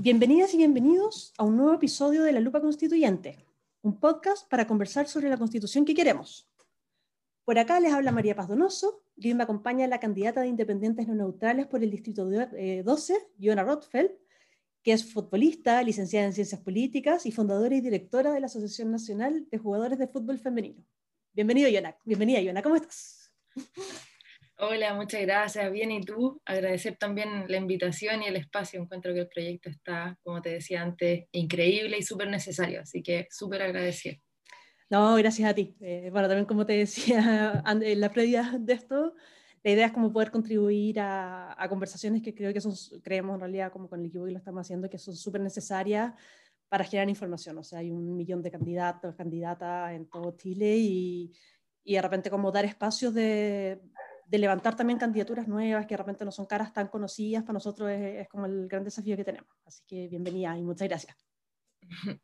Bienvenidas 0.00 0.54
y 0.54 0.58
bienvenidos 0.58 1.34
a 1.38 1.42
un 1.42 1.56
nuevo 1.56 1.74
episodio 1.74 2.22
de 2.22 2.30
La 2.30 2.38
Lupa 2.38 2.60
Constituyente, 2.60 3.44
un 3.82 3.98
podcast 3.98 4.48
para 4.48 4.64
conversar 4.64 5.08
sobre 5.08 5.28
la 5.28 5.36
constitución 5.36 5.84
que 5.84 5.92
queremos. 5.92 6.48
Por 7.44 7.58
acá 7.58 7.80
les 7.80 7.92
habla 7.92 8.12
María 8.12 8.36
Paz 8.36 8.46
Donoso 8.46 9.02
y 9.16 9.26
hoy 9.26 9.34
me 9.34 9.42
acompaña 9.42 9.88
la 9.88 9.98
candidata 9.98 10.40
de 10.40 10.46
Independientes 10.46 11.08
No 11.08 11.16
Neutrales 11.16 11.66
por 11.66 11.82
el 11.82 11.90
Distrito 11.90 12.24
12, 12.30 13.14
Joana 13.42 13.64
Rothfeld, 13.64 14.12
que 14.84 14.92
es 14.92 15.12
futbolista, 15.12 15.82
licenciada 15.82 16.26
en 16.26 16.32
Ciencias 16.32 16.60
Políticas 16.60 17.26
y 17.26 17.32
fundadora 17.32 17.74
y 17.74 17.80
directora 17.80 18.30
de 18.30 18.38
la 18.38 18.46
Asociación 18.46 18.92
Nacional 18.92 19.48
de 19.50 19.58
Jugadores 19.58 19.98
de 19.98 20.06
Fútbol 20.06 20.38
Femenino. 20.38 20.84
Bienvenido. 21.32 21.68
Bienvenida, 22.04 22.40
Joana. 22.40 22.62
¿Cómo 22.62 22.76
estás? 22.76 23.32
Hola, 24.60 24.92
muchas 24.92 25.20
gracias. 25.20 25.70
Bien, 25.70 25.92
¿y 25.92 26.02
tú? 26.02 26.42
Agradecer 26.44 26.96
también 26.96 27.44
la 27.46 27.58
invitación 27.58 28.24
y 28.24 28.26
el 28.26 28.34
espacio. 28.34 28.82
Encuentro 28.82 29.14
que 29.14 29.20
el 29.20 29.28
proyecto 29.28 29.70
está, 29.70 30.18
como 30.24 30.42
te 30.42 30.48
decía 30.48 30.82
antes, 30.82 31.26
increíble 31.30 31.96
y 31.96 32.02
súper 32.02 32.28
necesario, 32.28 32.80
así 32.80 33.00
que 33.00 33.28
súper 33.30 33.62
agradecido. 33.62 34.16
No, 34.90 35.14
gracias 35.14 35.48
a 35.48 35.54
ti. 35.54 35.76
Eh, 35.80 36.08
bueno, 36.10 36.26
también 36.26 36.44
como 36.44 36.66
te 36.66 36.72
decía 36.72 37.62
en 37.66 38.00
la 38.00 38.10
previa 38.10 38.56
de 38.58 38.72
esto, 38.72 39.14
la 39.62 39.70
idea 39.70 39.86
es 39.86 39.92
como 39.92 40.12
poder 40.12 40.32
contribuir 40.32 40.98
a, 40.98 41.64
conversaciones 41.68 42.20
que 42.20 42.34
creo 42.34 42.52
que 42.52 42.60
son, 42.60 42.74
creemos 43.00 43.34
en 43.34 43.40
realidad 43.40 43.70
como 43.70 43.88
con 43.88 44.00
el 44.00 44.06
equipo 44.06 44.24
que 44.24 44.32
lo 44.32 44.38
estamos 44.38 44.62
haciendo, 44.62 44.90
que 44.90 44.98
son 44.98 45.14
súper 45.14 45.40
necesarias 45.40 46.14
para 46.68 46.82
generar 46.82 47.08
información. 47.08 47.58
O 47.58 47.62
sea, 47.62 47.78
hay 47.78 47.92
un 47.92 48.16
millón 48.16 48.42
de 48.42 48.50
candidatos, 48.50 49.14
candidatas 49.14 49.92
en 49.92 50.06
todo 50.06 50.36
Chile 50.36 50.78
y, 50.78 51.32
y 51.84 51.94
de 51.94 52.02
repente 52.02 52.28
como 52.28 52.50
dar 52.50 52.64
espacios 52.64 53.14
de, 53.14 53.80
de 54.28 54.38
levantar 54.38 54.76
también 54.76 54.98
candidaturas 54.98 55.48
nuevas 55.48 55.86
que 55.86 55.94
de 55.94 55.98
repente 55.98 56.24
no 56.24 56.30
son 56.30 56.44
caras 56.44 56.72
tan 56.72 56.88
conocidas, 56.88 57.42
para 57.44 57.54
nosotros 57.54 57.90
es, 57.90 58.28
como 58.28 58.44
el 58.44 58.68
gran 58.68 58.84
desafío 58.84 59.16
que 59.16 59.24
tenemos. 59.24 59.48
Así 59.64 59.82
que 59.86 60.06
bienvenida 60.08 60.56
y 60.58 60.62
muchas 60.62 60.86
gracias. 60.86 61.16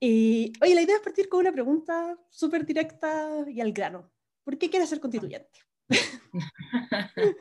y, 0.00 0.52
oye, 0.62 0.74
la 0.74 0.82
idea 0.82 0.96
es 0.96 1.02
partir 1.02 1.28
con 1.28 1.40
una 1.40 1.52
pregunta 1.52 2.16
súper 2.30 2.64
directa 2.64 3.44
y 3.48 3.60
al 3.60 3.72
grano. 3.72 4.12
¿Por 4.44 4.56
qué 4.56 4.70
quieres 4.70 4.88
ser 4.88 5.00
constituyente? 5.00 5.58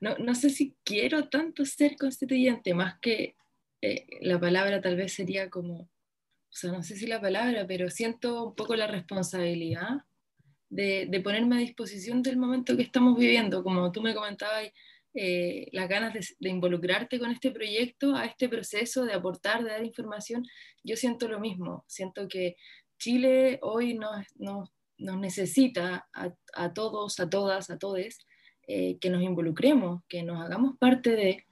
no, 0.00 0.18
no, 0.18 0.34
sé 0.34 0.50
si 0.50 0.76
quiero 0.84 1.30
tanto 1.30 1.64
ser 1.64 1.96
constituyente, 1.96 2.74
más 2.74 2.98
que 3.00 3.36
eh, 3.80 4.06
la 4.20 4.38
palabra 4.38 4.82
tal 4.82 4.96
vez 4.96 5.14
sería 5.14 5.48
como, 5.48 5.80
o 5.80 5.90
sea, 6.50 6.72
no 6.72 6.82
sé 6.82 6.94
si 6.96 7.06
la 7.06 7.22
palabra, 7.22 7.66
pero 7.66 7.88
siento 7.88 8.48
un 8.48 8.54
poco 8.54 8.76
la 8.76 8.86
responsabilidad 8.86 10.04
de, 10.70 11.20
ponerme 11.22 11.56
a 11.56 11.60
disposición 11.60 12.22
del 12.22 12.36
momento 12.36 12.76
que 12.76 12.82
estamos 12.82 13.18
viviendo. 13.18 13.62
Como 13.62 13.90
tú 13.92 14.02
me 14.02 14.14
comentabas, 14.14 14.70
eh, 15.14 15.68
las 15.72 15.88
ganas 15.88 16.14
de, 16.14 16.48
involucrarte 16.48 17.18
con 17.18 17.30
este 17.30 17.50
proyecto, 17.50 18.14
a 18.14 18.26
este 18.26 18.48
proceso, 18.48 19.04
de 19.04 19.14
aportar, 19.14 19.64
de 19.64 19.70
dar 19.70 19.84
información, 19.84 20.44
yo 20.84 20.96
siento 20.96 21.28
lo 21.28 21.40
mismo. 21.40 21.84
Siento 21.88 22.28
que 22.28 22.56
Chile 22.98 23.58
hoy 23.62 23.94
nos, 23.94 24.26
nos, 24.36 24.70
necesita 24.98 26.08
a, 26.12 26.72
todos, 26.72 27.20
a 27.20 27.30
todas, 27.30 27.70
a 27.70 27.78
todes, 27.78 28.18
eh, 28.66 28.98
que 28.98 29.10
nos 29.10 29.22
involucremos, 29.22 30.02
que 30.08 30.22
nos 30.22 30.44
hagamos 30.44 30.76
parte 30.78 31.10
de, 31.10 31.47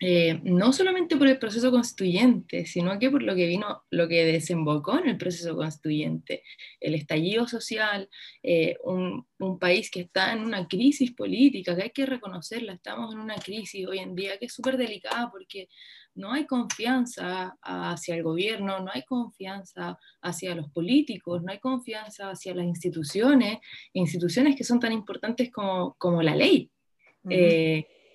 eh, 0.00 0.40
no 0.42 0.74
solamente 0.74 1.16
por 1.16 1.26
el 1.26 1.38
proceso 1.38 1.70
constituyente, 1.70 2.66
sino 2.66 2.98
que 2.98 3.10
por 3.10 3.22
lo 3.22 3.34
que 3.34 3.46
vino, 3.46 3.84
lo 3.90 4.06
que 4.08 4.26
desembocó 4.26 4.98
en 4.98 5.08
el 5.08 5.16
proceso 5.16 5.56
constituyente, 5.56 6.42
el 6.80 6.94
estallido 6.94 7.48
social, 7.48 8.10
eh, 8.42 8.76
un, 8.84 9.26
un, 9.38 9.58
país 9.58 9.90
que 9.90 10.00
está 10.00 10.34
en 10.34 10.40
una 10.40 10.68
crisis 10.68 11.12
política, 11.12 11.74
que 11.74 11.84
hay 11.84 11.90
que 11.90 12.04
reconocerla, 12.04 12.74
estamos 12.74 13.14
en 13.14 13.20
una 13.20 13.36
crisis 13.36 13.86
hoy 13.86 14.00
en 14.00 14.14
día 14.14 14.38
que 14.38 14.46
es 14.46 14.52
súper 14.52 14.76
delicada 14.76 15.30
porque 15.30 15.68
no 16.14 16.32
hay 16.32 16.44
confianza 16.46 17.56
hacia 17.62 18.16
el 18.16 18.22
gobierno, 18.22 18.80
no 18.80 18.90
hay 18.92 19.02
confianza 19.02 19.98
hacia 20.20 20.54
los 20.54 20.70
políticos, 20.72 21.42
no 21.42 21.52
hay 21.52 21.58
confianza 21.58 22.30
hacia 22.30 22.54
las 22.54 22.66
instituciones, 22.66 23.60
instituciones 23.94 24.56
que 24.56 24.64
son 24.64 24.78
tan 24.78 24.92
importantes 24.92 25.50
como, 25.50 25.94
como 25.98 26.22
la 26.22 26.34
ley 26.34 26.70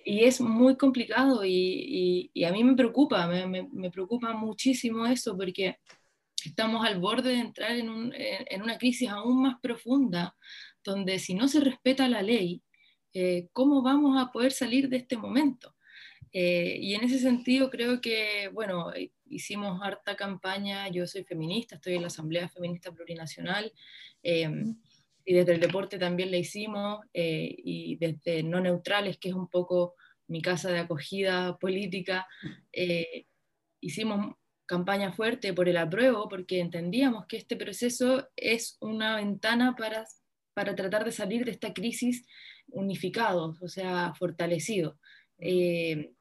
y 0.04 0.24
es 0.24 0.40
muy 0.40 0.76
complicado 0.76 1.44
y, 1.44 2.30
y, 2.32 2.44
a 2.44 2.52
mí 2.52 2.64
me 2.64 2.74
preocupa, 2.74 3.26
me, 3.26 3.68
me, 3.72 3.90
preocupa 3.90 4.32
muchísimo 4.32 5.06
eso 5.06 5.36
porque 5.36 5.76
estamos 6.44 6.84
al 6.84 6.98
borde 6.98 7.30
de 7.30 7.38
entrar 7.38 7.72
en, 7.72 7.88
un, 7.88 8.12
en, 8.14 8.62
una 8.62 8.78
crisis 8.78 9.08
aún 9.08 9.42
más 9.42 9.60
profunda, 9.60 10.36
donde 10.84 11.18
si 11.18 11.34
no 11.34 11.48
se 11.48 11.60
respeta 11.60 12.08
la 12.08 12.22
ley, 12.22 12.62
eh, 13.14 13.48
¿cómo 13.52 13.82
vamos 13.82 14.20
a 14.20 14.32
poder 14.32 14.52
salir 14.52 14.88
de 14.88 14.98
este 14.98 15.16
momento? 15.16 15.74
Eh, 16.32 16.78
y 16.80 16.94
en 16.94 17.04
ese 17.04 17.18
sentido 17.18 17.70
creo 17.70 18.00
que, 18.00 18.48
bueno, 18.52 18.90
hicimos 19.26 19.80
harta 19.82 20.16
campaña, 20.16 20.88
yo 20.88 21.06
soy 21.06 21.24
feminista, 21.24 21.76
estoy 21.76 21.94
en 21.94 22.02
la 22.02 22.06
Asamblea 22.06 22.48
Feminista 22.48 22.90
Plurinacional. 22.92 23.72
Eh, 24.22 24.48
y 25.24 25.34
desde 25.34 25.54
el 25.54 25.60
deporte 25.60 25.98
también 25.98 26.30
la 26.30 26.38
hicimos, 26.38 27.00
eh, 27.12 27.54
y 27.56 27.96
desde 27.96 28.42
No 28.42 28.60
Neutrales, 28.60 29.18
que 29.18 29.28
es 29.28 29.34
un 29.34 29.48
poco 29.48 29.94
mi 30.26 30.42
casa 30.42 30.70
de 30.70 30.80
acogida 30.80 31.58
política, 31.58 32.26
eh, 32.72 33.26
hicimos 33.80 34.36
campaña 34.66 35.12
fuerte 35.12 35.52
por 35.52 35.68
el 35.68 35.76
apruebo, 35.76 36.28
porque 36.28 36.60
entendíamos 36.60 37.26
que 37.26 37.36
este 37.36 37.56
proceso 37.56 38.28
es 38.36 38.78
una 38.80 39.16
ventana 39.16 39.76
para, 39.76 40.04
para 40.54 40.74
tratar 40.74 41.04
de 41.04 41.12
salir 41.12 41.44
de 41.44 41.52
esta 41.52 41.72
crisis 41.72 42.24
unificados, 42.68 43.60
o 43.60 43.68
sea, 43.68 44.14
fortalecidos. 44.14 44.96
Eh, 45.38 46.12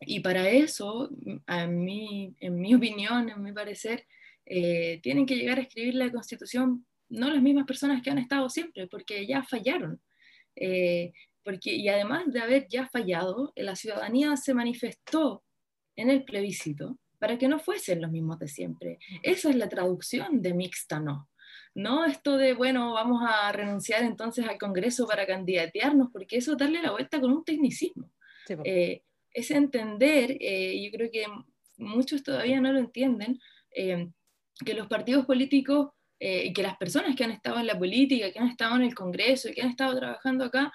y 0.00 0.20
para 0.20 0.48
eso, 0.48 1.10
a 1.46 1.66
mí, 1.66 2.34
en 2.40 2.60
mi 2.60 2.74
opinión, 2.74 3.30
en 3.30 3.42
mi 3.42 3.52
parecer, 3.52 4.06
tienen 4.44 5.24
que 5.24 5.36
llegar 5.36 5.58
a 5.58 5.62
escribir 5.62 5.94
la 5.94 6.10
constitución 6.10 6.84
no 7.12 7.30
las 7.30 7.42
mismas 7.42 7.66
personas 7.66 8.02
que 8.02 8.10
han 8.10 8.18
estado 8.18 8.48
siempre, 8.48 8.86
porque 8.88 9.26
ya 9.26 9.42
fallaron. 9.42 10.00
Eh, 10.56 11.12
porque, 11.44 11.74
y 11.74 11.88
además 11.88 12.24
de 12.26 12.40
haber 12.40 12.66
ya 12.68 12.86
fallado, 12.86 13.52
la 13.56 13.76
ciudadanía 13.76 14.36
se 14.36 14.54
manifestó 14.54 15.44
en 15.96 16.08
el 16.08 16.24
plebiscito 16.24 16.98
para 17.18 17.38
que 17.38 17.48
no 17.48 17.58
fuesen 17.58 18.00
los 18.00 18.10
mismos 18.10 18.38
de 18.38 18.48
siempre. 18.48 18.98
Esa 19.22 19.50
es 19.50 19.56
la 19.56 19.68
traducción 19.68 20.40
de 20.40 20.54
mixta 20.54 21.00
no. 21.00 21.28
No 21.74 22.04
esto 22.04 22.36
de, 22.36 22.54
bueno, 22.54 22.94
vamos 22.94 23.22
a 23.26 23.52
renunciar 23.52 24.02
entonces 24.02 24.46
al 24.46 24.58
Congreso 24.58 25.06
para 25.06 25.26
candidatearnos, 25.26 26.08
porque 26.12 26.38
eso 26.38 26.52
es 26.52 26.58
darle 26.58 26.82
la 26.82 26.92
vuelta 26.92 27.20
con 27.20 27.30
un 27.30 27.44
tecnicismo. 27.44 28.10
Eh, 28.64 29.02
es 29.32 29.50
entender, 29.50 30.36
eh, 30.40 30.82
yo 30.82 30.90
creo 30.90 31.10
que 31.10 31.26
muchos 31.76 32.22
todavía 32.22 32.60
no 32.60 32.72
lo 32.72 32.78
entienden, 32.78 33.38
que 33.74 34.74
los 34.74 34.86
partidos 34.86 35.24
políticos 35.24 35.90
eh, 36.24 36.44
y 36.46 36.52
que 36.52 36.62
las 36.62 36.76
personas 36.76 37.16
que 37.16 37.24
han 37.24 37.32
estado 37.32 37.58
en 37.58 37.66
la 37.66 37.76
política, 37.76 38.30
que 38.30 38.38
han 38.38 38.46
estado 38.46 38.76
en 38.76 38.82
el 38.82 38.94
Congreso 38.94 39.48
y 39.48 39.54
que 39.54 39.62
han 39.62 39.70
estado 39.70 39.98
trabajando 39.98 40.44
acá, 40.44 40.72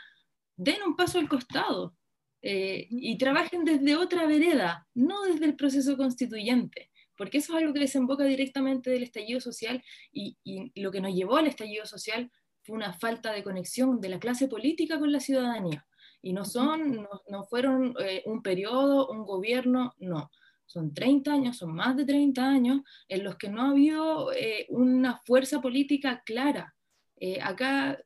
den 0.57 0.83
un 0.85 0.97
paso 0.97 1.19
al 1.19 1.29
costado 1.29 1.95
eh, 2.41 2.85
y 2.89 3.17
trabajen 3.17 3.63
desde 3.63 3.95
otra 3.95 4.25
vereda, 4.25 4.85
no 4.93 5.23
desde 5.23 5.45
el 5.45 5.55
proceso 5.55 5.95
constituyente, 5.95 6.91
porque 7.15 7.37
eso 7.37 7.53
es 7.53 7.61
algo 7.61 7.73
que 7.73 7.79
desemboca 7.79 8.25
directamente 8.25 8.89
del 8.89 9.03
estallido 9.03 9.39
social 9.39 9.81
y, 10.11 10.35
lo 10.75 10.91
que 10.91 10.99
nos 10.99 11.15
llevó 11.15 11.37
al 11.37 11.47
estallido 11.47 11.85
social 11.85 12.29
fue 12.63 12.75
una 12.75 12.91
falta 12.91 13.31
de 13.31 13.41
conexión 13.41 14.01
de 14.01 14.09
la 14.09 14.19
clase 14.19 14.49
política 14.49 14.99
con 14.99 15.13
la 15.13 15.21
ciudadanía. 15.21 15.87
Y 16.21 16.33
no 16.33 16.43
son, 16.43 17.07
no, 17.29 17.43
fueron 17.45 17.95
eh, 18.01 18.21
un 18.25 18.43
periodo, 18.43 19.07
un 19.07 19.23
gobierno, 19.23 19.93
no 19.97 20.29
son 20.67 20.93
30 20.93 21.33
años, 21.33 21.57
son 21.57 21.73
más 21.73 21.95
de 21.95 22.05
30 22.05 22.47
años 22.47 22.81
en 23.07 23.23
los 23.23 23.37
que 23.37 23.49
no 23.49 23.61
ha 23.61 23.69
habido 23.71 24.31
eh, 24.33 24.67
una 24.69 25.21
fuerza 25.25 25.61
política 25.61 26.21
clara. 26.25 26.75
Eh, 27.19 27.39
acá 27.41 27.97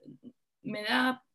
me 0.61 0.83
da 0.83 1.25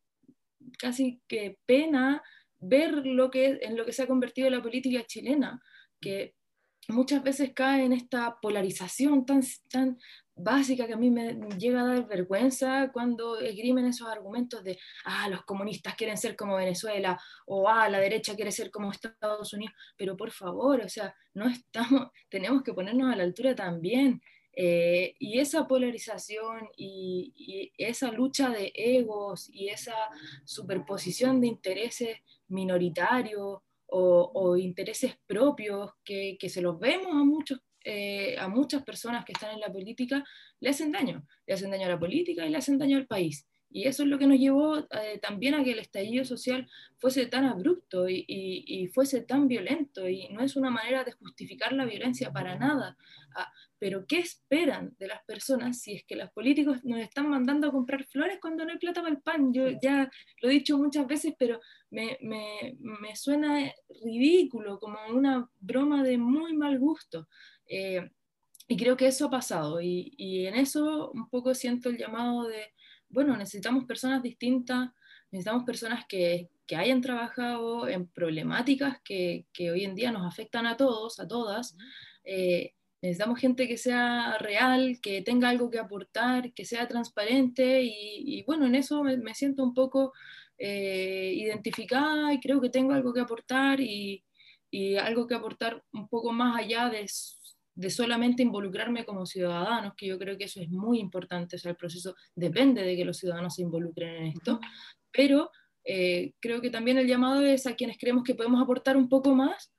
casi 0.79 1.21
que 1.29 1.59
pena 1.67 2.23
ver 2.59 3.07
lo 3.07 3.31
que, 3.31 3.59
en 3.61 3.77
lo 3.77 3.85
que 3.85 3.93
se 3.93 4.05
ha 4.05 4.07
convertido 4.07 4.49
la 4.49 4.63
política 4.63 5.05
chilena, 5.05 5.61
que 6.01 6.35
muchas 6.89 7.23
veces 7.23 7.53
cae 7.55 7.85
en 7.85 7.93
esta 7.93 8.39
polarización 8.41 9.27
tan, 9.27 9.43
tan 9.69 9.99
básica 10.37 10.87
que 10.87 10.93
a 10.93 10.99
mí 10.99 11.11
me 11.11 11.35
llega 11.59 11.81
a 11.81 11.87
dar 11.87 12.07
vergüenza 12.07 12.91
cuando 12.93 13.39
esgrimen 13.39 13.87
esos 13.87 14.09
argumentos 14.09 14.63
de, 14.63 14.79
ah, 15.05 15.29
los 15.29 15.45
comunistas 15.45 15.95
quieren 15.95 16.19
ser 16.19 16.37
como 16.37 16.57
Venezuela, 16.57 17.19
o 17.47 17.69
ah, 17.69 17.89
la 17.89 17.99
derecha 17.99 18.37
quiere 18.37 18.53
ser 18.53 18.71
como 18.71 18.93
Estados 18.93 19.53
Unidos, 19.55 19.75
pero 19.97 20.17
por 20.17 20.31
favor, 20.31 20.81
o 20.81 20.89
sea, 20.89 21.15
no 21.35 21.49
estamos, 21.49 22.11
tenemos 22.29 22.63
que 22.63 22.75
ponernos 22.75 23.13
a 23.13 23.17
la 23.17 23.25
altura 23.25 23.55
también. 23.55 24.23
Eh, 24.59 25.15
y 25.19 25.39
esa 25.39 25.69
polarización 25.69 26.71
y, 26.79 27.31
y, 27.37 27.73
esa 27.77 28.11
lucha 28.11 28.49
de 28.49 28.73
egos 28.75 29.51
y 29.53 29.69
esa 29.69 29.95
superposición 30.47 31.43
de 31.43 31.49
intereses 31.49 32.17
minoritarios 32.49 33.61
o, 33.89 34.57
intereses 34.57 35.17
propios 35.27 35.93
que, 36.05 36.37
que, 36.39 36.49
se 36.49 36.61
los 36.61 36.79
vemos 36.79 37.13
a 37.13 37.25
muchos 37.25 37.61
eh, 37.89 38.37
a 38.41 38.49
muchas 38.49 38.83
personas 38.83 39.25
que 39.25 39.31
están 39.31 39.55
en 39.55 39.61
la 39.61 39.73
política 39.73 40.25
le 40.59 40.71
hacen 40.71 40.91
daño. 40.91 41.25
Le 41.47 41.55
hacen 41.55 41.71
daño 41.71 41.87
a 41.87 41.91
la 41.91 41.99
política 42.01 42.45
y 42.45 42.51
le 42.51 42.57
hacen 42.57 42.79
daño 42.79 42.97
al 42.97 43.07
país. 43.07 43.47
Y 43.71 43.85
eso 43.85 44.03
es 44.03 44.09
lo 44.09 44.19
que 44.19 44.27
nos 44.27 44.39
llevó 44.39 44.79
eh, 44.79 45.21
también 45.23 45.55
a 45.55 45.63
que 45.63 45.71
el 45.71 45.79
estallido 45.79 46.25
social 46.25 46.69
fuese 46.99 47.27
tan 47.27 47.45
abrupto 47.45 48.09
y, 48.09 48.25
y, 48.27 48.89
fuese 48.89 49.21
tan 49.21 49.47
violento. 49.47 50.09
Y 50.09 50.29
no 50.31 50.43
es 50.43 50.57
una 50.57 50.71
manera 50.71 51.05
de 51.05 51.13
justificar 51.13 51.73
la 51.75 51.85
violencia 51.85 52.33
para 52.33 52.59
nada. 52.59 52.97
Ah, 53.37 53.53
pero 53.79 54.07
¿qué 54.07 54.19
esperan 54.19 54.95
de 54.99 55.09
las 55.09 55.25
personas 55.25 55.81
si 55.81 55.95
es 55.95 56.05
que 56.05 56.17
los 56.17 56.31
políticos 56.31 56.85
nos 56.85 57.01
están 57.01 57.29
mandando 57.29 57.69
a 57.69 57.73
comprar 57.73 58.05
flores 58.05 58.39
cuando 58.41 58.65
no 58.65 58.73
hay 58.73 58.79
plata 58.79 59.03
para 59.03 59.15
el 59.15 59.23
pan? 59.23 59.53
Yo 59.53 59.69
ya 59.83 60.11
lo 60.41 60.49
he 60.49 60.53
dicho 60.53 60.79
muchas 60.79 61.07
veces, 61.07 61.35
pero 61.39 61.61
me, 61.91 62.19
me, 62.21 62.77
me 62.81 63.15
suena 63.17 63.73
ridículo, 64.05 64.79
como 64.79 64.99
una 65.13 65.49
broma 65.61 66.03
de 66.03 66.19
muy 66.19 66.55
mal 66.55 66.79
gusto. 66.79 67.29
Eh, 67.69 68.11
y 68.69 68.77
creo 68.77 68.97
que 68.97 69.07
eso 69.07 69.27
ha 69.27 69.31
pasado. 69.31 69.81
Y, 69.81 70.13
y 70.17 70.47
en 70.47 70.55
eso 70.55 71.11
un 71.13 71.29
poco 71.29 71.55
siento 71.55 71.89
el 71.89 71.99
llamado 71.99 72.49
de 72.49 72.73
bueno, 73.09 73.37
necesitamos 73.37 73.85
personas 73.85 74.23
distintas, 74.23 74.91
necesitamos 75.31 75.65
personas 75.65 76.05
que, 76.09 76.51
que 76.67 76.77
hayan 76.77 77.01
trabajado 77.01 77.89
en 77.89 78.09
problemáticas 78.09 79.01
que, 79.03 79.47
que, 79.53 79.71
hoy 79.71 79.85
en 79.85 79.95
día 79.95 80.11
nos 80.13 80.27
afectan 80.27 80.67
a 80.67 80.77
todos, 80.77 81.21
a 81.21 81.29
todas. 81.29 81.77
Eh, 82.25 82.75
necesitamos 83.07 83.41
gente 83.41 83.69
que 83.69 83.79
sea 83.79 84.37
real, 84.39 84.99
que 85.01 85.23
tenga 85.23 85.49
algo 85.49 85.71
que 85.71 85.79
aportar, 85.79 86.53
que 86.53 86.65
sea 86.65 86.89
transparente 86.89 87.83
y, 87.83 88.43
bueno, 88.45 88.67
en 88.67 88.75
eso 88.75 89.03
me, 89.03 89.35
siento 89.35 89.63
un 89.63 89.75
poco 89.75 90.13
eh, 90.59 91.33
identificada 91.37 92.33
y 92.33 92.41
creo 92.41 92.61
que 92.61 92.71
tengo 92.71 92.93
algo 92.93 93.13
que 93.13 93.21
aportar 93.21 93.81
y, 93.81 94.25
y, 94.71 94.97
algo 94.97 95.27
que 95.27 95.35
aportar 95.35 95.83
un 95.93 96.09
poco 96.09 96.33
más 96.33 96.59
allá 96.59 96.89
de 96.89 97.07
de 97.77 97.91
solamente 97.91 98.43
involucrarme 98.43 99.05
como 99.05 99.27
ciudadanos, 99.27 99.93
que 99.97 100.07
yo 100.07 100.19
creo 100.19 100.39
que 100.39 100.45
eso 100.45 100.61
es 100.63 100.71
muy 100.71 100.99
importante, 100.99 101.57
o 101.57 101.59
sea, 101.59 101.73
el 101.73 101.77
proceso 101.77 102.15
depende 102.35 102.83
de 102.83 102.97
que 102.97 103.05
los 103.05 103.19
ciudadanos 103.19 103.55
se 103.55 103.63
involucren 103.63 104.15
en 104.15 104.27
esto, 104.29 104.59
pero 105.13 105.51
eh, 105.85 106.33
creo 106.41 106.63
que 106.63 106.71
también 106.71 106.97
el 106.97 107.07
llamado 107.07 107.43
es 107.43 107.67
a 107.67 107.77
quienes 107.77 107.99
creemos 107.99 108.25
que 108.25 108.35
podemos 108.35 108.63
aportar 108.63 108.97
un 108.97 109.11
poco 109.11 109.35
más 109.35 109.71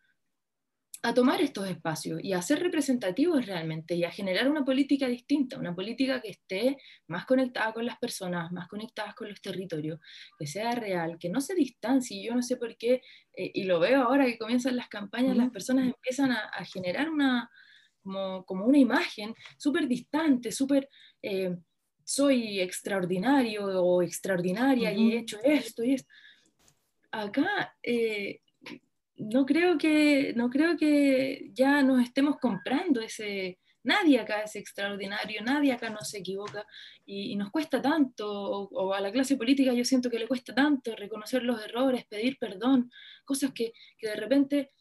a 1.04 1.14
tomar 1.14 1.42
estos 1.42 1.70
espacios 1.70 2.20
y 2.24 2.34
a 2.34 2.42
ser 2.42 2.60
representativos 2.60 3.46
realmente 3.46 3.96
y 3.96 4.04
a 4.04 4.12
generar 4.12 4.50
una 4.50 4.66
política 4.66 5.08
distinta, 5.08 5.58
una 5.58 5.76
política 5.76 6.22
que 6.22 6.30
esté 6.30 6.78
más 7.08 7.26
conectada 7.26 7.72
con 7.74 7.86
las 7.86 7.98
personas, 7.98 8.52
más 8.52 8.68
conectadas 8.68 9.14
con 9.16 9.30
los 9.30 9.42
territorios, 9.42 10.00
que 10.38 10.48
sea 10.48 10.72
real, 10.72 11.18
que 11.20 11.30
no 11.30 11.40
se 11.40 11.56
distancie. 11.56 12.24
Yo 12.24 12.34
no 12.34 12.42
sé 12.42 12.58
por 12.58 12.76
qué, 12.78 13.02
eh, 13.34 13.52
y 13.54 13.64
lo 13.64 13.80
veo 13.80 14.02
ahora 14.04 14.26
que 14.26 14.38
comienzan 14.38 14.76
las 14.76 14.90
campañas, 14.90 15.38
las 15.38 15.52
personas 15.52 15.86
empiezan 15.88 16.32
a 16.32 16.66
generar 16.66 17.10
una, 17.10 17.50
como, 18.46 18.66
una 18.66 18.78
imagen 18.78 19.34
súper 19.58 19.88
distante, 19.88 20.52
súper, 20.52 20.90
eh, 21.22 21.56
soy 22.04 22.60
extraordinario 22.62 23.66
o 23.66 24.02
extraordinaria 24.02 24.92
y 24.94 25.12
he 25.12 25.20
hecho 25.20 25.40
esto 25.44 25.84
y 25.84 25.96
esto. 25.96 26.10
Acá 27.12 27.76
eh, 27.84 28.42
no, 29.18 29.46
creo 29.46 29.78
que, 29.78 30.34
no 30.36 30.50
creo 30.50 30.78
que 30.78 31.50
ya 31.54 31.82
nos 31.84 32.02
estemos 32.02 32.38
comprando 32.38 33.02
ese... 33.02 33.60
Nadie 33.84 34.20
acá 34.20 34.42
es 34.42 34.56
extraordinario, 34.58 35.42
nadie 35.44 35.72
acá 35.72 35.90
no 35.90 36.02
se 36.02 36.18
equivoca 36.18 36.66
y, 37.06 37.36
nos 37.38 37.52
cuesta 37.52 37.82
tanto, 37.82 38.28
o, 38.30 38.94
a 38.94 39.00
la 39.00 39.12
clase 39.14 39.38
política 39.38 39.74
yo 39.74 39.86
siento 39.86 40.10
que 40.10 40.20
le 40.20 40.28
cuesta 40.28 40.54
tanto 40.54 40.94
reconocer 40.96 41.44
los 41.44 41.64
errores, 41.64 42.06
pedir 42.06 42.38
perdón, 42.38 42.92
cosas 43.24 43.54
que, 43.54 43.72
que 43.98 44.10
de 44.10 44.16
repente 44.16 44.72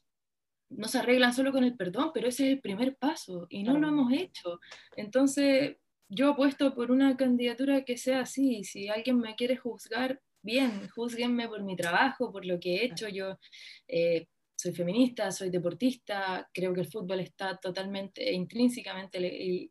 no 0.70 0.88
se 0.88 0.98
arreglan 0.98 1.32
solo 1.32 1.52
con 1.52 1.62
el 1.62 1.76
perdón, 1.76 2.10
pero 2.12 2.28
ese 2.28 2.46
es 2.46 2.52
el 2.54 2.60
primer 2.60 2.96
paso 2.96 3.46
y 3.48 3.62
no 3.62 3.78
lo 3.78 3.88
hemos 3.88 4.12
hecho. 4.12 4.58
Entonces, 4.96 5.76
yo 6.08 6.30
apuesto 6.30 6.74
por 6.74 6.90
una 6.90 7.16
candidatura 7.16 7.84
que 7.84 7.96
sea 7.96 8.20
así. 8.20 8.64
Si 8.64 8.88
alguien 8.88 9.18
me 9.18 9.34
quiere 9.36 9.56
juzgar, 9.56 10.20
bien, 10.46 10.88
juzguenme 10.88 11.48
por 11.48 11.62
mi 11.62 11.76
trabajo, 11.76 12.32
por 12.32 12.46
lo 12.46 12.58
que 12.58 12.76
he 12.76 12.84
hecho. 12.86 13.08
Yo 13.08 13.38
eh, 13.86 14.28
soy 14.56 14.72
feminista, 14.72 15.30
soy 15.30 15.50
deportista, 15.50 16.48
creo 16.54 16.72
que 16.72 16.80
el 16.80 16.90
fútbol 16.90 17.20
está 17.20 17.56
totalmente, 17.58 18.32
intrínsecamente 18.32 19.70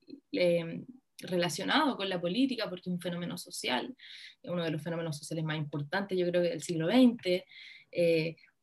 relacionado 1.18 1.98
con 1.98 2.08
la 2.08 2.22
política 2.22 2.70
porque 2.70 2.90
es 2.90 2.94
un 2.94 3.02
fenómeno 3.02 3.38
social, 3.38 3.96
uno 4.44 4.64
de 4.64 4.70
los 4.70 4.84
fenómenos 4.84 5.18
sociales 5.18 5.44
más 5.44 5.58
importantes, 5.58 6.16
yo 6.16 6.28
creo 6.28 6.44
que 6.44 6.50
del 6.50 6.62
siglo 6.62 6.88
XX 6.88 7.44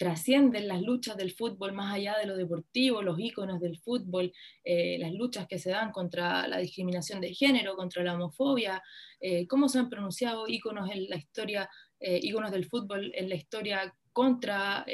trascienden 0.03 0.67
las 0.67 0.83
luchas 0.83 1.17
del 1.17 1.31
fútbol 1.31 1.73
más 1.75 1.95
allá 1.95 2.19
de 2.19 2.27
lo 2.27 2.37
deportivo, 2.37 3.03
los 3.03 3.21
íconos 3.21 3.61
del 3.61 3.79
fútbol, 3.79 4.33
eh, 4.65 4.99
las 4.99 5.13
luchas 5.13 5.47
que 5.47 5.61
se 5.61 5.71
dan 5.71 5.93
contra 5.93 6.49
la 6.49 6.59
discriminación 6.59 7.21
de 7.21 7.33
género, 7.33 7.77
contra 7.77 8.03
la 8.03 8.15
homofobia, 8.15 8.83
eh, 9.21 9.47
cómo 9.47 9.69
se 9.69 9.79
han 9.79 9.89
pronunciado 9.89 10.49
íconos 10.49 10.91
en 10.91 11.09
la 11.09 11.15
historia, 11.15 11.71
eh, 12.03 12.21
íconos 12.23 12.51
del 12.51 12.67
fútbol 12.67 13.13
en 13.15 13.29
la 13.29 13.35
historia 13.35 13.95
contra 14.13 14.85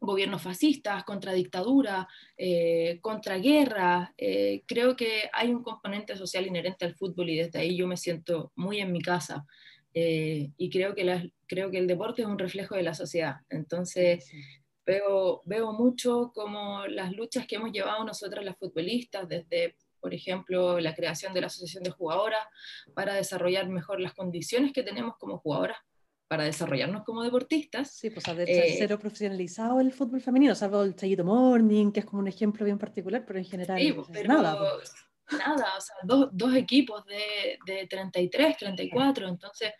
gobiernos 0.00 0.42
fascistas, 0.42 1.04
contra 1.04 1.32
dictadura, 1.32 2.08
contra 3.00 3.38
guerra. 3.38 4.12
creo 4.66 4.96
que 4.96 5.30
hay 5.32 5.50
un 5.50 5.62
componente 5.62 6.16
social 6.16 6.44
inherente 6.44 6.84
al 6.84 6.96
fútbol 6.96 7.30
y 7.30 7.36
desde 7.36 7.60
ahí 7.60 7.76
yo 7.76 7.86
me 7.86 7.96
siento 7.96 8.50
muy 8.56 8.80
en 8.80 8.90
mi 8.90 9.00
casa. 9.00 9.46
Eh, 9.94 10.50
y 10.56 10.70
creo 10.70 10.94
que, 10.94 11.32
creo 11.46 11.70
que 11.70 11.78
el 11.78 11.86
deporte 11.86 12.22
es 12.22 12.28
un 12.28 12.38
reflejo 12.38 12.74
de 12.74 12.82
la 12.82 12.94
sociedad. 12.94 13.36
Entonces, 13.50 14.30
veo, 14.86 15.42
veo 15.44 15.72
mucho 15.72 16.32
como 16.34 16.86
las 16.86 17.12
luchas 17.12 17.46
que 17.46 17.56
hemos 17.56 17.72
llevado 17.72 18.04
nosotras 18.04 18.44
las 18.44 18.56
futbolistas, 18.56 19.28
desde, 19.28 19.76
por 20.02 20.12
ejemplo, 20.12 20.80
la 20.80 20.94
creación 20.94 21.32
de 21.32 21.40
la 21.40 21.46
Asociación 21.46 21.84
de 21.84 21.90
Jugadoras, 21.90 22.44
para 22.92 23.14
desarrollar 23.14 23.68
mejor 23.68 24.00
las 24.00 24.12
condiciones 24.12 24.72
que 24.72 24.82
tenemos 24.82 25.14
como 25.16 25.38
jugadoras 25.38 25.78
para 26.32 26.44
desarrollarnos 26.44 27.04
como 27.04 27.22
deportistas. 27.22 27.94
Sí, 27.94 28.08
pues 28.08 28.26
a 28.26 28.32
eh, 28.32 28.76
cero 28.78 28.98
profesionalizado 28.98 29.80
el 29.80 29.92
fútbol 29.92 30.22
femenino, 30.22 30.54
salvo 30.54 30.82
el 30.82 30.96
Chayito 30.96 31.24
Morning, 31.24 31.92
que 31.92 32.00
es 32.00 32.06
como 32.06 32.22
un 32.22 32.28
ejemplo 32.28 32.64
bien 32.64 32.78
particular, 32.78 33.22
pero 33.26 33.38
en 33.38 33.44
general 33.44 33.78
sí, 33.78 33.94
pero, 34.10 34.28
nada. 34.28 34.58
Pues 34.58 34.92
nada, 35.38 35.76
o 35.76 35.80
sea, 35.82 35.94
dos, 36.04 36.30
dos 36.32 36.54
equipos 36.54 37.04
de, 37.04 37.58
de, 37.66 37.86
33, 37.86 38.56
34, 38.56 39.28
entonces, 39.28 39.72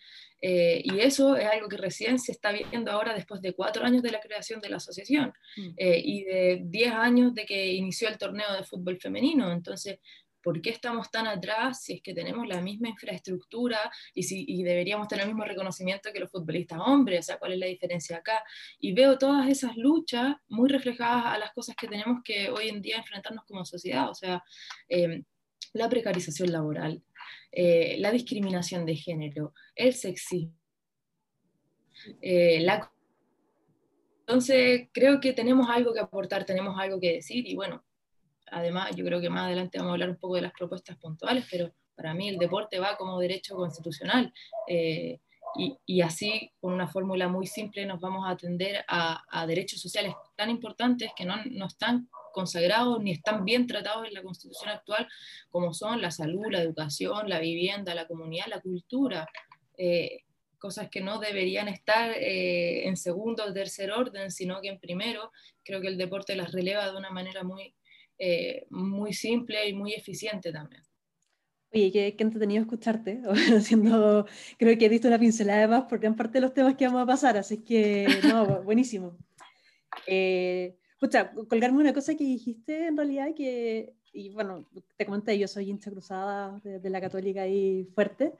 eh, 0.45 0.83
y 0.85 0.99
eso 0.99 1.37
es 1.37 1.47
algo 1.47 1.69
que 1.69 1.77
recién 1.77 2.19
se 2.19 2.33
está 2.33 2.51
viendo 2.51 2.91
ahora 2.91 3.15
después 3.15 3.41
de 3.41 3.55
cuatro 3.55 3.85
años 3.85 4.03
de 4.03 4.11
la 4.11 4.19
creación 4.19 4.61
de 4.61 4.71
la 4.71 4.79
asociación 4.79 5.33
mm. 5.57 5.69
eh, 5.77 6.03
y 6.05 6.25
de 6.25 6.63
diez 6.65 6.93
años 6.93 7.33
de 7.33 7.47
que 7.47 7.73
inició 7.73 8.09
el 8.09 8.19
torneo 8.19 8.53
de 8.53 8.65
fútbol 8.65 8.99
femenino, 8.99 9.53
entonces, 9.53 10.01
¿por 10.43 10.61
qué 10.61 10.71
estamos 10.71 11.13
tan 11.13 11.29
atrás 11.29 11.85
si 11.85 11.95
es 11.95 12.03
que 12.03 12.13
tenemos 12.13 12.49
la 12.49 12.61
misma 12.61 12.89
infraestructura 12.89 13.79
y, 14.13 14.25
si, 14.25 14.45
y 14.49 14.65
deberíamos 14.65 15.07
tener 15.07 15.23
el 15.23 15.29
mismo 15.29 15.45
reconocimiento 15.45 16.13
que 16.13 16.19
los 16.19 16.33
futbolistas 16.33 16.81
hombres? 16.85 17.21
O 17.21 17.23
sea, 17.23 17.39
¿cuál 17.39 17.53
es 17.53 17.61
la 17.61 17.67
diferencia 17.67 18.17
acá? 18.17 18.43
Y 18.81 18.93
veo 18.95 19.19
todas 19.19 19.49
esas 19.49 19.77
luchas 19.77 20.35
muy 20.49 20.69
reflejadas 20.69 21.27
a 21.27 21.39
las 21.39 21.53
cosas 21.53 21.77
que 21.77 21.87
tenemos 21.87 22.21
que 22.25 22.51
hoy 22.51 22.69
en 22.69 22.83
día 22.83 22.97
enfrentarnos 22.97 23.45
como 23.45 23.65
sociedad. 23.65 24.11
O 24.11 24.15
sea, 24.15 24.43
eh, 24.89 25.23
la 25.73 25.89
precarización 25.89 26.53
laboral, 26.53 27.03
eh, 27.51 27.97
la 27.99 28.11
discriminación 28.11 28.85
de 28.85 28.97
género, 28.97 29.55
el 29.75 29.95
sexismo. 29.95 30.55
Eh. 32.21 32.67
Entonces, 34.21 34.89
creo 34.93 35.21
que 35.21 35.33
tenemos 35.33 35.69
algo 35.69 35.93
que 35.93 36.01
aportar, 36.01 36.45
tenemos 36.45 36.79
algo 36.79 37.01
que 37.01 37.15
decir 37.15 37.47
y 37.47 37.55
bueno, 37.55 37.85
además 38.51 38.95
yo 38.95 39.05
creo 39.05 39.21
que 39.21 39.31
más 39.31 39.47
adelante 39.47 39.79
vamos 39.79 39.91
a 39.91 39.95
hablar 39.95 40.11
un 40.11 40.17
poco 40.17 40.37
de 40.37 40.43
las 40.43 40.53
propuestas 40.53 40.97
puntuales, 40.97 41.47
pero 41.51 41.73
para 41.95 42.15
mí 42.15 42.29
el 42.29 42.39
deporte 42.39 42.79
va 42.79 42.97
como 42.97 43.19
derecho 43.19 43.57
constitucional. 43.57 44.33
Eh, 44.69 45.21
y, 45.55 46.01
así, 46.01 46.51
con 46.61 46.73
una 46.73 46.89
fórmula 46.89 47.29
muy 47.29 47.47
simple, 47.47 47.85
nos 47.87 48.01
vamos 48.01 48.27
a 48.27 48.31
atender 48.31 48.85
a, 48.89 49.23
a 49.31 49.47
derechos 49.47 49.81
sociales 49.81 50.15
tan 50.37 50.51
importantes 50.51 51.11
que 51.15 51.25
no, 51.25 51.37
no, 51.51 51.67
están 51.67 52.09
consagrados 52.33 53.03
ni 53.03 53.13
están 53.13 53.45
bien 53.45 53.67
tratados 53.67 54.07
en 54.07 54.15
la 54.15 54.23
constitución 54.23 54.71
actual, 54.71 55.07
como 55.51 55.75
son 55.75 56.01
la 56.01 56.11
salud, 56.11 56.47
la 56.51 56.63
educación, 56.63 57.29
la 57.29 57.39
vivienda, 57.39 57.95
la 57.95 58.07
comunidad, 58.07 58.47
la 58.49 58.61
cultura. 58.61 59.29
Eh, 59.77 60.21
cosas 60.63 60.89
que 60.89 61.01
no 61.01 61.19
deberían 61.19 61.67
estar 61.67 62.13
eh, 62.13 62.87
en 62.87 62.97
segundo 62.97 63.45
o 63.45 63.53
tercer 63.53 63.91
orden, 63.91 64.31
sino 64.31 64.61
que 64.61 64.69
en 64.69 64.79
primero. 64.79 65.33
Creo 65.65 65.81
que 65.81 65.89
el 65.89 65.99
deporte 65.99 66.37
las 66.37 66.53
releva 66.53 66.89
de 66.89 66.97
una 66.97 67.11
manera 67.11 67.43
muy, 67.43 67.75
eh, 68.17 68.67
muy 68.71 69.13
simple 69.13 69.69
y 69.69 69.75
muy 69.75 69.93
eficiente 69.93 70.53
también. 70.53 70.85
Oye, 71.75 71.91
qué, 71.91 72.15
qué 72.17 72.23
entretenido 72.23 72.61
escucharte, 72.63 73.23
haciendo, 73.57 74.27
creo 74.59 74.77
que 74.77 74.87
he 74.87 74.89
visto 74.91 75.09
una 75.09 75.19
pincelada 75.19 75.67
más 75.67 75.85
por 75.85 76.01
gran 76.01 76.15
parte 76.15 76.35
de 76.35 76.43
los 76.43 76.53
temas 76.53 76.75
que 76.75 76.85
vamos 76.85 77.03
a 77.03 77.07
pasar, 77.07 77.39
así 77.39 77.59
que, 77.59 78.07
no, 78.29 78.63
buenísimo. 78.63 79.17
Eh, 80.07 80.77
colgarme 81.49 81.79
una 81.79 81.95
cosa 81.95 82.15
que 82.15 82.25
dijiste 82.25 82.87
en 82.89 82.97
realidad, 82.97 83.29
que, 83.35 83.95
y 84.13 84.29
bueno, 84.31 84.69
te 84.99 85.07
comenté, 85.07 85.39
yo 85.39 85.49
soy 85.49 85.71
hincha 85.71 85.91
cruzada 85.91 86.61
de, 86.63 86.91
la 86.91 87.01
católica 87.01 87.47
y 87.47 87.85
fuerte, 87.95 88.35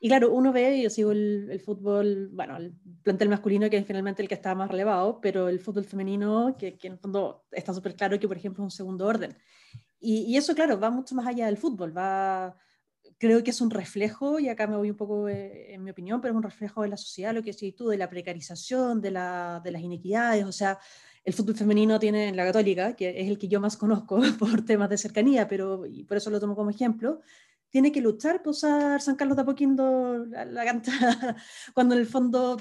y 0.00 0.08
claro, 0.08 0.32
uno 0.32 0.50
ve, 0.50 0.80
yo 0.80 0.88
sigo 0.88 1.12
el, 1.12 1.60
fútbol, 1.62 2.30
bueno, 2.32 2.56
el 2.56 2.72
plantel 3.02 3.28
masculino 3.28 3.68
que 3.68 3.76
es 3.76 3.86
finalmente 3.86 4.22
el 4.22 4.28
que 4.28 4.34
está 4.34 4.54
más 4.54 4.70
relevado, 4.70 5.20
pero 5.20 5.50
el 5.50 5.60
fútbol 5.60 5.84
femenino, 5.84 6.56
que, 6.58 6.78
que 6.78 6.86
en 6.86 6.94
el 6.94 6.98
fondo 6.98 7.44
está 7.50 7.74
súper 7.74 7.94
claro 7.94 8.18
que, 8.18 8.28
por 8.28 8.38
ejemplo, 8.38 8.62
es 8.62 8.66
un 8.66 8.70
segundo 8.70 9.06
orden. 9.06 9.36
Y, 10.00 10.20
y, 10.22 10.36
eso, 10.36 10.54
claro, 10.54 10.80
va 10.80 10.90
mucho 10.90 11.14
más 11.14 11.26
allá 11.26 11.46
del 11.46 11.56
fútbol, 11.56 11.96
va 11.96 12.56
creo 13.18 13.42
que 13.42 13.50
es 13.50 13.60
un 13.60 13.70
reflejo, 13.70 14.38
y 14.38 14.48
acá 14.48 14.66
me 14.66 14.76
voy 14.76 14.90
un 14.90 14.96
poco 14.96 15.28
eh, 15.28 15.74
en 15.74 15.82
mi 15.82 15.90
opinión, 15.90 16.20
pero 16.20 16.32
es 16.32 16.36
un 16.36 16.42
reflejo 16.42 16.82
de 16.82 16.88
la 16.88 16.96
sociedad, 16.96 17.34
lo 17.34 17.42
que 17.42 17.52
decís 17.52 17.74
tú, 17.74 17.88
de 17.88 17.98
la 17.98 18.08
precarización, 18.08 19.00
de, 19.00 19.10
la, 19.10 19.60
de 19.62 19.72
las 19.72 19.82
inequidades, 19.82 20.44
o 20.44 20.52
sea, 20.52 20.78
el 21.24 21.34
fútbol 21.34 21.56
femenino 21.56 21.98
tiene 21.98 22.28
en 22.28 22.36
la 22.36 22.44
católica, 22.44 22.94
que 22.94 23.20
es 23.20 23.28
el 23.28 23.38
que 23.38 23.48
yo 23.48 23.60
más 23.60 23.76
conozco 23.76 24.20
por 24.38 24.64
temas 24.64 24.88
de 24.88 24.98
cercanía, 24.98 25.48
pero 25.48 25.84
y 25.84 26.04
por 26.04 26.16
eso 26.16 26.30
lo 26.30 26.40
tomo 26.40 26.56
como 26.56 26.70
ejemplo, 26.70 27.20
tiene 27.70 27.92
que 27.92 28.00
luchar 28.00 28.42
por 28.42 28.52
usar 28.52 29.00
San 29.02 29.16
Carlos 29.16 29.36
de 29.36 29.42
Apoquindo 29.42 30.24
la, 30.26 30.44
la 30.44 30.64
canta, 30.64 30.92
cuando 31.74 31.94
en 31.96 32.00
el 32.00 32.06
fondo, 32.06 32.56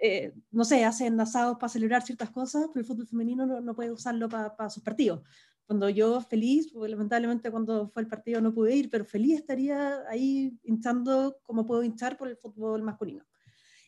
eh, 0.00 0.34
no 0.50 0.64
sé, 0.64 0.84
hacen 0.84 1.18
asados 1.20 1.56
para 1.58 1.70
celebrar 1.70 2.02
ciertas 2.02 2.30
cosas, 2.30 2.66
pero 2.72 2.80
el 2.80 2.86
fútbol 2.86 3.06
femenino 3.06 3.46
no, 3.46 3.60
no 3.60 3.74
puede 3.74 3.90
usarlo 3.90 4.28
para 4.28 4.70
sus 4.70 4.82
partidos. 4.82 5.22
Cuando 5.66 5.88
yo 5.88 6.20
feliz, 6.20 6.70
porque 6.72 6.90
lamentablemente 6.90 7.50
cuando 7.50 7.88
fue 7.88 8.02
el 8.02 8.08
partido 8.08 8.40
no 8.40 8.54
pude 8.54 8.74
ir, 8.74 8.88
pero 8.88 9.04
feliz 9.04 9.40
estaría 9.40 10.08
ahí 10.08 10.56
hinchando 10.62 11.38
como 11.42 11.66
puedo 11.66 11.82
hinchar 11.82 12.16
por 12.16 12.28
el 12.28 12.36
fútbol 12.36 12.82
masculino. 12.82 13.24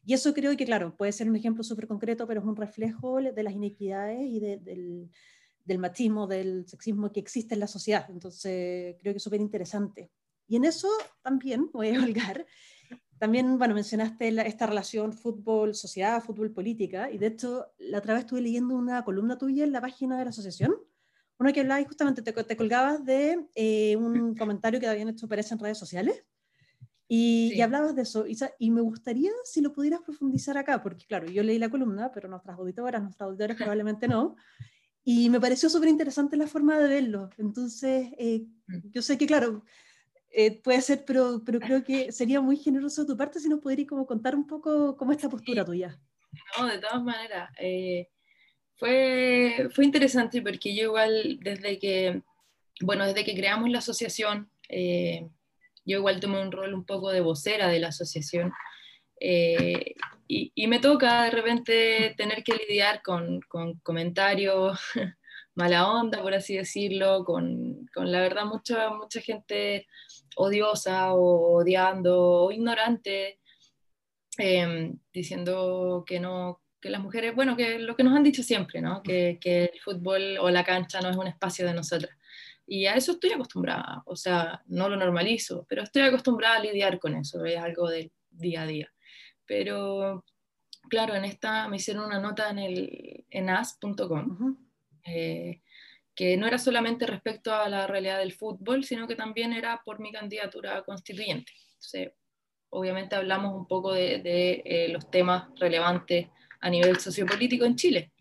Y 0.05 0.15
eso 0.15 0.33
creo 0.33 0.57
que, 0.57 0.65
claro, 0.65 0.97
puede 0.97 1.13
ser 1.13 1.29
un 1.29 1.37
ejemplo 1.37 1.63
súper 1.63 1.87
concreto, 1.87 2.27
pero 2.27 2.41
es 2.41 2.47
un 2.47 2.57
reflejo 2.57 3.21
de 3.21 3.43
las 3.43 3.53
inequidades 3.53 4.21
y 4.23 4.41
del, 4.41 5.11
del 5.65 5.79
machismo, 5.79 6.27
del 6.27 6.67
sexismo 6.67 7.13
que 7.13 7.21
existe 7.21 7.55
en 7.55 7.61
la 7.61 7.67
sociedad. 7.67 8.07
Entonces, 8.11 8.97
creo 9.01 9.13
que 9.13 9.19
es 9.19 9.23
súper 9.23 9.41
interesante. 9.41 10.11
Y 10.49 10.57
en 10.57 10.65
eso 10.65 10.89
también, 11.23 11.71
voy 11.73 11.91
a 11.91 12.03
holgar, 12.03 12.47
también, 13.19 13.59
bueno, 13.59 13.75
mencionaste 13.75 14.29
esta 14.47 14.67
relación 14.67 15.13
fútbol-sociedad, 15.13 16.23
fútbol-política, 16.23 17.11
y 17.11 17.19
de 17.19 17.27
hecho, 17.27 17.67
la 17.79 17.99
otra 17.99 18.15
vez 18.15 18.23
estuve 18.23 18.41
leyendo 18.41 18.77
una 18.77 19.05
columna 19.05 19.37
tuya 19.37 19.65
en 19.65 19.73
la 19.73 19.81
página 19.81 20.17
de 20.17 20.25
la 20.25 20.31
asociación, 20.31 20.75
uno 21.39 21.53
que 21.53 21.61
hablaba 21.61 21.81
y 21.81 21.85
justamente 21.85 22.23
te, 22.23 22.33
te 22.33 22.57
colgabas 22.57 23.05
de 23.05 23.47
eh, 23.55 23.97
un 23.97 24.35
comentario 24.35 24.81
que 24.81 24.87
habían 24.87 25.09
hecho 25.09 25.29
Pérez 25.29 25.51
en 25.53 25.59
redes 25.59 25.79
sociales, 25.79 26.25
y, 27.11 27.55
y, 27.55 27.63
hablabas 27.63 27.97
de 27.97 28.03
eso, 28.03 28.27
Isa, 28.27 28.53
y 28.59 28.71
me 28.71 28.83
gustaría 28.83 29.31
si 29.43 29.63
lo 29.63 29.73
pudieras 29.73 30.01
profundizar 30.03 30.59
acá, 30.59 30.83
porque 30.83 31.07
claro, 31.07 31.27
yo 31.27 31.43
leí 31.43 31.59
la 31.59 31.71
columna, 31.71 32.13
pero 32.13 32.29
nuestras 32.29 32.59
auditoras, 32.59 33.01
nuestras 33.03 33.29
auditores 33.29 33.57
probablemente 33.57 34.07
no, 34.09 34.37
y 35.11 35.31
me 35.31 35.41
pareció 35.41 35.71
súper 35.71 35.89
interesante 35.89 36.37
la 36.37 36.47
forma 36.47 36.79
de 36.79 36.87
verlo. 36.87 37.31
Entonces, 37.39 38.11
eh, 38.19 38.45
mm. 38.67 38.91
yo 38.91 39.01
sé 39.01 39.17
que, 39.17 39.27
claro, 39.27 39.65
eh, 40.31 40.61
puede 40.61 40.83
ser, 40.83 41.07
pero, 41.07 41.43
pero 41.47 41.61
creo 41.61 41.83
que 41.83 42.13
sería 42.13 42.43
muy 42.43 42.59
generoso 42.59 43.03
de 43.03 43.07
tu 43.07 43.17
parte 43.17 43.41
si 43.41 43.49
nos 43.49 43.61
pudieras 43.61 43.87
como 43.87 44.07
contar 44.07 44.37
un 44.37 44.47
poco 44.47 44.99
cómo 44.99 45.13
es 45.13 45.17
esta 45.17 45.31
postura 45.31 45.65
tuya. 45.65 45.99
No, 46.59 46.67
de 46.67 46.79
todas 46.79 47.03
maneras, 47.03 47.51
eh, 47.59 48.11
fue, 48.79 49.69
fue 49.73 49.85
interesante 49.85 50.41
porque 50.41 50.75
yo 50.75 50.85
igual 50.85 51.39
desde 51.43 51.79
que, 51.79 52.23
bueno, 52.81 53.07
desde 53.07 53.25
que 53.25 53.37
creamos 53.37 53.71
la 53.71 53.79
asociación, 53.79 54.51
yo 54.69 55.99
igual 55.99 56.21
tomé 56.21 56.41
un 56.41 56.53
rol 56.53 56.75
un 56.75 56.85
poco 56.85 57.11
de 57.11 57.21
vocera 57.21 57.69
de 57.69 57.81
la 57.81 57.89
asociación. 57.89 58.53
Eh, 59.21 59.95
y, 60.29 60.67
me 60.67 60.79
toca 60.79 61.25
de 61.25 61.31
repente 61.31 62.15
tener 62.17 62.45
que 62.45 62.55
lidiar 62.55 63.03
con, 63.03 63.41
con 63.49 63.79
comentarios 63.81 64.79
mala 65.55 65.91
onda, 65.91 66.23
por 66.23 66.35
así 66.35 66.57
decirlo, 66.57 67.25
con, 67.25 67.87
con, 67.95 68.13
la 68.13 68.21
verdad 68.21 68.45
mucha, 68.45 68.91
mucha 68.91 69.21
gente 69.23 69.87
odiosa 70.37 71.15
o 71.15 71.57
odiando 71.57 72.45
o 72.45 72.53
ignorante, 72.53 73.41
em, 74.37 74.99
diciendo 75.13 76.05
que 76.07 76.21
no, 76.21 76.61
que 76.81 76.91
las 76.91 77.01
mujeres, 77.01 77.35
bueno, 77.35 77.57
que 77.57 77.79
lo 77.79 77.97
que 77.97 78.05
nos 78.05 78.17
han 78.17 78.23
dicho 78.23 78.43
siempre, 78.43 78.81
¿no? 78.81 79.03
que, 79.03 79.39
que 79.41 79.65
el 79.65 79.81
fútbol 79.81 80.39
o 80.41 80.51
la 80.51 80.65
cancha 80.65 81.01
no 81.01 81.11
es 81.11 81.17
un 81.17 81.27
espacio 81.27 81.67
de 81.67 81.75
nosotras. 81.75 82.17
Y 82.67 82.87
a 82.87 82.95
eso 82.95 83.13
estoy 83.13 83.33
acostumbrada, 83.33 84.03
o 84.05 84.15
sea, 84.15 84.63
no 84.67 84.89
lo 84.89 84.97
normalizo, 84.97 85.65
pero 85.69 85.83
estoy 85.83 86.03
acostumbrada 86.03 86.57
a 86.57 86.63
lidiar 86.63 86.99
con 86.99 87.17
eso, 87.17 87.45
es 87.45 87.57
algo 87.57 87.89
del 87.89 88.13
día 88.31 88.63
a 88.63 88.67
día. 88.67 88.93
Pero, 89.47 90.23
claro, 90.91 91.15
en 91.15 91.25
esta 91.25 91.67
me 91.69 91.77
hicieron 91.79 92.05
una 92.05 92.21
nota 92.21 92.51
en, 92.51 92.59
el, 92.59 93.25
en 93.31 93.49
as.com, 93.49 94.59
eh, 95.07 95.63
que 96.15 96.37
no 96.37 96.47
era 96.47 96.59
solamente 96.59 97.07
respecto 97.07 97.55
a 97.55 97.71
la 97.71 97.87
realidad 97.87 98.19
del 98.19 98.35
fútbol, 98.35 98.85
sino 98.85 99.09
que 99.09 99.17
también 99.17 99.55
era 99.55 99.81
por 99.83 99.99
mi 99.99 100.13
candidatura 100.13 100.83
constituyente. 100.83 101.53
Entonces, 101.71 102.13
obviamente 102.69 103.17
hablamos 103.17 103.55
un 103.55 103.67
poco 103.67 103.95
de, 103.95 104.19
de 104.19 104.63
eh, 104.67 104.89
los 104.91 105.11
temas 105.11 105.49
relevantes 105.59 106.29
a 106.61 106.71
nivel 106.71 106.99
sociopolítico 106.99 107.65
en 107.65 107.77
Chile. 107.77 108.13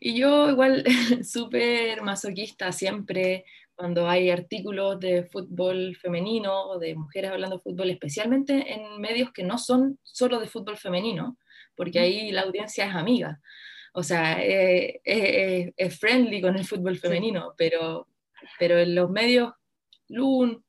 Y 0.00 0.18
yo 0.18 0.50
igual 0.50 0.84
súper 1.24 2.02
masoquista 2.02 2.72
siempre 2.72 3.44
cuando 3.74 4.08
hay 4.08 4.30
artículos 4.30 4.98
de 4.98 5.24
fútbol 5.24 5.96
femenino 5.96 6.68
o 6.68 6.78
de 6.78 6.94
mujeres 6.94 7.30
hablando 7.30 7.56
de 7.56 7.62
fútbol, 7.62 7.90
especialmente 7.90 8.72
en 8.72 9.00
medios 9.00 9.32
que 9.32 9.44
no 9.44 9.58
son 9.58 9.98
solo 10.02 10.40
de 10.40 10.46
fútbol 10.46 10.78
femenino, 10.78 11.36
porque 11.76 11.98
ahí 11.98 12.32
la 12.32 12.42
audiencia 12.42 12.86
es 12.86 12.94
amiga. 12.94 13.38
O 13.92 14.02
sea, 14.02 14.42
eh, 14.42 15.00
eh, 15.04 15.72
es 15.76 15.98
friendly 15.98 16.40
con 16.40 16.56
el 16.56 16.64
fútbol 16.64 16.98
femenino, 16.98 17.54
pero, 17.56 18.08
pero 18.58 18.78
en 18.78 18.94
los 18.94 19.10
medios 19.10 19.52
Loon, 20.08 20.64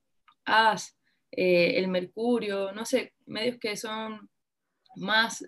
AS, 0.45 0.97
eh, 1.31 1.77
El 1.77 1.87
Mercurio, 1.87 2.73
no 2.73 2.85
sé, 2.85 3.13
medios 3.25 3.57
que 3.57 3.77
son 3.77 4.29
más 4.95 5.45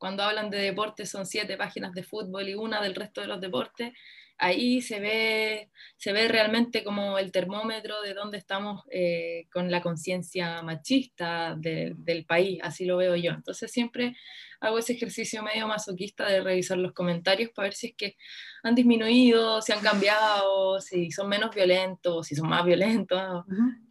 cuando 0.00 0.22
hablan 0.22 0.48
de 0.48 0.56
deportes 0.56 1.10
son 1.10 1.26
siete 1.26 1.58
páginas 1.58 1.92
de 1.92 2.02
fútbol 2.02 2.48
y 2.48 2.54
una 2.54 2.80
del 2.80 2.94
resto 2.94 3.20
de 3.20 3.26
los 3.26 3.38
deportes, 3.38 3.92
ahí 4.40 4.80
se 4.80 4.98
ve, 5.00 5.70
se 5.96 6.12
ve 6.12 6.26
realmente 6.28 6.82
como 6.82 7.18
el 7.18 7.30
termómetro 7.30 8.00
de 8.00 8.14
dónde 8.14 8.38
estamos 8.38 8.82
eh, 8.90 9.46
con 9.52 9.70
la 9.70 9.82
conciencia 9.82 10.62
machista 10.62 11.54
del 11.56 12.24
país, 12.26 12.58
así 12.62 12.86
lo 12.86 12.96
veo 12.96 13.14
yo. 13.16 13.32
Entonces 13.32 13.70
siempre 13.70 14.16
hago 14.60 14.78
ese 14.78 14.94
ejercicio 14.94 15.42
medio 15.42 15.66
masoquista 15.68 16.26
de 16.26 16.42
revisar 16.42 16.78
los 16.78 16.92
comentarios 16.92 17.50
para 17.54 17.66
ver 17.66 17.74
si 17.74 17.88
es 17.88 17.94
que 17.96 18.16
han 18.62 18.74
disminuido, 18.74 19.60
si 19.62 19.72
han 19.72 19.80
cambiado, 19.80 20.80
si 20.80 21.10
son 21.10 21.28
menos 21.28 21.54
violentos, 21.54 22.26
si 22.26 22.34
son 22.34 22.48
más 22.48 22.64
violentos, 22.64 23.44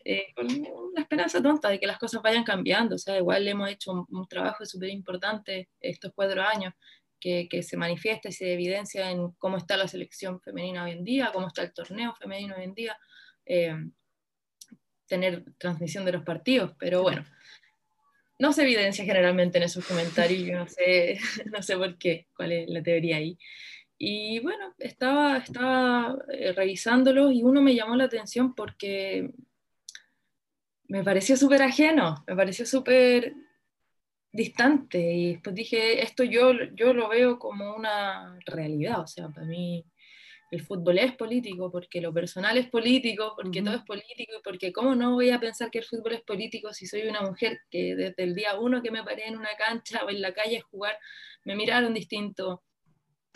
eh, 0.03 0.27
con 0.35 0.47
una 0.47 1.01
esperanza 1.01 1.41
tonta 1.41 1.69
de 1.69 1.79
que 1.79 1.87
las 1.87 1.97
cosas 1.99 2.21
vayan 2.21 2.43
cambiando. 2.43 2.95
O 2.95 2.99
sea, 2.99 3.17
igual 3.17 3.47
hemos 3.47 3.69
hecho 3.69 3.91
un, 3.91 4.05
un 4.09 4.27
trabajo 4.27 4.65
súper 4.65 4.89
importante 4.89 5.69
estos 5.79 6.11
cuatro 6.15 6.41
años 6.41 6.73
que, 7.19 7.47
se 7.63 7.77
manifiesta 7.77 8.29
y 8.29 8.31
se 8.31 8.53
evidencia 8.53 9.11
en 9.11 9.31
cómo 9.31 9.57
está 9.57 9.77
la 9.77 9.87
selección 9.87 10.41
femenina 10.41 10.83
hoy 10.83 10.91
en 10.91 11.03
día, 11.03 11.31
cómo 11.33 11.47
está 11.47 11.61
el 11.61 11.73
torneo 11.73 12.15
femenino 12.15 12.55
hoy 12.57 12.63
en 12.63 12.73
día, 12.73 12.97
eh, 13.45 13.75
tener 15.07 15.43
transmisión 15.57 16.05
de 16.05 16.13
los 16.13 16.23
partidos, 16.23 16.73
pero 16.79 17.01
bueno, 17.01 17.25
no 18.39 18.53
se 18.53 18.61
evidencia 18.61 19.03
generalmente 19.03 19.57
en 19.57 19.65
esos 19.65 19.85
comentarios, 19.85 20.43
yo 20.43 20.57
no 20.57 20.67
sé, 20.67 21.19
no 21.51 21.61
sé 21.61 21.77
por 21.77 21.97
qué, 21.97 22.27
cuál 22.35 22.53
es 22.53 22.69
la 22.69 22.81
teoría 22.81 23.17
ahí. 23.17 23.37
Y 23.97 24.39
bueno, 24.39 24.73
estaba, 24.77 25.37
estaba 25.39 26.17
eh, 26.31 26.53
revisándolos 26.53 27.33
y 27.33 27.43
uno 27.43 27.61
me 27.61 27.75
llamó 27.75 27.97
la 27.97 28.05
atención 28.05 28.55
porque 28.55 29.29
me 30.87 31.03
pareció 31.03 31.35
súper 31.35 31.61
ajeno, 31.63 32.23
me 32.25 32.35
pareció 32.35 32.65
súper 32.65 33.33
distante 34.31 34.99
y 34.99 35.33
después 35.33 35.55
dije, 35.55 36.03
esto 36.03 36.23
yo, 36.23 36.53
yo 36.75 36.93
lo 36.93 37.09
veo 37.09 37.39
como 37.39 37.75
una 37.75 38.37
realidad, 38.45 39.01
o 39.01 39.07
sea, 39.07 39.29
para 39.29 39.47
mí 39.47 39.85
el 40.51 40.61
fútbol 40.61 40.97
es 40.97 41.15
político, 41.15 41.71
porque 41.71 42.01
lo 42.01 42.13
personal 42.13 42.57
es 42.57 42.67
político, 42.67 43.33
porque 43.35 43.61
todo 43.61 43.75
es 43.75 43.83
político, 43.83 44.33
y 44.39 44.41
porque 44.43 44.73
cómo 44.73 44.95
no 44.95 45.13
voy 45.13 45.29
a 45.29 45.39
pensar 45.39 45.69
que 45.69 45.79
el 45.79 45.85
fútbol 45.85 46.13
es 46.13 46.21
político 46.21 46.73
si 46.73 46.87
soy 46.87 47.03
una 47.03 47.21
mujer 47.21 47.59
que 47.69 47.95
desde 47.95 48.23
el 48.23 48.33
día 48.33 48.59
uno 48.59 48.81
que 48.81 48.91
me 48.91 49.03
paré 49.03 49.27
en 49.27 49.37
una 49.37 49.55
cancha 49.57 50.03
o 50.03 50.09
en 50.09 50.21
la 50.21 50.33
calle 50.33 50.57
a 50.57 50.61
jugar, 50.61 50.97
me 51.45 51.55
miraron 51.55 51.93
distinto, 51.93 52.63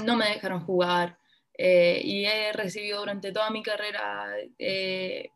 no 0.03 0.15
me 0.15 0.27
dejaron 0.27 0.61
jugar, 0.61 1.17
eh, 1.55 2.01
y 2.03 2.25
he 2.25 2.51
recibido 2.51 2.99
durante 2.99 3.31
toda 3.31 3.51
mi 3.51 3.61
carrera 3.61 4.25
eh, 4.57 5.29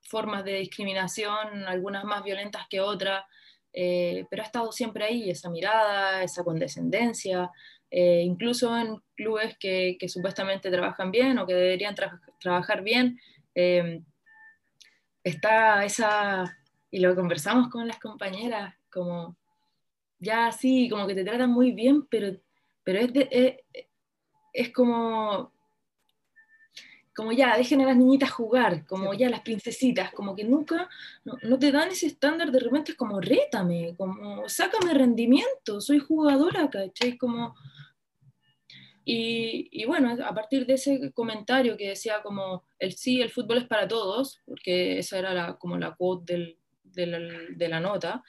formas 0.00 0.42
de 0.44 0.54
discriminación, 0.54 1.64
algunas 1.66 2.04
más 2.04 2.24
violentas 2.24 2.66
que 2.68 2.80
otras, 2.80 3.24
eh, 3.72 4.26
pero 4.30 4.42
ha 4.42 4.46
estado 4.46 4.72
siempre 4.72 5.04
ahí 5.04 5.30
esa 5.30 5.50
mirada, 5.50 6.22
esa 6.22 6.44
condescendencia, 6.44 7.50
eh, 7.90 8.22
incluso 8.22 8.76
en 8.76 9.00
clubes 9.14 9.56
que, 9.58 9.96
supuestamente 10.08 10.70
trabajan 10.70 11.10
bien 11.10 11.38
o 11.38 11.46
que 11.46 11.54
deberían 11.54 11.94
trabajar 12.40 12.82
bien, 12.82 13.18
eh, 13.54 14.02
está 15.22 15.84
esa, 15.84 16.58
y 16.90 17.00
lo 17.00 17.14
conversamos 17.14 17.68
con 17.68 17.86
las 17.86 17.98
compañeras, 17.98 18.74
como 18.90 19.36
ya 20.18 20.52
sí, 20.52 20.88
como 20.88 21.06
que 21.06 21.14
te 21.14 21.24
tratan 21.24 21.50
muy 21.50 21.72
bien, 21.72 22.06
pero, 22.06 22.36
pero 22.84 23.00
es, 23.00 23.56
es 24.52 24.72
como 24.72 25.52
como 27.20 27.32
ya, 27.32 27.54
dejen 27.54 27.82
a 27.82 27.84
las 27.84 27.98
niñitas 27.98 28.30
jugar, 28.30 28.86
como 28.86 29.12
ya 29.12 29.28
las 29.28 29.42
princesitas, 29.42 30.10
como 30.10 30.34
que 30.34 30.42
nunca, 30.42 30.88
no, 31.22 31.58
te 31.58 31.70
dan 31.70 31.90
ese 31.90 32.06
estándar, 32.06 32.50
de 32.50 32.60
repente 32.60 32.92
es 32.92 32.96
como 32.96 33.20
rétame, 33.20 33.94
como 33.94 34.48
sácame 34.48 34.94
rendimiento, 34.94 35.82
soy 35.82 35.98
jugadora, 35.98 36.70
¿cachai? 36.70 37.18
Como... 37.18 37.54
y, 39.04 39.84
bueno, 39.84 40.16
a 40.24 40.34
partir 40.34 40.64
de 40.64 40.74
ese 40.74 41.12
comentario 41.12 41.76
que 41.76 41.90
decía 41.90 42.22
como, 42.22 42.64
el 42.78 42.92
sí, 42.94 43.20
el 43.20 43.28
fútbol 43.30 43.58
es 43.58 43.66
para 43.66 43.86
todos, 43.86 44.40
porque 44.46 44.98
esa 44.98 45.18
era 45.18 45.34
la, 45.34 45.58
como 45.58 45.76
la 45.76 45.94
quote 45.94 46.56
de, 46.84 47.06
la, 47.06 47.18
de, 47.50 47.68
la, 47.68 47.80
nota, 47.80 48.24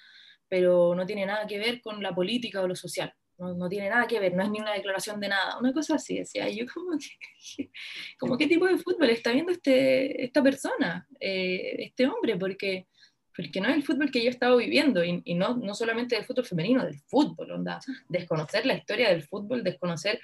pero 0.50 0.94
no 0.96 1.06
tiene 1.06 1.26
nada 1.26 1.48
que 1.48 1.60
ver 1.60 1.82
con 1.82 2.04
la 2.04 2.14
política 2.14 2.60
o 2.60 2.68
lo 2.68 2.76
social. 2.76 3.14
No, 3.42 3.68
tiene 3.68 3.90
nada 3.90 4.06
que 4.06 4.20
ver, 4.20 4.36
no 4.36 4.44
es 4.44 4.50
ni 4.50 4.60
una 4.60 4.74
declaración 4.74 5.20
de 5.20 5.30
nada, 5.30 5.58
una 5.60 5.74
cosa 5.74 5.96
así, 5.96 6.20
decía 6.20 6.48
yo, 6.50 6.66
como, 6.72 6.98
que, 6.98 7.70
qué 8.40 8.48
tipo 8.48 8.68
de 8.68 8.78
fútbol 8.78 9.10
está 9.10 9.32
viendo 9.32 9.52
este, 9.52 10.24
esta 10.24 10.44
persona, 10.44 11.08
eh, 11.20 11.76
este 11.80 12.06
hombre, 12.06 12.38
porque 12.38 12.88
porque 13.36 13.62
no 13.62 13.70
es 13.70 13.76
el 13.76 13.84
fútbol 13.84 14.12
que 14.12 14.22
yo 14.22 14.28
he 14.28 14.30
estado 14.30 14.58
viviendo, 14.58 15.04
y, 15.04 15.22
no, 15.36 15.56
no 15.56 15.74
solamente 15.74 16.16
del 16.16 16.26
fútbol 16.26 16.46
femenino, 16.46 16.86
del 16.86 17.00
fútbol, 17.08 17.52
onda, 17.52 17.80
desconocer 18.10 18.66
la 18.66 18.76
historia 18.76 19.10
del 19.10 19.24
fútbol, 19.24 19.64
desconocer 19.64 20.20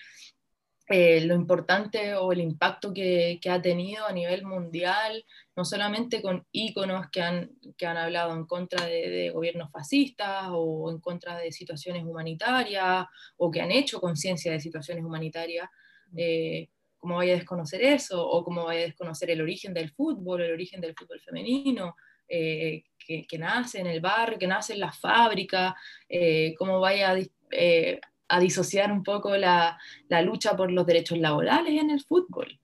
eh, 0.89 1.22
lo 1.22 1.36
importante 1.36 2.15
o 2.15 2.32
el 2.32 2.39
impacto 2.39 2.94
que, 2.94 3.39
que, 3.41 3.50
ha 3.50 3.62
tenido 3.62 4.06
a 4.06 4.13
nivel 4.13 4.46
mundial, 4.46 5.25
no 5.56 5.65
solamente 5.65 6.22
con 6.22 6.46
íconos 6.51 7.08
que 7.12 7.22
han, 7.22 7.51
que 7.77 7.86
han 7.86 7.98
hablado 7.98 8.34
en 8.34 8.46
contra 8.46 8.86
de, 8.86 9.32
gobiernos 9.32 9.72
fascistas 9.72 10.48
o 10.51 10.89
en 10.89 11.00
contra 11.00 11.38
de 11.38 11.51
situaciones 11.51 12.03
humanitarias 12.06 13.06
o 13.36 13.51
que 13.51 13.62
han 13.62 13.72
hecho 13.72 14.00
conciencia 14.00 14.51
de 14.51 14.60
situaciones 14.60 15.03
humanitarias. 15.03 15.70
Eh, 16.15 16.70
¿Cómo 16.98 17.17
vaya 17.17 17.34
a 17.34 17.38
desconocer 17.38 17.84
eso? 17.84 18.25
¿O 18.27 18.44
cómo 18.44 18.65
vaya 18.65 18.82
a 18.82 18.86
desconocer 18.86 19.29
el 19.29 19.41
origen 19.41 19.74
del 19.74 19.91
fútbol, 19.91 20.41
el 20.41 20.53
origen 20.53 20.82
del 20.82 20.96
fútbol 20.96 21.20
femenino? 21.20 21.96
Eh, 22.29 22.84
que, 22.98 23.38
nace 23.38 23.79
en 23.79 23.88
el 23.88 24.01
barrio, 24.01 24.38
que 24.38 24.48
nace 24.48 24.74
en 24.74 24.82
la 24.82 24.91
fábrica, 24.91 25.75
eh, 26.10 26.53
cómo 26.58 26.82
vaya 26.82 27.15
eh, 27.51 28.01
a, 28.27 28.39
disociar 28.39 28.91
un 28.91 29.03
poco 29.03 29.36
la, 29.38 29.77
lucha 30.24 30.55
por 30.55 30.72
los 30.72 30.86
derechos 30.86 31.17
laborales 31.17 31.79
en 31.81 31.89
el 31.91 32.01
fútbol. 32.01 32.60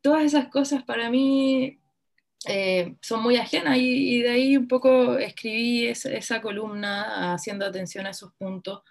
todas 0.00 0.24
esas 0.24 0.48
cosas 0.48 0.82
para 0.84 1.10
mí 1.10 1.78
son 3.00 3.22
muy 3.22 3.36
ajenas 3.36 3.76
y, 3.78 4.22
de 4.22 4.30
ahí 4.30 4.56
un 4.56 4.68
poco 4.68 5.18
escribí 5.18 5.86
esa 5.86 6.40
columna 6.40 7.34
haciendo 7.34 7.66
atención 7.66 8.06
a 8.06 8.10
esos 8.10 8.32
puntos. 8.38 8.82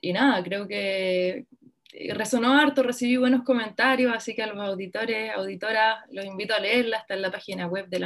y 0.00 0.12
nada, 0.12 0.42
creo 0.42 0.66
que, 0.66 1.46
resonó 2.14 2.54
harto, 2.54 2.82
recibí 2.82 3.16
buenos 3.16 3.42
comentarios, 3.44 4.12
así 4.14 4.34
que 4.34 4.42
a 4.42 4.46
los 4.46 4.58
auditores, 4.58 5.32
auditoras, 5.34 5.98
los 6.10 6.24
invito 6.24 6.54
a 6.54 6.60
leerla, 6.60 6.98
está 6.98 7.14
en 7.14 7.22
la 7.22 7.30
página 7.30 7.66
web 7.66 7.88
de 7.88 8.00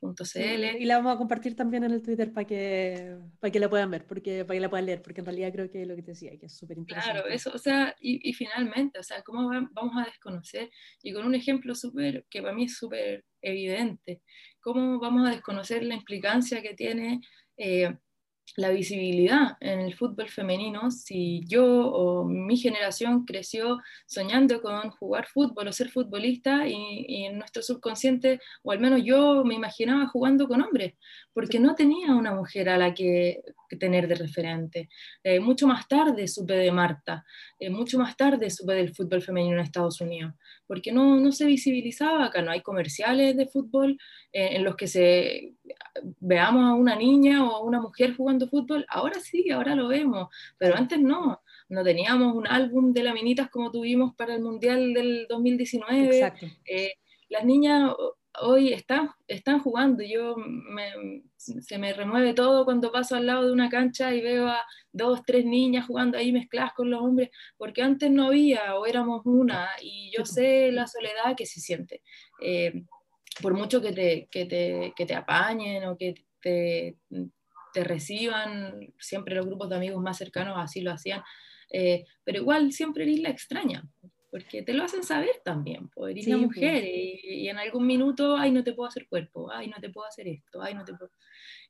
lanjuf.cl. 0.00 0.80
y 0.80 0.84
la 0.84 0.98
vamos 0.98 1.14
a 1.14 1.18
compartir 1.18 1.56
también 1.56 1.84
en 1.84 1.92
el 1.92 2.02
Twitter 2.02 2.32
para 2.32 2.46
que, 2.46 3.16
para 3.40 3.50
que 3.50 3.60
la 3.60 3.68
puedan 3.68 3.90
ver, 3.90 4.06
porque, 4.06 4.44
para 4.44 4.56
que 4.56 4.60
la 4.60 4.70
puedan 4.70 4.86
leer, 4.86 5.02
porque 5.02 5.20
en 5.20 5.26
realidad 5.26 5.52
creo 5.52 5.70
que 5.70 5.82
es 5.82 5.88
lo 5.88 5.96
que 5.96 6.02
te 6.02 6.10
decía, 6.12 6.38
que 6.38 6.46
es 6.46 6.56
súper 6.56 6.78
interesante. 6.78 7.20
Claro, 7.20 7.28
eso, 7.28 7.50
o 7.54 7.58
sea, 7.58 7.94
y, 8.00 8.28
y, 8.28 8.32
finalmente, 8.34 8.98
o 8.98 9.02
sea, 9.02 9.22
¿cómo 9.22 9.48
vamos 9.48 9.96
a 9.96 10.06
desconocer? 10.06 10.70
Y 11.02 11.12
con 11.12 11.26
un 11.26 11.34
ejemplo 11.34 11.74
súper, 11.74 12.26
que 12.30 12.42
para 12.42 12.54
mí 12.54 12.64
es 12.64 12.76
súper 12.76 13.24
evidente, 13.40 14.22
¿cómo 14.60 14.98
vamos 14.98 15.26
a 15.26 15.32
desconocer 15.32 15.82
la 15.84 15.94
implicancia 15.94 16.62
que 16.62 16.74
tiene 16.74 17.20
eh, 17.56 17.96
la 18.56 18.70
visibilidad 18.70 19.56
en 19.60 19.80
el 19.80 19.94
fútbol 19.94 20.28
femenino, 20.28 20.90
si 20.90 21.42
yo 21.46 21.64
o 21.64 22.24
mi 22.24 22.56
generación 22.56 23.24
creció 23.24 23.78
soñando 24.06 24.62
con 24.62 24.90
jugar 24.90 25.26
fútbol 25.26 25.68
o 25.68 25.72
ser 25.72 25.90
futbolista 25.90 26.66
y, 26.66 27.24
en 27.26 27.38
nuestro 27.38 27.62
subconsciente, 27.62 28.40
o 28.62 28.72
al 28.72 28.80
menos 28.80 29.02
yo 29.04 29.44
me 29.44 29.54
imaginaba 29.54 30.06
jugando 30.08 30.48
con 30.48 30.62
hombres, 30.62 30.94
porque 31.32 31.58
no 31.58 31.74
tenía 31.74 32.14
una 32.14 32.34
mujer 32.34 32.68
a 32.68 32.78
la 32.78 32.94
que, 32.94 33.42
tener 33.78 34.06
de 34.06 34.14
referente. 34.14 34.88
Eh, 35.24 35.40
mucho 35.40 35.66
más 35.66 35.88
tarde 35.88 36.28
supe 36.28 36.54
de 36.54 36.70
Marta, 36.70 37.24
eh, 37.58 37.70
mucho 37.70 37.98
más 37.98 38.16
tarde 38.16 38.48
supe 38.50 38.74
del 38.74 38.94
fútbol 38.94 39.22
femenino 39.22 39.54
en 39.56 39.62
Estados 39.62 40.00
Unidos, 40.00 40.34
porque 40.68 40.92
no, 40.92 41.18
no 41.18 41.32
se 41.32 41.46
visibilizaba 41.46 42.26
acá, 42.26 42.42
no 42.42 42.52
hay 42.52 42.60
comerciales 42.60 43.36
de 43.36 43.46
fútbol 43.46 43.98
eh, 44.32 44.50
en 44.52 44.62
los 44.62 44.76
que 44.76 44.86
se 44.86 45.54
veamos 46.20 46.64
a 46.64 46.74
una 46.74 46.94
niña 46.94 47.44
o 47.44 47.56
a 47.56 47.64
una 47.64 47.80
mujer 47.80 48.14
jugando 48.14 48.48
fútbol, 48.48 48.86
ahora 48.88 49.18
sí, 49.18 49.50
ahora 49.50 49.74
lo 49.74 49.88
vemos, 49.88 50.28
pero 50.58 50.76
antes 50.76 51.00
no, 51.00 51.40
no 51.68 51.82
teníamos 51.82 52.34
un 52.34 52.46
álbum 52.46 52.92
de 52.92 53.02
laminitas 53.02 53.50
como 53.50 53.70
tuvimos 53.70 54.14
para 54.14 54.34
el 54.34 54.42
Mundial 54.42 54.94
del 54.94 55.26
2019. 55.28 56.32
Eh, 56.64 56.92
las 57.28 57.44
niñas 57.44 57.92
hoy 58.40 58.72
están, 58.72 59.10
jugando, 59.60 60.02
yo 60.02 60.36
se 61.36 61.78
me 61.78 61.92
remueve 61.92 62.34
todo 62.34 62.64
cuando 62.64 62.92
paso 62.92 63.16
al 63.16 63.26
lado 63.26 63.46
de 63.46 63.52
una 63.52 63.68
cancha 63.68 64.14
y 64.14 64.20
veo 64.20 64.48
a 64.48 64.64
dos, 64.92 65.22
tres 65.26 65.44
niñas 65.44 65.86
jugando 65.86 66.18
ahí 66.18 66.32
mezcladas 66.32 66.72
con 66.74 66.90
los 66.90 67.00
hombres, 67.00 67.30
porque 67.56 67.82
antes 67.82 68.10
no 68.10 68.28
había 68.28 68.76
o 68.76 68.86
éramos 68.86 69.22
una 69.24 69.68
y 69.80 70.10
yo 70.16 70.24
sé 70.24 70.70
la 70.72 70.86
soledad 70.86 71.36
que 71.36 71.46
se 71.46 71.60
siente. 71.60 72.02
Eh, 72.40 72.84
por 73.42 73.54
mucho 73.54 73.80
que 73.80 73.92
te, 73.92 74.28
que 74.30 74.46
te, 74.46 74.92
que 74.96 75.06
te 75.06 75.14
apañen 75.14 75.84
o 75.84 75.96
que 75.96 76.14
te, 76.40 76.96
te, 77.72 77.84
reciban, 77.84 78.94
siempre 78.98 79.34
los 79.34 79.46
grupos 79.46 79.68
de 79.68 79.76
amigos 79.76 80.02
más 80.02 80.16
cercanos 80.16 80.56
así 80.58 80.80
lo 80.80 80.92
hacían, 80.92 81.22
eh, 81.70 82.04
pero 82.24 82.38
igual 82.38 82.72
siempre 82.72 83.04
eres 83.04 83.20
la 83.20 83.30
extraña, 83.30 83.84
porque 84.36 84.60
te 84.62 84.74
lo 84.74 84.84
hacen 84.84 85.02
saber 85.02 85.40
también, 85.42 85.88
pues 85.88 86.10
eres 86.10 86.26
una 86.26 86.36
mujer 86.36 86.84
y, 86.84 87.48
en 87.48 87.56
algún 87.56 87.86
minuto, 87.86 88.36
ay, 88.36 88.50
no 88.50 88.62
te 88.62 88.74
puedo 88.74 88.86
hacer 88.86 89.08
cuerpo, 89.08 89.50
ay, 89.50 89.68
no 89.68 89.78
te 89.80 89.88
puedo 89.88 90.06
hacer 90.06 90.28
esto, 90.28 90.60
ay, 90.60 90.74
no 90.74 90.84
te 90.84 90.92
puedo... 90.92 91.10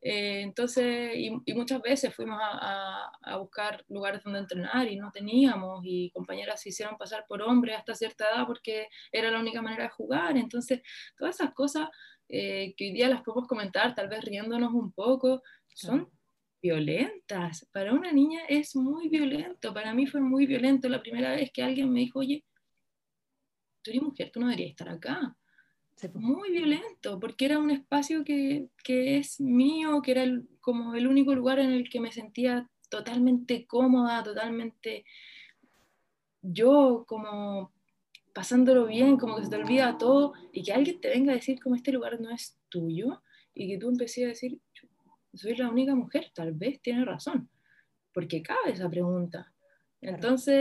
Eh, 0.03 0.41
entonces, 0.41 1.13
y, 1.15 1.31
muchas 1.55 1.81
veces 1.81 2.13
fuimos 2.13 2.41
a, 2.43 3.09
a, 3.23 3.37
buscar 3.37 3.85
lugares 3.87 4.21
donde 4.25 4.41
entrenar 4.41 4.89
y 4.89 4.97
no 4.97 5.13
teníamos, 5.13 5.83
y 5.85 6.11
compañeras 6.11 6.61
se 6.61 6.71
hicieron 6.71 6.99
pasar 6.99 7.25
por 7.29 7.41
hombres 7.41 7.77
hasta 7.77 7.95
cierta 7.95 8.25
edad 8.31 8.47
porque 8.49 8.89
era 9.13 9.31
la 9.31 9.39
única 9.39 9.63
manera 9.63 9.85
de 9.85 9.91
jugar. 9.91 10.37
Entonces, 10.37 10.83
todas 11.17 11.37
esas 11.37 11.55
cosas 11.55 11.89
eh, 12.29 12.75
que 12.77 12.87
hoy 12.87 12.95
día 12.95 13.09
las 13.09 13.23
podemos 13.23 13.47
comentar, 13.47 13.95
tal 13.95 14.09
vez 14.09 14.25
riéndonos 14.25 14.73
un 14.75 14.91
poco, 14.91 15.41
son 15.73 16.11
violentas. 16.61 17.69
Para 17.73 17.93
una 17.93 18.11
niña 18.13 18.41
es 18.49 18.75
muy 18.75 19.09
violento. 19.09 19.73
Para 19.73 19.95
mí 19.95 20.07
fue 20.07 20.21
muy 20.21 20.47
violento 20.47 20.89
la 20.89 21.01
primera 21.01 21.31
vez 21.31 21.51
que 21.53 21.63
alguien 21.63 21.93
me 21.93 22.01
dijo, 22.01 22.21
oye, 22.21 22.45
tú 23.87 23.91
eres 23.91 24.03
mujer, 24.03 24.31
tú 24.33 24.41
no 24.41 24.47
deberías 24.47 24.71
estar 24.71 24.89
acá. 24.89 25.37
Muy 26.13 26.51
violento, 26.51 27.19
porque 27.19 27.47
era 27.47 27.59
un 27.59 27.71
espacio 27.71 28.23
que, 28.23 28.69
que 28.85 29.17
es 29.17 29.41
mío, 29.41 30.03
que 30.03 30.11
era 30.11 30.25
como 30.61 30.95
el 30.95 31.07
único 31.07 31.35
lugar 31.35 31.59
en 31.59 31.71
el 31.71 31.89
que 31.89 32.01
me 32.01 32.13
sentía 32.13 32.69
totalmente 32.91 33.67
cómoda, 33.67 34.23
totalmente 34.23 35.05
yo 36.43 37.05
como 37.07 37.73
pasándolo 38.35 38.87
bien, 38.87 39.17
como 39.17 39.37
que 39.37 39.45
se 39.45 39.51
te 39.51 39.57
olvida 39.57 39.97
todo, 39.97 40.35
y 40.53 40.63
que 40.63 40.73
alguien 40.73 41.01
te 41.01 41.09
venga 41.09 41.33
a 41.33 41.37
decir 41.37 41.59
como 41.61 41.77
este 41.77 41.93
lugar 41.93 42.21
no 42.21 42.31
es 42.31 42.59
tuyo, 42.69 43.23
y 43.55 43.69
que 43.69 43.79
tú 43.79 43.89
empecé 43.89 44.27
a 44.27 44.29
decir, 44.29 44.61
soy 45.33 45.57
la 45.57 45.71
única 45.71 45.95
mujer, 45.95 46.31
tal 46.35 46.53
vez 46.53 46.83
tiene 46.83 47.07
razón, 47.07 47.49
porque 48.13 48.43
cabe 48.43 48.73
esa 48.73 48.91
pregunta. 48.91 49.55
Entonces, 50.01 50.55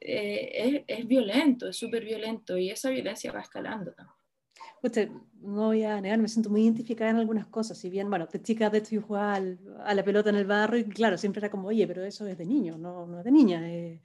eh, 0.00 0.84
es, 0.86 0.98
es, 0.98 1.06
violento, 1.06 1.68
es 1.68 1.76
súper 1.76 2.04
violento, 2.04 2.56
y 2.58 2.70
esa 2.70 2.90
violencia 2.90 3.32
va 3.32 3.40
escalando 3.40 3.92
también. 3.92 5.22
no 5.40 5.66
voy 5.66 5.82
a 5.82 6.00
negar, 6.00 6.18
me 6.18 6.28
siento 6.28 6.50
muy 6.50 6.62
identificada 6.62 7.10
en 7.10 7.16
algunas 7.16 7.46
cosas. 7.46 7.78
Si 7.78 7.90
bien, 7.90 8.08
bueno, 8.08 8.26
de 8.26 8.42
chica 8.42 8.70
de 8.70 8.78
hecho 8.78 8.90
yo 8.96 9.02
jugaba 9.02 9.40
a 9.84 9.94
la 9.94 10.04
pelota 10.04 10.30
en 10.30 10.36
el 10.36 10.46
barrio 10.46 10.80
y 10.80 10.84
claro, 10.84 11.18
siempre 11.18 11.40
era 11.40 11.50
como, 11.50 11.68
oye, 11.68 11.86
pero 11.86 12.04
eso 12.04 12.26
es 12.26 12.38
de 12.38 12.46
niño, 12.46 12.76
no, 12.78 13.06
no 13.06 13.18
es 13.18 13.24
de 13.24 13.32
niña. 13.32 13.68
Eh, 13.68 14.00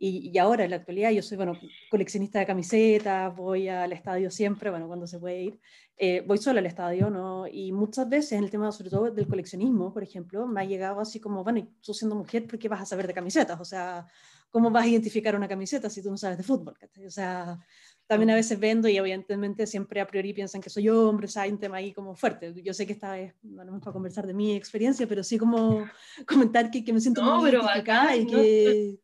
y, 0.00 0.38
ahora, 0.38 0.64
en 0.64 0.70
la 0.70 0.76
actualidad, 0.76 1.10
yo 1.10 1.22
soy, 1.22 1.36
bueno, 1.36 1.58
coleccionista 1.90 2.38
de 2.38 2.46
camisetas, 2.46 3.34
voy 3.34 3.68
al 3.68 3.92
estadio 3.92 4.30
siempre, 4.30 4.70
bueno, 4.70 4.86
cuando 4.86 5.08
se 5.08 5.18
puede 5.18 5.42
ir. 5.42 5.60
Eh, 6.00 6.22
voy 6.24 6.38
solo 6.38 6.60
al 6.60 6.66
estadio, 6.66 7.10
¿no? 7.10 7.48
Y 7.48 7.72
muchas 7.72 8.08
veces 8.08 8.32
en 8.32 8.44
el 8.44 8.50
tema, 8.50 8.70
sobre 8.70 8.88
todo 8.88 9.10
del 9.10 9.26
coleccionismo, 9.26 9.92
por 9.92 10.04
ejemplo, 10.04 10.46
me 10.46 10.60
ha 10.60 10.64
llegado 10.64 11.00
así 11.00 11.18
como, 11.18 11.42
bueno, 11.42 11.58
y 11.58 11.64
tú 11.84 11.92
siendo 11.92 12.14
mujer, 12.14 12.46
¿por 12.46 12.56
qué 12.56 12.68
vas 12.68 12.82
a 12.82 12.86
saber 12.86 13.08
de 13.08 13.14
camisetas? 13.14 13.60
O 13.60 13.64
sea, 13.64 14.06
¿cómo 14.48 14.70
vas 14.70 14.84
a 14.84 14.86
identificar 14.86 15.34
una 15.34 15.48
camiseta 15.48 15.90
si 15.90 16.00
tú 16.00 16.10
no 16.10 16.16
sabes 16.16 16.38
de 16.38 16.44
fútbol? 16.44 16.78
O 17.04 17.10
sea, 17.10 17.58
también 18.06 18.30
a 18.30 18.36
veces 18.36 18.60
vendo 18.60 18.88
y 18.88 18.96
evidentemente 18.96 19.66
siempre 19.66 20.00
a 20.00 20.06
priori 20.06 20.32
piensan 20.32 20.60
que 20.60 20.70
soy 20.70 20.88
hombre, 20.88 21.26
o 21.26 21.28
sea, 21.28 21.42
hay 21.42 21.50
un 21.50 21.58
tema 21.58 21.78
ahí 21.78 21.92
como 21.92 22.14
fuerte. 22.14 22.54
Yo 22.62 22.72
sé 22.72 22.86
que 22.86 22.92
esta 22.92 23.12
vez 23.12 23.34
no 23.42 23.62
es 23.64 23.82
para 23.82 23.92
conversar 23.92 24.24
de 24.24 24.34
mi 24.34 24.54
experiencia, 24.54 25.04
pero 25.08 25.24
sí 25.24 25.36
como 25.36 25.84
comentar 26.28 26.70
que, 26.70 26.84
que 26.84 26.92
me 26.92 27.00
siento 27.00 27.22
muy 27.22 27.50
identificada 27.50 28.16
y 28.16 28.26
que 28.26 29.00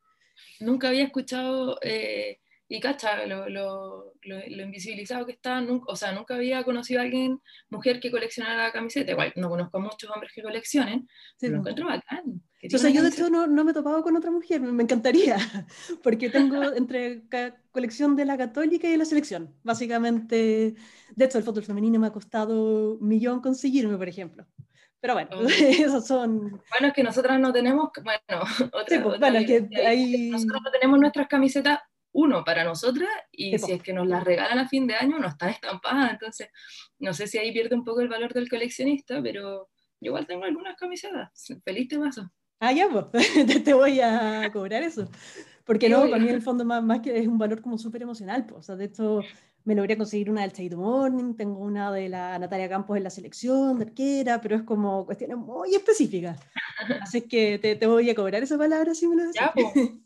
nunca 0.61 0.88
había 0.88 1.02
escuchado 1.02 1.76
eh, 1.83 2.38
y 2.74 2.80
cacha 2.80 3.24
lo, 3.26 3.48
lo, 3.48 4.12
lo, 4.22 4.62
invisibilizado 4.62 5.24
que 5.24 5.32
está, 5.32 5.60
nunca, 5.60 5.92
o 5.92 5.96
sea, 5.96 6.12
nunca 6.12 6.34
había 6.34 6.64
conocido 6.64 7.00
a 7.00 7.04
alguien, 7.04 7.40
mujer 7.70 8.00
que 8.00 8.10
coleccionara 8.10 8.72
camiseta, 8.72 9.12
igual 9.12 9.32
no 9.37 9.48
conozco 9.48 9.78
a 9.78 9.80
muchos 9.80 10.10
hombres 10.10 10.32
que 10.34 10.42
coleccionen, 10.42 11.08
pero 11.38 11.52
lo 11.52 11.58
encuentro 11.60 11.87
bacán. 11.87 12.42
O 12.72 12.78
sea, 12.78 12.90
yo 12.90 13.02
de 13.02 13.10
hecho 13.10 13.28
no, 13.30 13.46
no, 13.46 13.62
me 13.62 13.70
he 13.70 13.74
topado 13.74 14.02
con 14.02 14.16
otra 14.16 14.30
mujer, 14.30 14.60
me 14.60 14.82
encantaría, 14.82 15.37
porque 16.02 16.30
tengo 16.30 16.62
entre 16.74 17.22
colección 17.70 18.16
de 18.16 18.24
la 18.24 18.37
católica 18.37 18.88
y 18.88 18.96
la 18.96 19.04
selección, 19.04 19.54
básicamente, 19.62 20.74
de 21.14 21.24
hecho 21.24 21.38
el 21.38 21.44
fútbol 21.44 21.62
femenino 21.62 22.00
me 22.00 22.08
ha 22.08 22.12
costado 22.12 22.94
un 22.94 23.06
millón 23.06 23.40
conseguirme, 23.40 23.96
por 23.96 24.08
ejemplo. 24.08 24.46
Pero 25.00 25.14
bueno, 25.14 25.30
oh. 25.34 25.46
esos 25.46 26.06
son... 26.06 26.62
Bueno, 26.70 26.88
es 26.88 26.92
que 26.94 27.02
nosotras 27.02 27.38
no 27.38 27.52
tenemos, 27.52 27.90
bueno, 28.02 28.42
otra, 28.72 29.02
pues, 29.02 29.20
bueno, 29.20 29.38
es 29.38 29.46
que 29.46 29.68
hay... 29.87 30.30
nosotros 30.30 30.62
no 30.64 30.70
tenemos 30.70 30.98
nuestras 30.98 31.28
camisetas 31.28 31.78
uno 32.14 32.44
para 32.44 32.64
nosotras 32.64 33.11
y 33.33 33.59
si 33.59 33.72
es 33.72 33.83
que 33.83 33.92
nos 33.92 34.07
las 34.07 34.22
regalan 34.22 34.59
a 34.59 34.68
fin 34.68 34.87
de 34.87 34.94
año 34.94 35.18
no 35.18 35.29
están 35.29 35.50
estampadas, 35.50 36.12
entonces 36.12 36.48
no 37.00 37.12
sé 37.12 37.27
si 37.27 37.38
ahí 37.38 37.53
pierde 37.53 37.74
un 37.74 37.85
poco 37.85 38.00
el 38.00 38.09
valor 38.09 38.33
del 38.33 38.48
coleccionista, 38.48 39.20
pero 39.20 39.68
yo 40.00 40.11
igual 40.11 40.27
tengo 40.27 40.44
algunas 40.44 40.77
camisetas, 40.77 41.31
feliz 41.64 41.88
te 41.88 41.98
paso. 41.98 42.31
Ah, 42.61 42.72
ya, 42.72 42.88
pues, 42.88 43.11
te 43.64 43.74
voy 43.74 44.00
a 44.00 44.48
cobrar 44.53 44.83
eso. 44.85 45.09
Porque 45.64 45.88
no, 45.88 46.03
para 46.03 46.18
mí 46.18 46.29
en 46.29 46.37
el 46.37 46.42
fondo 46.42 46.64
más, 46.64 46.83
más 46.85 47.00
que 47.00 47.18
es 47.18 47.27
un 47.27 47.37
valor 47.38 47.61
como 47.61 47.79
súper 47.79 48.03
emocional, 48.03 48.46
pues, 48.46 48.61
o 48.61 48.62
sea, 48.62 48.77
de 48.77 48.85
hecho 48.85 49.20
me 49.64 49.74
logré 49.74 49.96
conseguir 49.96 50.31
una 50.31 50.42
del 50.42 50.53
Chayito 50.53 50.77
Morning, 50.77 51.35
tengo 51.35 51.59
una 51.59 51.90
de 51.90 52.09
la 52.09 52.38
Natalia 52.38 52.68
Campos 52.68 52.96
en 52.96 53.03
la 53.03 53.11
selección, 53.11 53.79
de 53.79 53.87
arquera, 53.87 54.40
pero 54.40 54.57
es 54.57 54.62
como 54.62 55.05
cuestiones 55.05 55.37
muy 55.38 55.74
específicas. 55.74 56.38
Así 57.03 57.22
que 57.22 57.59
te, 57.59 57.74
te 57.74 57.87
voy 57.87 58.09
a 58.09 58.14
cobrar 58.14 58.42
esa 58.42 58.57
palabra 58.57 58.94
si 58.94 59.09
me 59.09 59.16
lo 59.16 59.22
decís. 59.22 59.40
Ya, 59.40 59.53
pues. 59.53 60.03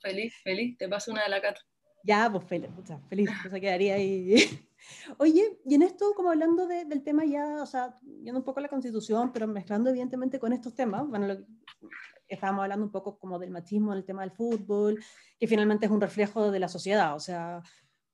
Feliz, 0.00 0.34
feliz, 0.42 0.76
te 0.76 0.88
paso 0.88 1.12
una 1.12 1.24
de 1.24 1.28
la 1.30 1.40
cata. 1.40 1.60
Ya, 2.04 2.30
pues 2.30 2.44
feliz, 2.44 2.70
feliz, 3.08 3.30
se 3.50 3.60
quedaría 3.60 3.94
ahí. 3.94 4.36
Oye, 5.18 5.58
y 5.64 5.74
en 5.74 5.82
esto, 5.82 6.12
como 6.14 6.30
hablando 6.30 6.66
del 6.66 7.02
tema 7.02 7.24
ya, 7.24 7.62
o 7.62 7.66
sea, 7.66 7.96
viendo 8.02 8.40
un 8.40 8.44
poco 8.44 8.60
la 8.60 8.68
constitución, 8.68 9.32
pero 9.32 9.46
mezclando 9.46 9.88
evidentemente 9.88 10.38
con 10.38 10.52
estos 10.52 10.74
temas, 10.74 11.08
bueno, 11.08 11.26
lo, 11.26 11.38
estábamos 12.28 12.64
hablando 12.64 12.84
un 12.84 12.92
poco 12.92 13.18
como 13.18 13.38
del 13.38 13.50
machismo, 13.50 13.94
del 13.94 14.04
tema 14.04 14.20
del 14.20 14.32
fútbol, 14.32 15.02
que 15.38 15.46
finalmente 15.46 15.86
es 15.86 15.92
un 15.92 16.00
reflejo 16.00 16.50
de 16.50 16.60
la 16.60 16.68
sociedad, 16.68 17.14
o 17.14 17.20
sea, 17.20 17.62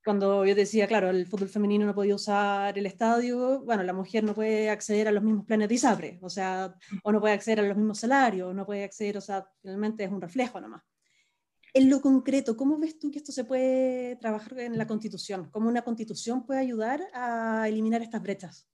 cuando 0.05 0.47
yo 0.47 0.55
decía, 0.55 0.87
claro, 0.87 1.11
el 1.11 1.27
fútbol 1.27 1.49
femenino 1.49 1.85
no 1.85 1.95
podía 1.95 2.15
usar 2.15 2.79
el 2.79 2.87
estadio, 2.87 3.63
bueno, 3.65 3.83
la 3.83 3.93
mujer 3.93 4.23
no 4.23 4.35
puede 4.35 4.71
acceder 4.71 5.09
a 5.09 5.13
los 5.13 5.25
mismos 5.25 5.45
planes 5.47 5.69
de 5.69 5.75
ISAPRE, 5.75 6.19
o 6.23 6.31
sea, 6.31 6.75
o 7.03 7.13
no 7.13 7.21
puede 7.21 7.35
acceder 7.35 7.61
a 7.61 7.65
los 7.65 7.77
mismos 7.77 7.99
salarios, 7.99 8.55
no 8.55 8.65
puede 8.65 8.85
acceder, 8.85 9.19
o 9.19 9.21
sea, 9.21 9.47
finalmente 9.61 10.05
es 10.05 10.11
un 10.11 10.21
reflejo 10.21 10.61
nomás 10.61 10.83
en 11.73 11.91
lo 11.91 12.01
concreto, 12.01 12.57
¿cómo 12.57 12.79
ves 12.79 12.99
tú 12.99 13.11
que 13.11 13.19
esto 13.19 13.33
se 13.33 13.45
puede 13.45 14.17
trabajar 14.17 14.59
en 14.61 14.79
la 14.79 14.87
Constitución? 14.87 15.51
¿Cómo 15.51 15.69
una 15.69 15.83
Constitución 15.83 16.45
puede 16.47 16.61
ayudar 16.61 17.01
a 17.13 17.69
eliminar 17.69 18.03
estas 18.03 18.23
brechas? 18.23 18.69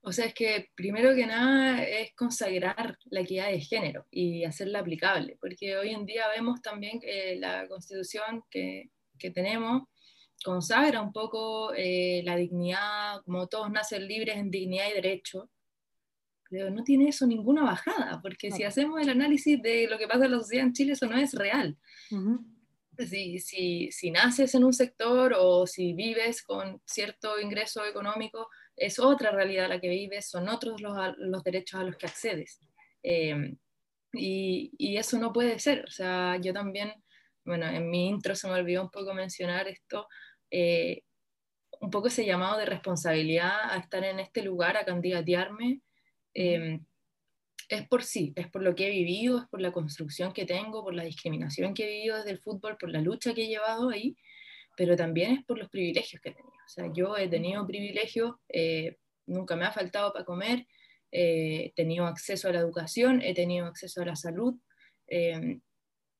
O 0.00 0.12
sea, 0.12 0.26
es 0.26 0.34
que 0.34 0.68
primero 0.74 1.14
que 1.14 1.26
nada 1.26 1.82
es 1.82 2.14
consagrar 2.14 2.96
la 3.06 3.20
equidad 3.20 3.48
de 3.50 3.60
género 3.60 4.06
y 4.10 4.44
hacerla 4.44 4.78
aplicable, 4.78 5.36
porque 5.40 5.76
hoy 5.76 5.90
en 5.90 6.06
día 6.06 6.28
vemos 6.28 6.62
también 6.62 7.00
que 7.00 7.36
la 7.36 7.66
constitución 7.68 8.42
que, 8.50 8.90
que 9.18 9.30
tenemos 9.30 9.82
consagra 10.42 11.02
un 11.02 11.12
poco 11.12 11.72
eh, 11.74 12.22
la 12.24 12.36
dignidad, 12.36 13.20
como 13.24 13.48
todos 13.48 13.70
nacen 13.70 14.06
libres 14.06 14.36
en 14.36 14.50
dignidad 14.50 14.88
y 14.90 14.94
derecho, 14.94 15.50
no 16.50 16.82
tiene 16.84 17.08
eso 17.08 17.26
ninguna 17.26 17.62
bajada, 17.62 18.20
porque 18.22 18.50
si 18.50 18.64
hacemos 18.64 19.00
el 19.00 19.10
análisis 19.10 19.60
de 19.60 19.86
lo 19.88 19.98
que 19.98 20.08
pasa 20.08 20.24
en 20.24 20.32
la 20.32 20.38
sociedad 20.38 20.66
en 20.66 20.72
Chile, 20.72 20.92
eso 20.92 21.06
no 21.06 21.16
es 21.16 21.34
real. 21.34 21.76
si, 22.98 23.38
si, 23.38 23.92
si, 23.92 24.10
naces 24.10 24.54
en 24.54 24.64
un 24.64 24.72
sector 24.72 25.34
o 25.38 25.66
si 25.66 25.92
vives 25.92 26.42
con 26.42 26.80
cierto 26.84 27.38
ingreso 27.38 27.84
económico, 27.84 28.48
es 28.76 28.98
otra 28.98 29.30
realidad 29.30 29.68
la 29.68 29.80
que 29.80 29.88
vives, 29.88 30.28
son 30.28 30.48
otros 30.48 30.80
los, 30.80 30.96
los 31.18 31.42
derechos 31.44 31.80
a 31.80 31.84
los 31.84 31.96
que 31.96 32.06
accedes. 32.06 32.60
Em, 33.02 33.56
y, 34.12 34.72
y, 34.78 34.96
eso 34.96 35.18
no 35.18 35.32
puede 35.32 35.58
ser. 35.58 35.84
O 35.86 35.90
sea, 35.90 36.38
yo 36.40 36.52
también, 36.52 36.92
bueno, 37.44 37.66
en 37.66 37.90
mi 37.90 38.08
intro 38.08 38.34
se 38.34 38.48
me 38.48 38.54
olvidó 38.54 38.82
un 38.82 38.90
poco 38.90 39.12
mencionar 39.14 39.68
esto, 39.68 40.08
eh, 40.50 41.02
un 41.80 41.90
poco 41.90 42.08
ese 42.08 42.24
llamado 42.24 42.58
de 42.58 42.66
responsabilidad 42.66 43.70
a 43.70 43.76
estar 43.76 44.02
en 44.02 44.18
este 44.18 44.42
lugar, 44.42 44.76
a 44.76 44.84
candidatearme, 44.84 45.82
Em, 46.34 46.84
es 47.68 47.86
por 47.86 48.02
sí, 48.02 48.32
es 48.34 48.48
por 48.48 48.62
lo 48.62 48.74
que 48.74 48.86
he 48.86 48.90
vivido, 48.90 49.38
es 49.38 49.48
por 49.48 49.60
la 49.60 49.72
construcción 49.72 50.32
que 50.32 50.46
tengo, 50.46 50.82
por 50.82 50.94
la 50.94 51.04
discriminación 51.04 51.74
que 51.74 51.84
he 51.84 51.96
vivido 51.96 52.16
desde 52.16 52.30
el 52.30 52.38
fútbol, 52.38 52.76
por 52.78 52.90
la 52.90 53.00
lucha 53.00 53.34
que 53.34 53.44
he 53.44 53.48
llevado 53.48 53.90
ahí, 53.90 54.16
pero 54.76 54.96
también 54.96 55.32
es 55.32 55.44
por 55.44 55.58
los 55.58 55.68
privilegios 55.68 56.22
que 56.22 56.30
he 56.30 56.32
tenido. 56.32 56.52
O 56.52 56.68
sea, 56.68 56.90
yo 56.94 57.16
he 57.16 57.28
tenido 57.28 57.66
privilegios, 57.66 58.36
eh, 58.48 58.96
nunca 59.26 59.54
me 59.56 59.66
ha 59.66 59.72
faltado 59.72 60.12
para 60.12 60.24
comer, 60.24 60.66
eh, 61.12 61.66
he 61.66 61.72
tenido 61.74 62.06
acceso 62.06 62.48
a 62.48 62.52
la 62.52 62.60
educación, 62.60 63.20
he 63.22 63.34
tenido 63.34 63.66
acceso 63.66 64.00
a 64.02 64.06
la 64.06 64.16
salud, 64.16 64.54
em, 65.06 65.60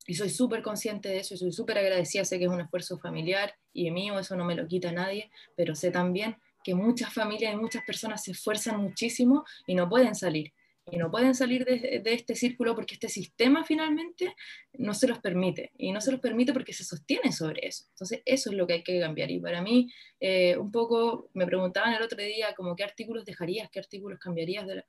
y 0.05 0.15
soy 0.15 0.29
súper 0.29 0.61
consciente 0.61 1.09
de 1.09 1.19
eso, 1.19 1.35
y 1.35 1.37
soy 1.37 1.51
súper 1.51 1.77
agradecida, 1.77 2.25
sé 2.25 2.37
que 2.37 2.45
es 2.45 2.51
un 2.51 2.61
esfuerzo 2.61 2.97
familiar 2.99 3.55
y 3.73 3.91
mío, 3.91 4.19
eso 4.19 4.35
no 4.35 4.45
me 4.45 4.55
lo 4.55 4.67
quita 4.67 4.91
nadie, 4.91 5.31
pero 5.55 5.75
sé 5.75 5.91
también 5.91 6.37
que 6.63 6.75
muchas 6.75 7.13
familias 7.13 7.53
y 7.53 7.57
muchas 7.57 7.83
personas 7.83 8.23
se 8.23 8.31
esfuerzan 8.31 8.81
muchísimo 8.81 9.45
y 9.67 9.75
no 9.75 9.89
pueden 9.89 10.15
salir. 10.15 10.53
Y 10.91 10.97
no 10.97 11.11
pueden 11.11 11.35
salir 11.35 11.65
de, 11.65 12.01
este 12.05 12.35
círculo 12.35 12.75
porque 12.75 12.95
este 12.95 13.09
sistema 13.09 13.63
finalmente 13.63 14.35
no 14.73 14.93
se 14.93 15.07
los 15.07 15.19
permite. 15.19 15.71
Y 15.77 15.91
no 15.91 16.01
se 16.01 16.11
los 16.11 16.19
permite 16.19 16.53
porque 16.53 16.73
se 16.73 16.83
sostiene 16.83 17.31
sobre 17.31 17.67
eso. 17.67 17.85
Entonces, 17.89 18.21
eso 18.25 18.49
es 18.49 18.55
lo 18.55 18.65
que 18.65 18.73
hay 18.73 18.83
que 18.83 18.99
cambiar. 18.99 19.29
Y 19.29 19.39
para 19.39 19.61
mí, 19.61 19.91
eh, 20.19 20.57
un 20.57 20.71
poco, 20.71 21.29
me 21.33 21.45
preguntaban 21.45 21.93
el 21.93 22.01
otro 22.01 22.17
día, 22.17 22.53
como 22.55 22.75
qué 22.75 22.83
artículos 22.83 23.25
dejarías, 23.25 23.69
qué 23.69 23.79
artículos 23.79 24.19
cambiarías 24.19 24.65
de 24.67 24.83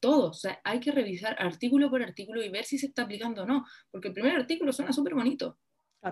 todo. 0.00 0.30
O 0.30 0.34
sea, 0.34 0.60
hay 0.64 0.80
que 0.80 0.90
revisar 0.90 1.36
artículo 1.38 1.90
por 1.90 2.02
artículo 2.02 2.42
y 2.42 2.48
ver 2.48 2.64
si 2.64 2.78
se 2.78 2.86
está 2.86 3.02
aplicando 3.02 3.42
o 3.42 3.46
no. 3.46 3.64
Porque 3.90 4.08
el 4.08 4.14
primer 4.14 4.34
artículo 4.34 4.72
suena 4.72 4.92
súper 4.92 5.14
bonito, 5.14 5.58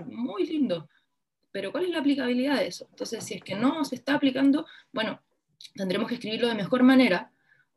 muy 0.06 0.46
lindo, 0.46 0.88
pero 1.52 1.70
¿cuál 1.70 1.84
es 1.84 1.90
la 1.90 1.98
aplicabilidad 1.98 2.58
de 2.58 2.66
eso? 2.66 2.86
Entonces, 2.90 3.22
si 3.24 3.34
es 3.34 3.42
que 3.42 3.54
no 3.54 3.84
se 3.84 3.96
está 3.96 4.14
aplicando, 4.14 4.66
bueno, 4.92 5.20
tendremos 5.74 6.08
que 6.08 6.14
escribirlo 6.14 6.48
de 6.48 6.54
mejor 6.54 6.82
manera 6.82 7.30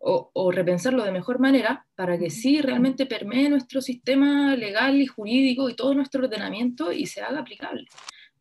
o, 0.08 0.52
repensarlo 0.52 1.04
de 1.04 1.12
mejor 1.12 1.40
manera 1.40 1.88
para 1.96 2.18
que 2.20 2.30
sí 2.30 2.62
realmente 2.62 3.08
permee 3.08 3.50
nuestro 3.50 3.82
sistema 3.82 4.56
legal 4.56 5.02
y 5.02 5.08
jurídico 5.08 5.68
y 5.68 5.76
todo 5.76 5.96
nuestro 5.96 6.24
ordenamiento 6.24 6.92
y 6.92 7.08
se 7.08 7.22
haga 7.22 7.40
aplicable. 7.40 7.88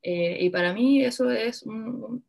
Eh, 0.03 0.39
y 0.41 0.51
para 0.51 0.75
mí 0.75 1.03
eso 1.03 1.31
es 1.31 1.63
uno 1.65 2.23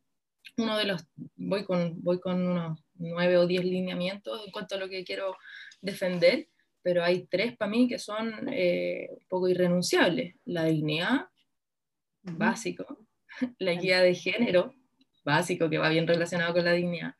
de 0.56 0.84
los, 0.84 1.04
voy 1.36 1.64
con, 1.64 2.02
voy 2.02 2.18
con 2.18 2.46
unos 2.46 2.80
nueve 2.94 3.36
o 3.36 3.46
diez 3.46 3.62
lineamientos 3.62 4.42
en 4.46 4.50
cuanto 4.50 4.76
a 4.76 4.78
lo 4.78 4.88
que 4.88 5.04
quiero 5.04 5.36
defender, 5.82 6.48
pero 6.82 7.04
hay 7.04 7.26
tres 7.26 7.56
para 7.58 7.70
mí 7.70 7.88
que 7.88 7.98
son 7.98 8.48
eh, 8.50 9.08
un 9.10 9.26
poco 9.28 9.48
irrenunciables. 9.48 10.36
La 10.46 10.64
dignidad, 10.64 11.26
básico, 12.32 13.06
la 13.58 13.72
guía 13.72 14.00
de 14.00 14.14
género, 14.14 14.74
básico, 15.24 15.68
que 15.68 15.78
va 15.78 15.88
bien 15.88 16.06
relacionado 16.06 16.52
con 16.52 16.64
la 16.64 16.72
dignidad, 16.72 17.14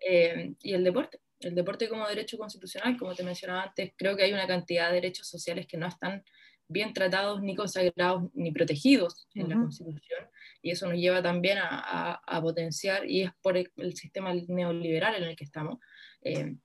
eh, 0.00 0.54
y 0.60 0.74
el 0.74 0.84
deporte. 0.84 1.20
El 1.38 1.54
deporte 1.54 1.88
como 1.88 2.08
derecho 2.08 2.38
constitucional, 2.38 2.96
como 2.96 3.14
te 3.14 3.22
mencionaba 3.22 3.64
antes, 3.64 3.92
creo 3.96 4.16
que 4.16 4.22
hay 4.22 4.32
una 4.32 4.46
cantidad 4.46 4.88
de 4.88 4.94
derechos 4.94 5.28
sociales 5.28 5.66
que 5.66 5.76
no 5.76 5.86
están 5.86 6.24
bien 6.68 6.92
tratados, 6.92 7.42
ni 7.42 7.54
consagrados, 7.54 8.24
ni 8.34 8.50
protegidos 8.52 9.28
en 9.34 9.50
la 9.50 9.56
Constitución, 9.56 10.28
y 10.62 10.70
eso 10.70 10.88
nos 10.88 10.96
lleva 10.96 11.22
también 11.22 11.58
a, 11.60 12.40
potenciar, 12.40 13.08
y 13.08 13.22
es 13.22 13.30
por 13.42 13.56
el, 13.56 13.70
sistema 13.94 14.34
neoliberal 14.48 15.14
en 15.16 15.24
el 15.24 15.36
que 15.36 15.44
estamos, 15.44 15.78
eh, 16.22 16.56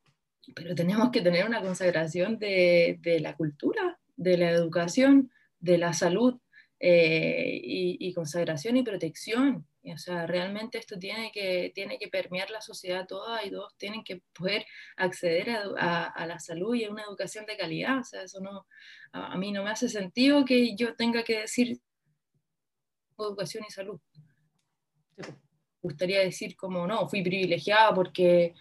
pero 0.55 0.73
tenemos 0.73 1.11
que 1.11 1.21
tener 1.21 1.45
una 1.45 1.61
consagración 1.61 2.39
de, 2.39 2.97
de 3.01 3.19
la 3.19 3.35
cultura, 3.35 3.99
de 4.15 4.37
la 4.37 4.49
educación, 4.49 5.31
de 5.59 5.77
la 5.77 5.93
salud, 5.93 6.39
eh, 6.83 7.61
y, 7.63 8.11
consagración 8.13 8.75
y 8.75 8.83
protección. 8.83 9.67
O 9.83 9.97
sea, 9.97 10.25
realmente 10.25 10.79
esto 10.79 10.97
tiene 10.97 11.31
que, 11.31 11.71
tiene 11.75 11.99
que 11.99 12.07
permear 12.07 12.49
la 12.49 12.59
sociedad 12.59 13.05
toda 13.05 13.45
y 13.45 13.51
todos 13.51 13.77
tienen 13.77 14.03
que 14.03 14.23
poder 14.33 14.65
acceder 14.97 15.51
a, 15.51 16.05
a, 16.05 16.25
la 16.25 16.39
salud 16.39 16.73
y 16.73 16.85
a 16.85 16.89
una 16.89 17.03
educación 17.03 17.45
de 17.45 17.55
calidad. 17.55 17.99
O 17.99 18.03
sea, 18.03 18.23
eso 18.23 18.39
no, 18.39 18.65
a, 19.11 19.37
mí 19.37 19.51
no 19.51 19.63
me 19.63 19.69
hace 19.69 19.89
sentido 19.89 20.43
que 20.43 20.75
yo 20.75 20.95
tenga 20.95 21.23
que 21.23 21.41
decir 21.41 21.79
educación 23.19 23.63
y 23.67 23.71
salud. 23.71 23.99
Me 25.17 25.25
gustaría 25.83 26.21
decir 26.21 26.55
como, 26.55 26.87
no, 26.87 27.07
fui 27.07 27.21
privilegiada 27.21 27.93
porque, 27.93 28.55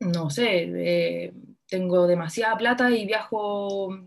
no 0.00 0.30
sé, 0.30 0.62
eh, 0.74 1.34
tengo 1.66 2.06
demasiada 2.06 2.56
plata 2.56 2.90
y 2.90 3.04
viajo 3.04 3.98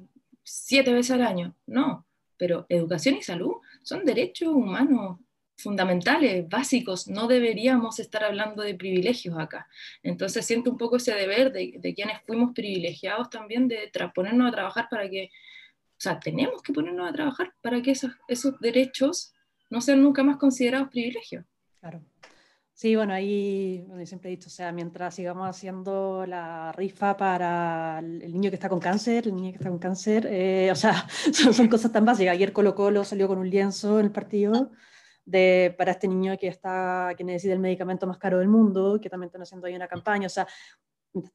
siete 0.44 0.92
veces 0.92 1.12
al 1.12 1.22
año. 1.22 1.56
No, 1.68 2.08
pero 2.40 2.66
educación 2.70 3.18
y 3.18 3.22
salud 3.22 3.58
son 3.84 4.06
derechos 4.06 4.48
humanos 4.48 5.20
fundamentales, 5.58 6.48
básicos, 6.48 7.08
no 7.10 7.28
deberíamos 7.28 8.00
estar 8.00 8.24
hablando 8.24 8.64
de 8.64 8.76
privilegios 8.76 9.38
acá. 9.38 9.68
Entonces 10.02 10.46
siento 10.46 10.72
un 10.72 10.78
poco 10.78 10.96
ese 10.96 11.14
deber 11.14 11.52
de, 11.52 11.94
quienes 11.94 12.22
fuimos 12.26 12.54
privilegiados 12.54 13.30
también 13.30 13.68
de 13.68 13.92
ponernos 14.16 14.48
a 14.48 14.52
trabajar 14.52 14.88
para 14.90 15.10
que 15.10 15.30
sea, 15.98 16.18
tenemos 16.18 16.62
que 16.64 16.72
ponernos 16.72 17.10
a 17.10 17.14
trabajar 17.14 17.54
para 17.62 17.82
que 17.82 17.92
esos, 17.92 18.12
esos 18.30 18.58
derechos 18.62 19.34
no 19.70 19.82
sean 19.82 20.02
nunca 20.02 20.24
más 20.24 20.38
considerados 20.38 20.88
privilegios. 20.90 21.44
Claro. 21.82 22.02
Sí, 22.80 22.96
bueno, 22.96 23.14
ahí 23.14 23.84
bueno, 23.90 24.06
siempre 24.06 24.30
he 24.30 24.38
dicho, 24.38 24.48
o 24.48 24.50
sea, 24.50 24.72
mientras 24.72 25.14
sigamos 25.14 25.50
haciendo 25.50 26.26
la 26.26 26.72
rifa 26.72 27.18
para 27.18 28.00
el 28.00 28.32
niño 28.32 28.50
que 28.50 28.56
está 28.56 28.70
con 28.70 28.80
cáncer, 28.80 29.28
el 29.28 29.36
niño 29.36 29.52
que 29.52 29.58
está 29.58 29.68
con 29.70 29.80
cáncer, 29.80 30.26
eh, 30.30 30.70
o 30.72 30.76
sea, 30.76 31.06
son, 31.34 31.68
cosas 31.68 31.92
tan 31.92 32.06
básicas. 32.06 32.32
Ayer 32.32 32.54
Colo 32.54 32.74
Colo 32.76 33.04
salió 33.04 33.28
con 33.28 33.38
un 33.38 33.50
lienzo 33.50 34.00
en 34.00 34.06
el 34.06 34.12
partido 34.14 34.72
de, 35.26 35.76
para 35.78 35.92
este 35.92 36.08
niño 36.08 36.38
que, 36.38 36.48
está, 36.48 37.14
que 37.18 37.26
necesita 37.26 37.54
el 37.54 37.60
medicamento 37.60 38.08
más 38.08 38.18
caro 38.18 38.40
del 38.40 38.48
mundo, 38.48 38.98
que 39.02 39.10
también 39.10 39.28
están 39.28 39.42
haciendo 39.42 39.68
ahí 39.68 39.76
una 39.76 39.90
campaña. 39.90 40.28
O 40.28 40.30
sea, 40.30 40.48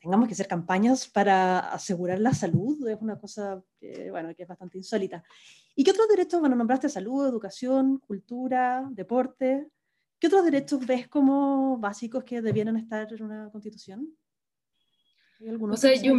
tengamos 0.00 0.26
que 0.28 0.32
hacer 0.32 0.48
campañas 0.48 1.06
para 1.06 1.58
asegurar 1.58 2.20
la 2.20 2.32
salud, 2.32 2.88
es 2.88 2.96
una 3.02 3.18
cosa 3.18 3.62
que, 3.78 4.10
bueno, 4.10 4.34
que 4.34 4.44
es 4.44 4.48
bastante 4.48 4.78
insólita. 4.78 5.22
¿Y 5.74 5.84
qué 5.84 5.90
otros 5.90 6.08
derechos, 6.08 6.40
bueno, 6.40 6.56
nombraste 6.56 6.88
salud, 6.88 7.28
educación, 7.28 7.98
cultura, 7.98 8.88
deporte? 8.92 9.68
¿Qué 10.24 10.28
otros 10.28 10.46
derechos 10.46 10.86
ves 10.86 11.06
como 11.06 11.76
básicos 11.76 12.24
que 12.24 12.40
debieran 12.40 12.78
estar 12.78 13.12
en 13.12 13.22
una 13.24 13.50
constitución? 13.50 14.08
¿Hay 15.38 15.48
algunos? 15.50 15.78
O 15.78 15.82
sea, 15.82 15.94
yo, 16.00 16.14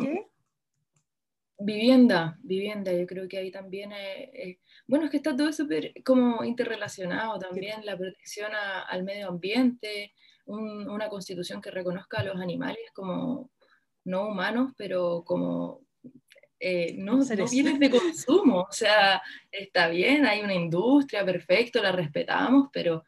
vivienda, 1.57 2.37
vivienda, 2.43 2.93
yo 2.93 3.07
creo 3.07 3.27
que 3.27 3.39
ahí 3.39 3.49
también, 3.49 3.89
bueno, 4.85 5.05
es 5.05 5.09
que 5.09 5.17
está 5.17 5.35
todo 5.35 5.51
súper 5.51 5.91
como 6.05 6.43
interrelacionado 6.43 7.39
también, 7.39 7.83
la 7.83 7.97
protección 7.97 8.51
al 8.53 9.03
medio 9.03 9.27
ambiente, 9.27 10.13
una 10.45 11.09
constitución 11.09 11.59
que 11.59 11.71
reconozca 11.71 12.19
a 12.19 12.25
los 12.25 12.39
animales 12.39 12.91
como 12.93 13.49
no 14.03 14.27
humanos, 14.27 14.73
pero 14.77 15.23
como 15.25 15.81
eh, 16.59 16.93
no, 16.95 17.17
no 17.17 17.47
bienes 17.49 17.79
de 17.79 17.89
consumo, 17.89 18.67
o 18.69 18.71
sea, 18.71 19.19
está 19.51 19.87
bien, 19.87 20.27
hay 20.27 20.41
una 20.41 20.53
industria, 20.53 21.25
perfecto, 21.25 21.81
la 21.81 21.91
respetamos, 21.91 22.69
pero 22.71 23.03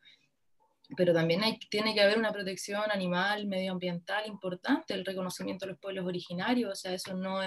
pero 0.96 1.14
también 1.14 1.44
hay, 1.44 1.60
tiene 1.70 1.94
que 1.94 2.02
haber 2.02 2.18
una 2.18 2.32
protección 2.32 2.90
animal, 2.92 3.46
medioambiental 3.46 4.26
importante, 4.28 4.94
el 4.94 5.06
reconocimiento 5.06 5.66
de 5.66 5.72
los 5.72 5.80
pueblos 5.80 6.06
originarios, 6.06 6.72
o 6.72 6.76
sea, 6.76 6.94
eso 6.94 7.14
no, 7.14 7.40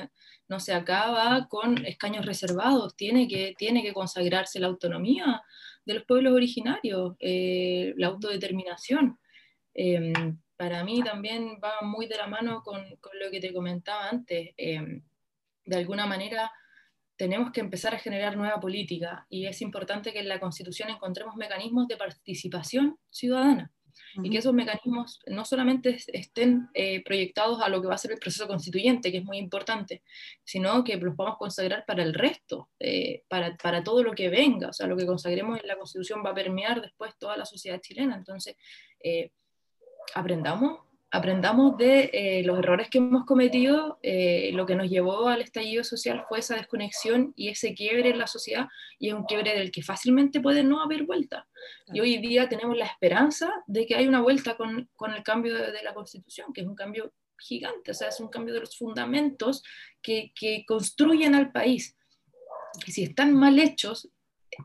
no 0.48 0.60
se 0.60 0.74
acaba 0.74 1.46
con 1.48 1.84
escaños 1.86 2.26
reservados, 2.26 2.94
tiene 2.96 3.26
que, 3.28 3.54
tiene 3.56 3.82
que 3.82 3.94
consagrarse 3.94 4.60
la 4.60 4.66
autonomía 4.66 5.42
de 5.86 5.94
los 5.94 6.04
pueblos 6.04 6.34
originarios, 6.34 7.14
eh, 7.18 7.94
la 7.96 8.08
autodeterminación. 8.08 9.18
Em, 9.72 10.38
para 10.56 10.84
mí 10.84 11.02
también 11.02 11.58
va 11.64 11.80
muy 11.80 12.06
de 12.06 12.16
la 12.16 12.26
mano 12.26 12.62
con, 12.62 12.96
con 12.96 13.18
lo 13.18 13.30
que 13.30 13.40
te 13.40 13.52
comentaba 13.52 14.10
antes. 14.10 14.50
Em, 14.58 15.02
de 15.64 15.76
alguna 15.76 16.06
manera, 16.06 16.52
tenemos 17.20 17.52
que 17.52 17.60
empezar 17.60 17.94
a 17.94 17.98
generar 17.98 18.34
nueva 18.34 18.58
política 18.58 19.26
y 19.28 19.44
es 19.44 19.60
importante 19.60 20.10
que 20.10 20.20
en 20.20 20.28
la 20.28 20.40
Constitución 20.40 20.88
encontremos 20.88 21.36
mecanismos 21.36 21.86
de 21.86 21.98
participación 21.98 22.96
ciudadana 23.10 23.70
y 24.22 24.30
que 24.30 24.38
esos 24.38 24.54
mecanismos 24.54 25.20
no 25.26 25.44
solamente 25.44 25.98
estén 26.14 26.70
eh, 26.72 27.04
proyectados 27.04 27.60
a 27.60 27.68
lo 27.68 27.82
que 27.82 27.88
va 27.88 27.94
a 27.96 27.98
ser 27.98 28.12
el 28.12 28.18
proceso 28.18 28.48
constituyente, 28.48 29.12
que 29.12 29.18
es 29.18 29.24
muy 29.24 29.36
importante, 29.36 30.02
sino 30.44 30.82
que 30.82 30.96
los 30.96 31.14
podamos 31.14 31.36
consagrar 31.36 31.84
para 31.84 32.02
el 32.02 32.14
resto, 32.14 32.70
eh, 32.78 33.22
para, 33.28 33.54
para, 33.58 33.84
todo 33.84 34.02
lo 34.02 34.12
que 34.12 34.30
venga, 34.30 34.68
o 34.68 34.72
sea, 34.72 34.86
lo 34.86 34.96
que 34.96 35.04
consagremos 35.04 35.60
en 35.60 35.68
la 35.68 35.76
Constitución 35.76 36.22
va 36.24 36.30
a 36.30 36.34
permear 36.34 36.80
después 36.80 37.18
toda 37.18 37.36
la 37.36 37.44
sociedad 37.44 37.82
chilena, 37.82 38.16
entonces 38.16 38.56
eh, 39.04 39.30
aprendamos 40.14 40.89
aprendamos 41.10 41.76
de 41.76 42.10
eh, 42.12 42.42
los 42.44 42.58
errores 42.58 42.88
que 42.88 42.98
hemos 42.98 43.24
cometido, 43.24 43.98
eh, 44.02 44.50
lo 44.54 44.64
que 44.64 44.76
nos 44.76 44.88
llevó 44.88 45.28
al 45.28 45.42
estallido 45.42 45.82
social 45.82 46.24
fue 46.28 46.38
esa 46.38 46.54
desconexión 46.54 47.32
y 47.36 47.48
ese 47.48 47.74
quiebre 47.74 48.10
en 48.10 48.18
la 48.18 48.28
sociedad, 48.28 48.68
y 48.98 49.08
es 49.08 49.14
un 49.14 49.24
quiebre 49.24 49.58
del 49.58 49.72
que 49.72 49.82
fácilmente 49.82 50.40
puede 50.40 50.62
no 50.62 50.80
haber 50.82 51.04
vuelta. 51.04 51.48
Y 51.92 52.00
hoy 52.00 52.18
día 52.18 52.48
tenemos 52.48 52.76
la 52.76 52.86
esperanza 52.86 53.50
de 53.66 53.86
que 53.86 53.96
hay 53.96 54.06
una 54.06 54.20
vuelta 54.20 54.56
con, 54.56 54.88
con 54.94 55.12
el 55.12 55.22
cambio 55.22 55.54
de, 55.54 55.82
la 55.82 55.94
constitución, 55.94 56.52
que 56.52 56.60
es 56.60 56.66
un 56.66 56.76
cambio 56.76 57.12
gigante, 57.38 57.90
o 57.90 57.94
sea, 57.94 58.08
es 58.08 58.20
un 58.20 58.28
cambio 58.28 58.54
de 58.54 58.60
los 58.60 58.76
fundamentos 58.76 59.64
que, 60.00 60.32
que 60.34 60.64
construyen 60.66 61.34
al 61.34 61.50
país. 61.50 61.96
Y 62.86 62.92
si 62.92 63.02
están 63.02 63.34
mal 63.34 63.58
hechos, 63.58 64.08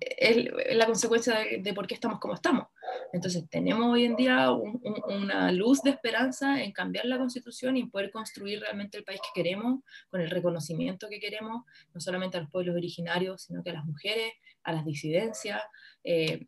es 0.02 0.76
la 0.76 0.86
consecuencia 0.86 1.40
de, 1.62 1.74
por 1.74 1.88
qué 1.88 1.94
estamos 1.94 2.20
como 2.20 2.34
estamos. 2.34 2.68
Entonces, 3.14 3.48
tenemos 3.50 3.94
hoy 3.94 4.06
en 4.06 4.16
día 4.16 4.52
una 4.52 5.52
luz 5.52 5.82
de 5.82 5.92
esperanza 5.92 6.62
en 6.64 6.72
cambiar 6.72 7.06
la 7.06 7.18
constitución 7.18 7.78
y 7.78 7.86
poder 7.86 8.12
construir 8.12 8.62
realmente 8.62 8.98
el 8.98 9.04
país 9.04 9.20
que 9.22 9.42
queremos, 9.42 9.82
con 10.10 10.22
el 10.22 10.30
reconocimiento 10.30 11.08
que 11.10 11.20
queremos, 11.20 11.64
no 11.94 12.02
solamente 12.02 12.38
a 12.38 12.42
los 12.42 12.50
pueblos 12.50 12.76
originarios, 12.76 13.44
sino 13.44 13.64
que 13.64 13.70
a 13.70 13.74
las 13.74 13.86
mujeres, 13.86 14.34
a 14.64 14.74
las 14.74 14.86
disidencias, 14.86 15.62
eh, 16.04 16.48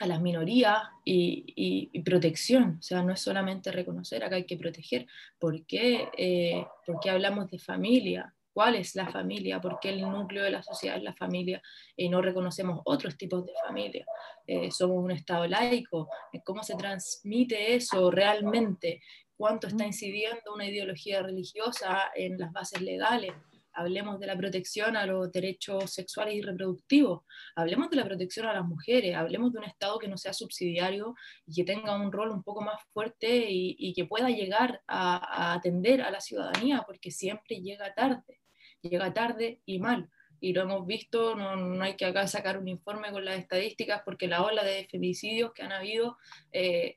a 0.00 0.06
las 0.06 0.20
minorías 0.20 0.78
y, 1.04 2.00
protección. 2.02 2.78
O 2.78 2.82
sea, 2.82 3.02
no 3.02 3.12
es 3.12 3.20
solamente 3.20 3.70
reconocer, 3.70 4.24
acá 4.24 4.36
hay 4.36 4.46
que 4.46 4.56
proteger. 4.56 5.06
¿Por 5.38 5.64
qué, 5.66 6.08
eh, 6.16 6.64
porque 6.86 7.10
hablamos 7.10 7.50
de 7.50 7.58
familia? 7.58 8.34
Cuál 8.52 8.74
es 8.76 8.94
la 8.94 9.10
familia, 9.10 9.60
por 9.60 9.78
qué 9.80 9.90
el 9.90 10.02
núcleo 10.02 10.42
de 10.42 10.50
la 10.50 10.62
sociedad 10.62 10.96
es 10.96 11.02
la 11.02 11.14
familia 11.14 11.62
y 11.96 12.08
no 12.08 12.20
reconocemos 12.20 12.80
otros 12.84 13.16
tipos 13.16 13.44
de 13.46 13.52
familia. 13.66 14.04
Eh, 14.46 14.70
somos 14.70 15.02
un 15.02 15.12
Estado 15.12 15.46
laico, 15.46 16.08
eh, 16.32 16.40
cómo 16.44 16.62
se 16.62 16.74
transmite 16.74 17.74
eso 17.74 18.10
realmente, 18.10 19.00
cuánto 19.36 19.68
está 19.68 19.86
incidiendo 19.86 20.54
una 20.54 20.66
ideología 20.66 21.22
religiosa 21.22 22.10
en 22.14 22.38
las 22.38 22.52
bases 22.52 22.82
legales. 22.82 23.32
Hablemos 23.72 24.18
de 24.18 24.26
la 24.26 24.36
protección 24.36 24.96
a 24.96 25.06
los 25.06 25.30
derechos 25.30 25.92
sexuales 25.92 26.34
y 26.34 26.42
reproductivos, 26.42 27.22
hablemos 27.54 27.88
de 27.88 27.96
la 27.96 28.04
protección 28.04 28.46
a 28.46 28.52
las 28.52 28.64
mujeres, 28.64 29.14
hablemos 29.14 29.52
de 29.52 29.60
un 29.60 29.64
Estado 29.64 29.96
que 30.00 30.08
no 30.08 30.18
sea 30.18 30.32
subsidiario 30.32 31.14
y 31.46 31.54
que 31.54 31.64
tenga 31.64 31.94
un 31.94 32.10
rol 32.10 32.30
un 32.30 32.42
poco 32.42 32.62
más 32.62 32.82
fuerte 32.92 33.46
y, 33.48 33.94
que 33.94 34.06
pueda 34.06 34.28
llegar 34.28 34.82
a 34.88 35.54
atender 35.54 36.02
a 36.02 36.10
la 36.10 36.20
ciudadanía, 36.20 36.82
porque 36.84 37.12
siempre 37.12 37.60
llega 37.60 37.94
tarde 37.94 38.39
llega 38.82 39.12
tarde 39.12 39.60
y 39.66 39.78
mal. 39.78 40.08
Y 40.40 40.52
lo 40.54 40.62
hemos 40.62 40.86
visto, 40.86 41.34
no, 41.34 41.56
no, 41.56 41.84
hay 41.84 41.96
que 41.96 42.06
acá 42.06 42.26
sacar 42.26 42.58
un 42.58 42.68
informe 42.68 43.12
con 43.12 43.24
las 43.24 43.38
estadísticas 43.38 44.02
porque 44.04 44.26
la 44.26 44.42
ola 44.42 44.64
de 44.64 44.86
femicidios 44.90 45.52
que 45.52 45.62
han 45.62 45.72
habido 45.72 46.16
eh, 46.52 46.96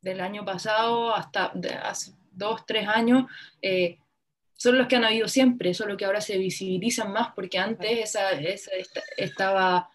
del 0.00 0.20
año 0.20 0.44
pasado 0.44 1.14
hasta 1.14 1.52
hace 1.82 2.12
dos, 2.30 2.66
tres 2.66 2.86
años, 2.86 3.24
eh, 3.62 3.98
son 4.54 4.78
los 4.78 4.86
que 4.86 4.96
han 4.96 5.04
habido 5.04 5.28
siempre, 5.28 5.74
solo 5.74 5.96
que 5.96 6.04
ahora 6.04 6.20
se 6.20 6.38
visibilizan 6.38 7.12
más 7.12 7.28
porque 7.34 7.58
antes 7.58 7.90
esa, 7.98 8.32
esa 8.32 8.70
estaba 9.16 9.90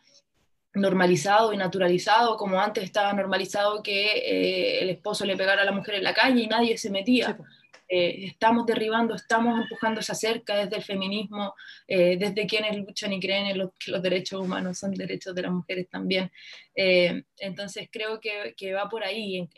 normalizado 0.74 1.52
y 1.54 1.58
naturalizado, 1.58 2.38
como 2.38 2.60
antes 2.60 2.84
estaba 2.84 3.14
normalizado 3.14 3.84
que 3.84 4.12
eh, 4.18 4.82
el 4.82 4.90
esposo 4.90 5.26
le 5.26 5.36
pegara 5.36 5.64
a 5.64 5.66
la 5.66 5.72
mujer 5.72 5.96
en 5.96 6.04
la 6.04 6.14
calle 6.14 6.42
y 6.42 6.48
nadie 6.48 6.78
se 6.78 6.90
metía. 6.90 7.38
Eh, 7.94 8.28
estamos 8.28 8.66
derribando, 8.66 9.16
estamos 9.16 9.60
empujando 9.60 10.00
esa 10.00 10.16
cerca 10.16 10.56
desde 10.56 10.78
el 10.78 10.84
feminismo, 10.84 11.54
eh, 11.86 12.16
desde 12.18 12.48
quienes 12.48 12.78
luchan 12.78 13.12
y 13.12 13.20
creen 13.20 13.48
en 13.48 13.70
que 13.78 13.92
los 13.92 14.02
derechos 14.02 14.40
humanos 14.40 14.80
son 14.80 14.92
derechos 14.94 15.36
de 15.36 15.42
las 15.42 15.52
mujeres 15.52 15.90
también. 15.90 16.32
Eh, 16.74 17.24
entonces 17.40 17.90
creo 17.92 18.22
que, 18.22 18.74
va 18.74 18.88
por 18.88 19.04
ahí, 19.04 19.50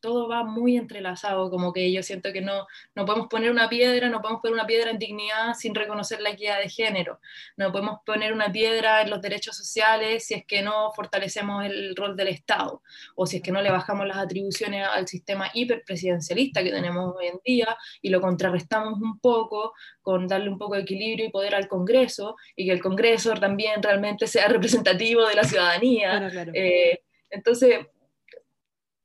todo 0.00 0.28
va 0.28 0.44
muy 0.44 0.76
entrelazado, 0.76 1.50
como 1.50 1.72
que 1.72 1.92
yo 1.92 2.02
siento 2.02 2.32
que 2.32 2.40
no, 2.40 2.66
no 2.94 3.04
podemos 3.04 3.28
poner 3.28 3.50
una 3.50 3.68
piedra, 3.68 4.08
no 4.08 4.20
podemos 4.20 4.42
poner 4.42 4.54
una 4.54 4.66
piedra 4.66 4.90
en 4.90 4.98
dignidad 4.98 5.54
sin 5.54 5.74
reconocer 5.74 6.20
la 6.20 6.30
equidad 6.30 6.58
de 6.58 6.68
género, 6.68 7.20
no 7.56 7.70
podemos 7.72 8.00
poner 8.04 8.32
una 8.32 8.50
piedra 8.50 9.02
en 9.02 9.10
los 9.10 9.20
derechos 9.20 9.56
sociales 9.56 10.26
si 10.26 10.34
es 10.34 10.46
que 10.46 10.62
no 10.62 10.92
fortalecemos 10.92 11.64
el 11.64 11.94
rol 11.96 12.16
del 12.16 12.28
Estado, 12.28 12.82
o 13.14 13.26
si 13.26 13.36
es 13.36 13.42
que 13.42 13.52
no 13.52 13.62
le 13.62 13.70
bajamos 13.70 14.06
las 14.06 14.18
atribuciones 14.18 14.86
al 14.86 15.06
sistema 15.06 15.50
hiperpresidencialista 15.52 16.62
que 16.62 16.70
tenemos 16.70 17.14
hoy 17.16 17.26
en 17.26 17.40
día 17.44 17.76
y 18.02 18.10
lo 18.10 18.20
contrarrestamos 18.20 19.00
un 19.00 19.18
poco 19.20 19.74
con 20.02 20.26
darle 20.26 20.48
un 20.48 20.58
poco 20.58 20.74
de 20.74 20.82
equilibrio 20.82 21.26
y 21.26 21.30
poder 21.30 21.54
al 21.54 21.68
Congreso, 21.68 22.36
y 22.56 22.66
que 22.66 22.72
el 22.72 22.80
Congreso 22.80 23.34
también 23.34 23.82
realmente 23.82 24.26
sea 24.26 24.48
representativo 24.48 25.26
de 25.26 25.34
la 25.34 25.44
ciudadanía. 25.44 26.30
Eh, 26.52 27.02
entonces, 27.30 27.86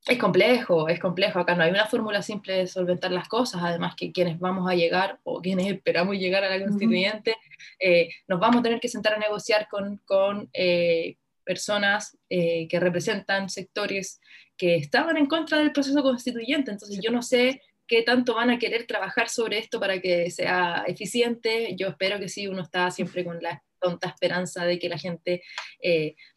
es 0.07 0.19
complejo, 0.19 0.87
es 0.87 0.99
complejo. 0.99 1.39
Acá 1.39 1.55
no 1.55 1.63
hay 1.63 1.71
una 1.71 1.87
fórmula 1.87 2.21
simple 2.21 2.53
de 2.53 2.67
solventar 2.67 3.11
las 3.11 3.27
cosas. 3.27 3.61
Además 3.63 3.95
que 3.95 4.11
quienes 4.11 4.37
vamos 4.39 4.69
a 4.69 4.75
llegar 4.75 5.19
o 5.23 5.41
quienes 5.41 5.67
esperamos 5.67 6.15
llegar 6.17 6.43
a 6.43 6.49
la 6.49 6.63
constituyente, 6.63 7.35
eh, 7.79 8.09
nos 8.27 8.39
vamos 8.39 8.59
a 8.59 8.63
tener 8.63 8.79
que 8.79 8.87
sentar 8.87 9.15
a 9.15 9.17
negociar 9.17 9.67
con, 9.67 9.97
con 10.05 10.49
eh, 10.53 11.17
personas 11.43 12.17
eh, 12.29 12.67
que 12.67 12.79
representan 12.79 13.49
sectores 13.49 14.19
que 14.57 14.75
estaban 14.75 15.17
en 15.17 15.25
contra 15.25 15.57
del 15.57 15.71
proceso 15.71 16.03
constituyente. 16.03 16.71
Entonces 16.71 16.99
yo 17.01 17.11
no 17.11 17.23
sé 17.23 17.61
qué 17.87 18.03
tanto 18.03 18.35
van 18.35 18.51
a 18.51 18.59
querer 18.59 18.85
trabajar 18.85 19.29
sobre 19.29 19.57
esto 19.57 19.79
para 19.79 19.99
que 19.99 20.29
sea 20.29 20.83
eficiente. 20.87 21.75
Yo 21.75 21.87
espero 21.87 22.19
que 22.19 22.29
sí, 22.29 22.47
uno 22.47 22.61
está 22.61 22.91
siempre 22.91 23.25
con 23.25 23.41
la 23.41 23.63
tonta 23.79 24.07
esperanza 24.07 24.65
de 24.65 24.77
que 24.77 24.89
la 24.89 24.97
gente 24.97 25.41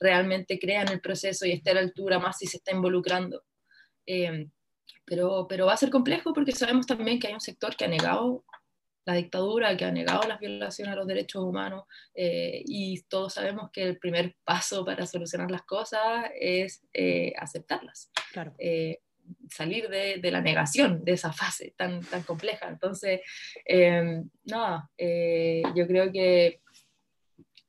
realmente 0.00 0.58
crea 0.58 0.82
en 0.82 0.88
el 0.88 1.00
proceso 1.00 1.46
y 1.46 1.52
esté 1.52 1.70
a 1.70 1.74
la 1.74 1.80
altura 1.80 2.18
más 2.18 2.38
si 2.38 2.46
se 2.46 2.58
está 2.58 2.72
involucrando. 2.72 3.44
Em, 4.10 4.50
pero, 5.04 5.46
pero 5.48 5.66
va 5.66 5.74
a 5.74 5.76
ser 5.76 5.90
complejo 5.90 6.32
porque 6.32 6.52
sabemos 6.52 6.86
también 6.86 7.18
que 7.18 7.28
hay 7.28 7.34
un 7.34 7.40
sector 7.40 7.76
que 7.76 7.84
ha 7.84 7.88
negado 7.88 8.44
la 9.08 9.14
dictadura 9.14 9.74
que 9.74 9.86
ha 9.86 9.90
negado 9.90 10.28
las 10.28 10.38
violaciones 10.38 10.92
a 10.92 10.96
los 10.96 11.06
derechos 11.06 11.42
humanos 11.42 11.84
eh, 12.14 12.62
y 12.66 13.00
todos 13.08 13.32
sabemos 13.32 13.70
que 13.72 13.82
el 13.82 13.98
primer 13.98 14.36
paso 14.44 14.84
para 14.84 15.06
solucionar 15.06 15.50
las 15.50 15.62
cosas 15.62 16.26
es 16.38 16.82
eh, 16.92 17.32
aceptarlas. 17.38 18.10
Claro. 18.32 18.54
Eh, 18.58 18.98
salir 19.50 19.88
de, 19.88 20.18
de, 20.18 20.30
la 20.30 20.42
negación 20.42 21.04
de 21.06 21.12
esa 21.12 21.32
fase 21.32 21.72
tan, 21.74 22.02
tan 22.02 22.22
compleja. 22.22 22.68
Entonces, 22.68 23.20
no, 24.44 24.90
yo 25.74 25.86
creo 25.86 26.12
que 26.12 26.60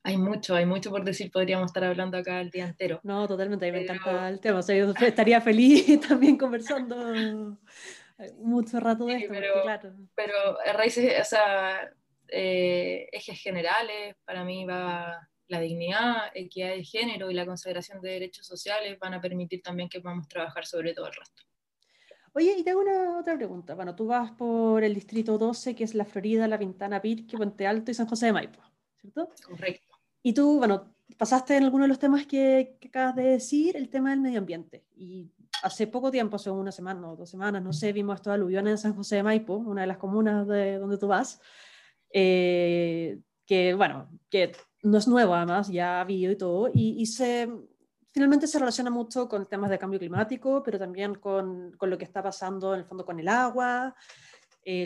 hay 0.04 0.18
mucho, 0.18 0.56
hay 0.56 0.66
mucho 0.66 0.90
por 0.90 1.04
decir, 1.04 1.32
podríamos 1.32 1.68
estar 1.68 1.84
hablando 1.84 2.18
acá 2.18 2.42
el 2.42 2.50
día 2.50 2.66
entero. 2.66 3.00
No, 3.04 3.28
totalmente, 3.28 3.68
a 3.68 3.72
mí 3.72 3.78
me 3.78 3.84
encanta 3.84 4.30
el 4.30 4.40
tema, 4.40 4.60
o 4.60 4.62
sea, 4.62 4.76
yo 4.76 4.94
estaría 5.02 5.42
feliz 5.42 6.00
también 6.08 6.38
conversando 6.38 7.58
mucho 8.38 8.80
rato 8.80 9.06
de 9.06 9.16
esto, 9.16 9.30
pero, 9.30 9.62
claro. 9.64 9.96
Pero 10.16 10.34
raíces, 10.74 11.22
o 11.22 11.24
sea, 11.24 11.90
eh, 12.28 13.08
ejes 13.12 13.42
generales, 13.42 14.16
para 14.26 14.44
mí 14.44 14.66
va 14.66 15.30
la 15.48 15.60
dignidad, 15.60 16.30
equidad 16.34 16.70
de 16.70 16.84
género 16.84 17.32
y 17.32 17.34
la 17.34 17.46
consideración 17.46 18.02
de 18.02 18.12
derechos 18.12 18.46
sociales 18.46 19.00
van 19.00 19.16
a 19.16 19.22
permitir 19.22 19.62
también 19.62 19.90
que 19.90 20.00
podamos 20.00 20.28
trabajar 20.28 20.66
sobre 20.66 20.94
todo 20.94 21.08
el 21.08 21.14
resto. 21.14 21.44
Oye, 22.34 22.56
y 22.58 22.64
te 22.64 22.70
hago 22.70 22.82
una 22.82 23.18
otra 23.18 23.36
pregunta. 23.36 23.74
Bueno, 23.74 23.96
tú 23.96 24.06
vas 24.06 24.32
por 24.32 24.84
el 24.84 24.94
distrito 24.94 25.40
12, 25.40 25.76
que 25.76 25.84
es 25.84 25.96
la 25.96 26.06
Florida, 26.06 26.48
La 26.48 26.60
Pintana, 26.60 27.02
Pirque, 27.02 27.36
Puente 27.36 27.66
Alto 27.66 27.90
y 27.90 27.96
San 27.96 28.08
José 28.08 28.28
de 28.28 28.34
Maipo, 28.34 28.62
¿cierto? 29.02 29.30
Correcto. 29.44 29.89
Y 30.22 30.34
tú, 30.34 30.58
bueno, 30.58 30.94
pasaste 31.18 31.58
en 31.58 31.64
alguno 31.64 31.84
de 31.84 31.90
los 31.90 32.00
temas 32.00 32.26
que, 32.26 32.78
que 32.80 32.88
acabas 32.90 33.16
de 33.16 33.24
decir, 33.24 33.76
el 33.76 33.90
tema 33.90 34.12
del 34.12 34.22
medio 34.22 34.40
ambiente. 34.40 34.86
Y 34.96 35.32
hace 35.64 35.88
poco 35.88 36.12
tiempo, 36.12 36.36
hace 36.36 36.50
una 36.50 36.72
semana 36.72 37.10
o 37.10 37.16
dos 37.16 37.30
semanas, 37.30 37.62
no 37.62 37.74
sé, 37.74 37.94
vimos 37.94 38.16
estos 38.16 38.34
aluviones 38.34 38.72
en 38.72 38.78
San 38.78 38.96
José 38.96 39.18
de 39.18 39.24
Maipo, 39.24 39.56
una 39.56 39.82
de 39.82 39.88
las 39.88 39.98
comunas 39.98 40.48
de 40.48 40.78
donde 40.78 40.98
tú 40.98 41.08
vas, 41.08 41.42
eh, 42.12 43.20
que, 43.46 43.74
bueno, 43.74 44.10
que 44.30 44.52
no 44.84 44.98
es 44.98 45.08
nuevo 45.08 45.34
además, 45.36 45.68
ya 45.70 45.98
ha 45.98 46.02
habido 46.02 46.32
y 46.32 46.38
todo, 46.38 46.70
y, 46.74 47.06
se, 47.06 47.50
finalmente 48.12 48.48
se 48.48 48.60
relaciona 48.60 48.90
mucho 48.90 49.28
con 49.28 49.48
temas 49.48 49.70
de 49.70 49.80
cambio 49.80 50.00
climático, 50.00 50.64
pero 50.64 50.80
también 50.80 51.16
con, 51.16 51.74
con 51.78 51.90
lo 51.90 51.98
que 51.98 52.06
está 52.06 52.24
pasando 52.24 52.74
en 52.74 52.82
el 52.82 52.86
fondo 52.86 53.06
con 53.06 53.20
el 53.20 53.28
agua, 53.28 53.96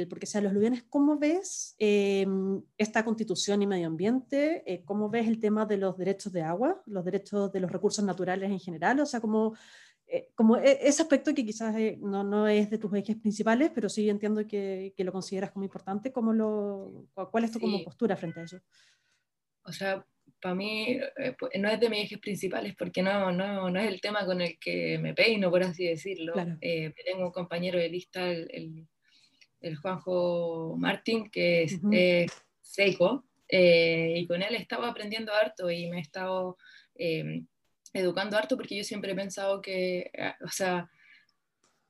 porque 0.10 0.26
sean 0.26 0.46
los 0.46 0.52
aluviones, 0.52 0.84
¿cómo 0.84 1.18
ves 1.18 1.76
eh, 1.78 2.26
esta 2.78 3.04
constitución 3.04 3.62
y 3.62 3.68
medio 3.68 3.88
ambiente? 3.88 4.64
Eh, 4.66 4.84
¿Cómo 4.86 5.10
ves 5.10 5.28
el 5.28 5.40
tema 5.40 5.66
de 5.66 5.78
los 5.78 5.98
derechos 5.98 6.32
de 6.32 6.42
agua, 6.42 6.82
los 6.86 7.04
derechos 7.04 7.52
de 7.52 7.60
los 7.60 7.72
recursos 7.72 8.06
naturales 8.06 8.50
en 8.50 8.60
general? 8.60 9.00
O 9.02 9.06
sea, 9.06 9.20
¿cómo, 9.20 9.56
eh, 10.08 10.30
como 10.36 10.58
e, 10.58 10.80
ese 10.88 11.02
aspecto 11.02 11.34
que 11.34 11.44
quizás 11.44 11.76
eh, 11.76 11.98
no, 12.00 12.24
no, 12.24 12.48
es 12.48 12.70
de 12.70 12.78
tus 12.78 12.94
ejes 12.94 13.16
principales, 13.16 13.72
pero 13.74 13.90
sí 13.90 14.10
entiendo 14.10 14.46
que, 14.46 14.94
que 14.96 15.04
lo 15.04 15.12
consideras 15.12 15.52
como 15.52 15.66
importante, 15.66 16.12
¿cómo 16.12 16.34
lo, 16.34 17.08
¿cuál 17.32 17.46
es 17.46 17.52
tu 17.52 17.60
como 17.60 17.84
postura 17.84 18.16
frente 18.16 18.42
a 18.42 18.44
eso? 18.44 18.60
O 19.66 19.72
sea, 19.72 20.06
para 20.40 20.54
mí 20.54 21.00
eh, 21.18 21.36
no 21.60 21.68
es 21.68 21.80
de 21.80 21.90
mis 21.90 22.04
ejes 22.04 22.20
principales 22.20 22.76
porque 22.78 23.02
no, 23.02 23.32
no, 23.32 23.72
no, 23.72 23.80
es 23.80 23.88
el 23.88 24.02
tema 24.02 24.26
con 24.26 24.42
el 24.42 24.60
que 24.60 25.00
me 25.00 25.16
peino, 25.16 25.50
por 25.50 25.64
así 25.64 25.88
decirlo. 25.88 26.34
tengo 26.62 27.26
un 27.26 27.32
compañero 27.32 27.80
de 27.80 27.90
lista, 27.90 28.30
el, 28.30 28.48
el, 28.52 28.88
Juanjo 29.82 30.76
Martín, 30.78 31.30
que 31.30 31.64
es 31.64 31.80
seco, 32.62 33.26
y 33.50 34.26
con 34.28 34.42
él 34.42 34.56
he 34.56 34.58
estado 34.58 34.86
aprendiendo 34.86 35.34
harto 35.34 35.70
y 35.70 35.90
me 35.90 35.98
he 35.98 36.02
estado 36.02 36.58
educando 37.94 38.38
harto 38.38 38.58
porque 38.58 38.76
yo 38.76 38.84
siempre 38.84 39.12
he 39.12 39.16
pensado 39.16 39.62
que, 39.62 40.12
eh, 40.14 40.34
o 40.44 40.50
sea, 40.50 40.90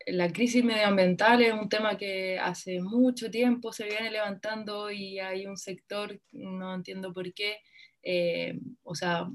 la 0.06 0.32
crisis 0.32 0.64
medioambiental 0.64 1.42
es 1.42 1.54
un 1.54 1.70
tema 1.70 1.98
que 1.98 2.38
hace 2.38 2.82
mucho 2.82 3.32
tiempo 3.32 3.72
se 3.72 3.86
viene 3.86 4.12
levantando 4.12 4.92
y 4.92 5.20
hay 5.20 5.48
un 5.48 5.58
sector, 5.58 6.20
no 6.34 6.76
entiendo 6.76 7.14
por 7.14 7.34
qué, 7.34 7.60
eh, 8.04 8.60
o 8.84 8.96
sea, 8.96 9.30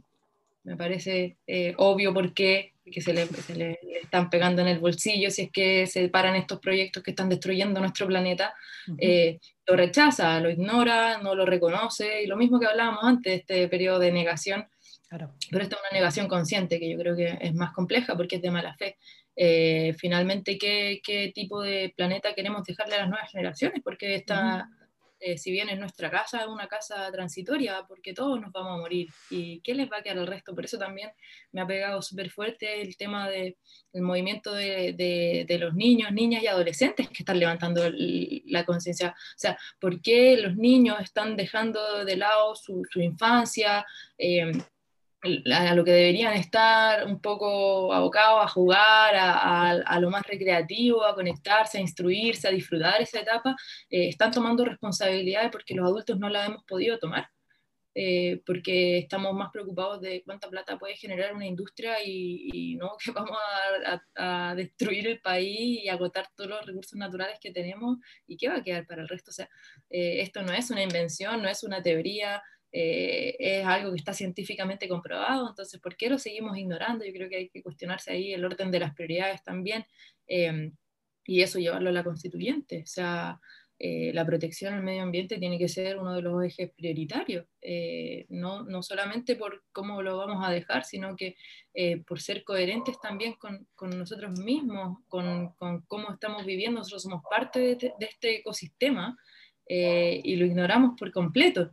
me 0.65 0.77
parece 0.77 1.39
eh, 1.47 1.75
obvio 1.79 2.13
por 2.13 2.35
qué, 2.35 2.75
que 2.91 3.01
se 3.01 3.13
le, 3.13 3.27
se 3.27 3.55
le, 3.55 3.79
están 4.03 4.31
pegando 4.31 4.63
en 4.63 4.69
el 4.69 4.79
bolsillo 4.79 5.31
si 5.31 5.43
es 5.43 5.51
que 5.53 5.87
se 5.87 6.09
paran 6.09 6.37
estos 6.37 6.61
proyectos 6.61 7.03
que 7.03 7.11
están 7.11 7.29
destruyendo 7.29 7.81
nuestro 7.81 8.07
planeta, 8.07 8.55
lo 8.87 9.77
rechaza, 9.77 10.41
lo 10.41 10.51
ignora, 10.51 11.19
no 11.19 11.35
lo 11.35 11.45
reconoce, 11.45 12.23
y 12.23 12.27
lo 12.27 12.37
mismo 12.37 12.59
que 12.59 12.67
hablábamos 12.67 13.05
antes 13.05 13.41
este 13.41 13.69
periodo 13.69 13.99
de 13.99 14.13
negación, 14.13 14.67
pero 15.09 15.63
esta 15.63 15.77
es 15.77 15.83
una 15.83 15.99
negación 15.99 16.29
consciente 16.29 16.79
que 16.79 16.91
yo 16.91 16.99
creo 16.99 17.17
que 17.17 17.39
es 17.41 17.55
más 17.55 17.73
compleja 17.73 18.17
porque 18.17 18.37
es 18.37 18.43
de 18.43 18.51
mala 18.51 18.75
fe. 18.75 18.97
Eh, 19.35 19.95
finalmente, 19.97 20.59
¿qué, 20.59 21.01
¿qué, 21.03 21.31
tipo 21.35 21.63
de 21.63 21.95
planeta 21.97 22.35
queremos 22.35 22.65
dejarle 22.65 22.97
a 22.97 23.01
las 23.01 23.09
nuevas 23.09 23.31
generaciones? 23.31 23.81
Porque 23.83 24.17
esta, 24.17 24.69
eh, 25.21 25.37
si 25.37 25.51
bien 25.51 25.69
es 25.69 25.79
nuestra 25.79 26.11
casa, 26.11 26.41
es 26.41 26.47
una 26.47 26.69
casa 26.69 27.11
transitoria, 27.11 27.85
porque 27.87 28.15
todos 28.15 28.41
nos 28.41 28.53
vamos 28.53 28.75
a 28.75 28.81
morir. 28.81 29.09
¿Y 29.31 29.61
qué 29.61 29.75
les 29.75 29.91
va 29.91 29.99
a 29.99 30.03
quedar 30.03 30.19
al 30.19 30.27
resto? 30.27 30.55
Por 30.55 30.65
eso 30.65 30.79
también 30.79 31.11
me 31.53 31.61
ha 31.61 31.67
pegado 31.67 32.01
súper 32.03 32.31
fuerte 32.31 32.81
el 32.81 32.97
tema 32.97 33.29
del 33.29 33.57
movimiento 33.95 34.53
de, 34.55 34.93
de, 34.93 35.45
de, 35.49 35.59
los 35.59 35.75
niños, 35.75 36.13
niñas 36.13 36.43
y 36.43 36.47
adolescentes 36.47 37.09
que 37.09 37.23
están 37.23 37.39
levantando 37.39 37.83
la 37.91 38.65
conciencia. 38.65 39.11
O 39.11 39.39
sea, 39.39 39.59
¿por 39.81 40.01
qué 40.01 40.37
los 40.37 40.57
niños 40.57 41.01
están 41.01 41.37
dejando 41.37 42.05
de 42.05 42.17
lado 42.17 42.55
su, 42.55 42.83
su 42.91 43.01
infancia? 43.01 43.85
Eh, 44.17 44.53
a 45.23 45.75
lo 45.75 45.85
que 45.85 45.91
deberían 45.91 46.35
estar 46.35 47.07
un 47.07 47.21
poco 47.21 47.93
abocados 47.93 48.45
a 48.45 48.49
jugar, 48.49 49.15
a, 49.17 50.01
lo 50.01 50.11
más 50.11 50.23
recreativo, 50.23 51.05
a 51.05 51.15
conectarse, 51.15 51.79
a 51.79 51.81
instruirse, 51.81 52.47
a 52.47 52.53
disfrutar 52.53 53.01
esa 53.03 53.21
etapa, 53.21 53.57
eh, 53.91 54.09
están 54.09 54.31
tomando 54.31 54.65
responsabilidades 54.65 55.51
porque 55.51 55.75
los 55.75 55.87
adultos 55.87 56.19
no 56.19 56.29
la 56.29 56.47
hemos 56.47 56.65
podido 56.65 56.99
tomar, 56.99 57.29
eh, 57.95 58.43
porque 58.47 58.99
estamos 58.99 59.35
más 59.35 59.51
preocupados 59.51 60.01
de 60.01 60.23
cuánta 60.25 60.49
plata 60.49 60.79
puede 60.79 60.95
generar 60.95 61.35
una 61.35 61.47
industria 61.47 61.97
y, 62.05 62.77
no 62.77 62.97
que 63.05 63.11
vamos 63.11 63.37
a, 64.15 64.55
destruir 64.55 65.09
el 65.09 65.21
país 65.21 65.85
y 65.85 65.89
agotar 65.89 66.29
todos 66.37 66.51
los 66.51 66.67
recursos 66.67 66.97
naturales 66.97 67.39
que 67.41 67.51
tenemos 67.51 67.99
y 68.27 68.37
qué 68.37 68.49
va 68.49 68.57
a 68.57 68.63
quedar 68.63 68.87
para 68.87 69.03
el 69.03 69.09
resto. 69.09 69.31
O 69.33 69.35
sea, 69.35 69.49
eh, 69.91 70.21
esto 70.23 70.43
no 70.43 70.53
es 70.53 70.71
una 70.71 70.83
invención, 70.83 71.43
no 71.43 71.49
es 71.49 71.65
una 71.65 71.83
teoría. 71.83 72.41
Eh, 72.71 73.37
es 73.39 73.67
algo 73.67 73.91
que 73.91 73.97
está 73.97 74.13
científicamente 74.13 74.89
comprobado, 74.89 75.49
entonces, 75.49 75.81
¿por 75.81 75.97
qué 75.97 76.11
lo 76.11 76.19
seguimos 76.19 76.57
ignorando? 76.59 77.05
Yo 77.05 77.13
creo 77.13 77.29
que 77.29 77.37
hay 77.37 77.49
que 77.49 77.63
cuestionarse 77.63 78.13
ahí 78.13 78.33
el 78.33 78.45
orden 78.45 78.71
de 78.71 78.81
las 78.81 78.95
prioridades 78.95 79.43
también 79.43 79.87
eh, 80.27 80.73
y 81.25 81.43
eso 81.43 81.59
llevarlo 81.59 81.89
a 81.89 81.93
la 81.93 82.05
constituyente. 82.05 82.83
O 82.83 82.87
sea, 82.87 83.41
eh, 83.79 84.13
la 84.13 84.27
protección 84.27 84.75
al 84.75 84.83
medio 84.83 85.03
ambiente 85.03 85.39
tiene 85.39 85.59
que 85.59 85.69
ser 85.69 85.99
uno 85.99 86.15
de 86.15 86.23
los 86.23 86.45
ejes 86.45 86.71
prioritarios, 86.77 87.47
no, 88.29 88.65
no, 88.65 88.83
solamente 88.83 89.37
por 89.37 89.63
cómo 89.73 90.03
lo 90.03 90.19
vamos 90.19 90.47
a 90.47 90.51
dejar, 90.51 90.85
sino 90.85 91.17
que 91.17 91.37
por 92.07 92.21
ser 92.21 92.45
coherentes 92.45 92.99
también 93.01 93.35
con, 93.35 93.69
con 93.77 93.91
nosotros 93.91 94.39
mismos, 94.41 94.99
con, 95.09 95.51
con, 95.55 95.83
cómo 95.83 96.13
estamos 96.13 96.45
viviendo. 96.45 96.81
Nosotros 96.81 97.03
somos 97.03 97.23
parte 97.31 97.61
de, 97.61 97.77
de 97.77 98.07
este 98.07 98.37
ecosistema 98.39 99.17
y 99.69 100.37
lo 100.37 100.45
ignoramos 100.45 100.99
por 100.99 101.13
completo. 101.13 101.73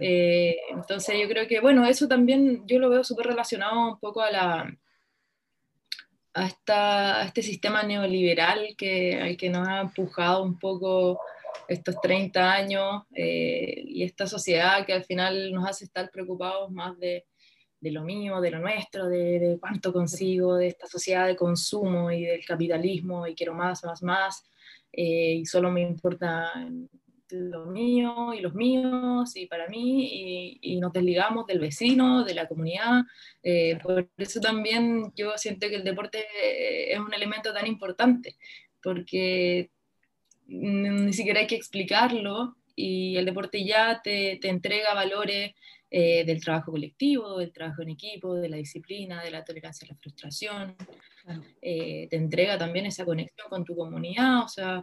Eh, 0.00 0.56
entonces 0.70 1.16
yo 1.20 1.28
creo 1.28 1.46
que, 1.46 1.60
bueno, 1.60 1.86
eso 1.86 2.08
también 2.08 2.66
yo 2.66 2.78
lo 2.78 2.90
veo 2.90 3.04
súper 3.04 3.26
relacionado 3.26 3.92
un 3.92 3.98
poco 3.98 4.20
a 4.20 4.30
la 4.30 4.76
a, 6.34 6.46
esta, 6.46 7.24
este 7.24 7.42
sistema 7.42 7.82
neoliberal 7.82 8.74
que, 8.76 9.20
al 9.20 9.36
que 9.36 9.50
nos 9.50 9.68
ha 9.68 9.80
empujado 9.80 10.42
un 10.42 10.58
poco 10.58 11.20
estos 11.68 12.00
30 12.00 12.52
años 12.52 13.02
eh, 13.14 13.82
y 13.86 14.02
esta 14.02 14.26
sociedad 14.26 14.84
que 14.86 14.92
al 14.92 15.04
final 15.04 15.52
nos 15.52 15.68
hace 15.68 15.84
estar 15.84 16.10
preocupados 16.10 16.70
más 16.70 16.98
de, 16.98 17.26
de 17.80 17.90
lo 17.90 18.02
mío, 18.02 18.40
de 18.40 18.50
lo 18.50 18.60
nuestro, 18.60 19.08
de, 19.08 19.38
de, 19.38 19.58
cuánto 19.60 19.92
consigo, 19.92 20.56
de 20.56 20.68
esta 20.68 20.86
sociedad 20.86 21.26
de 21.26 21.36
consumo 21.36 22.10
y 22.10 22.24
del 22.24 22.44
capitalismo 22.44 23.26
y 23.26 23.34
quiero 23.34 23.54
más, 23.54 23.84
más, 23.84 24.02
más, 24.02 24.44
eh, 24.92 25.34
y 25.34 25.46
solo 25.46 25.70
me 25.70 25.80
importa 25.82 26.52
lo 27.32 27.66
mío 27.66 28.34
y 28.34 28.40
los 28.40 28.54
míos 28.54 29.36
y 29.36 29.46
para 29.46 29.68
mí 29.68 30.58
y, 30.60 30.80
nos 30.80 30.92
desligamos 30.92 31.46
del 31.46 31.60
vecino, 31.60 32.24
de 32.24 32.34
la 32.34 32.48
comunidad. 32.48 33.02
Eh, 33.42 33.78
por 33.82 34.08
eso 34.16 34.40
también 34.40 35.12
yo 35.16 35.36
siento 35.36 35.68
que 35.68 35.76
el 35.76 35.84
deporte 35.84 36.26
es 36.92 36.98
un 36.98 37.12
elemento 37.14 37.52
tan 37.52 37.66
importante, 37.66 38.36
porque 38.82 39.70
ni 40.46 41.12
siquiera 41.12 41.40
hay 41.40 41.46
que 41.46 41.56
explicarlo 41.56 42.56
y 42.74 43.16
el 43.16 43.26
deporte 43.26 43.64
ya 43.64 44.00
te, 44.02 44.38
te 44.40 44.48
entrega 44.48 44.94
valores 44.94 45.52
eh, 45.94 46.24
del 46.24 46.42
trabajo 46.42 46.72
colectivo, 46.72 47.36
del 47.36 47.52
trabajo 47.52 47.82
en 47.82 47.90
equipo, 47.90 48.34
de 48.34 48.48
la 48.48 48.56
disciplina, 48.56 49.22
de 49.22 49.30
la 49.30 49.44
tolerancia 49.44 49.84
a 49.84 49.92
la 49.92 49.98
frustración. 49.98 50.74
Eh, 51.60 52.06
te 52.08 52.16
entrega 52.16 52.56
también 52.56 52.86
esa 52.86 53.04
conexión 53.04 53.46
con 53.50 53.62
tu 53.62 53.76
comunidad, 53.76 54.42
o 54.42 54.48
sea, 54.48 54.82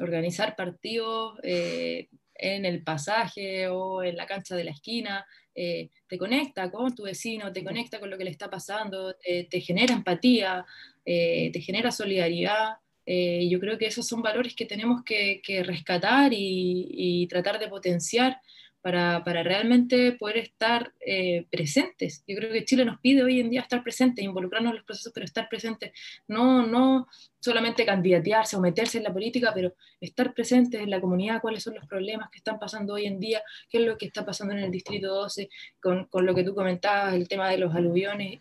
organizar 0.00 0.56
partidos 0.56 1.38
eh, 1.42 2.08
en 2.34 2.64
el 2.64 2.82
pasaje 2.82 3.68
o 3.68 4.02
en 4.02 4.16
la 4.16 4.26
cancha 4.26 4.56
de 4.56 4.64
la 4.64 4.70
esquina, 4.70 5.26
eh, 5.54 5.90
te 6.08 6.16
conecta 6.16 6.70
con 6.70 6.94
tu 6.94 7.04
vecino, 7.04 7.52
te 7.52 7.62
conecta 7.62 8.00
con 8.00 8.10
lo 8.10 8.16
que 8.16 8.24
le 8.24 8.30
está 8.30 8.48
pasando, 8.48 9.14
te, 9.14 9.60
genera 9.60 9.92
empatía, 9.92 10.64
eh, 11.04 11.50
te 11.52 11.60
genera 11.60 11.90
solidaridad. 11.90 12.76
Yo 13.06 13.58
creo 13.58 13.76
que 13.76 13.86
esos 13.86 14.06
son 14.06 14.22
valores 14.22 14.54
que 14.54 14.66
tenemos 14.66 15.02
que, 15.02 15.62
rescatar 15.64 16.32
y, 16.32 17.26
tratar 17.28 17.58
de 17.58 17.68
potenciar 17.68 18.40
para, 18.82 19.20
realmente 19.42 20.12
poder 20.12 20.38
estar 20.38 20.92
eh, 21.00 21.46
presentes. 21.50 22.24
Yo 22.26 22.36
creo 22.36 22.52
que 22.52 22.64
Chile 22.64 22.84
nos 22.84 22.98
pide 23.00 23.22
hoy 23.22 23.40
en 23.40 23.50
día 23.50 23.60
estar 23.60 23.82
presentes, 23.82 24.24
involucrarnos 24.24 24.70
en 24.70 24.76
los 24.76 24.84
procesos, 24.84 25.12
pero 25.12 25.24
estar 25.24 25.48
presentes, 25.48 25.92
no, 26.28 26.66
no 26.66 27.06
solamente 27.40 27.84
candidatearse 27.84 28.56
o 28.56 28.60
meterse 28.60 28.98
en 28.98 29.04
la 29.04 29.12
política, 29.12 29.52
pero 29.54 29.74
estar 30.00 30.32
presentes 30.34 30.80
en 30.80 30.90
la 30.90 31.00
comunidad, 31.00 31.40
cuáles 31.40 31.62
son 31.62 31.74
los 31.74 31.86
problemas 31.86 32.30
que 32.30 32.38
están 32.38 32.58
pasando 32.58 32.94
hoy 32.94 33.06
en 33.06 33.20
día, 33.20 33.42
qué 33.68 33.78
es 33.78 33.84
lo 33.84 33.98
que 33.98 34.06
está 34.06 34.24
pasando 34.24 34.54
en 34.54 34.60
el 34.60 34.70
Distrito 34.70 35.08
12, 35.08 35.48
con, 35.80 36.06
con 36.06 36.24
lo 36.24 36.34
que 36.34 36.44
tú 36.44 36.54
comentabas, 36.54 37.14
el 37.14 37.28
tema 37.28 37.50
de 37.50 37.58
los 37.58 37.74
aluviones. 37.74 38.40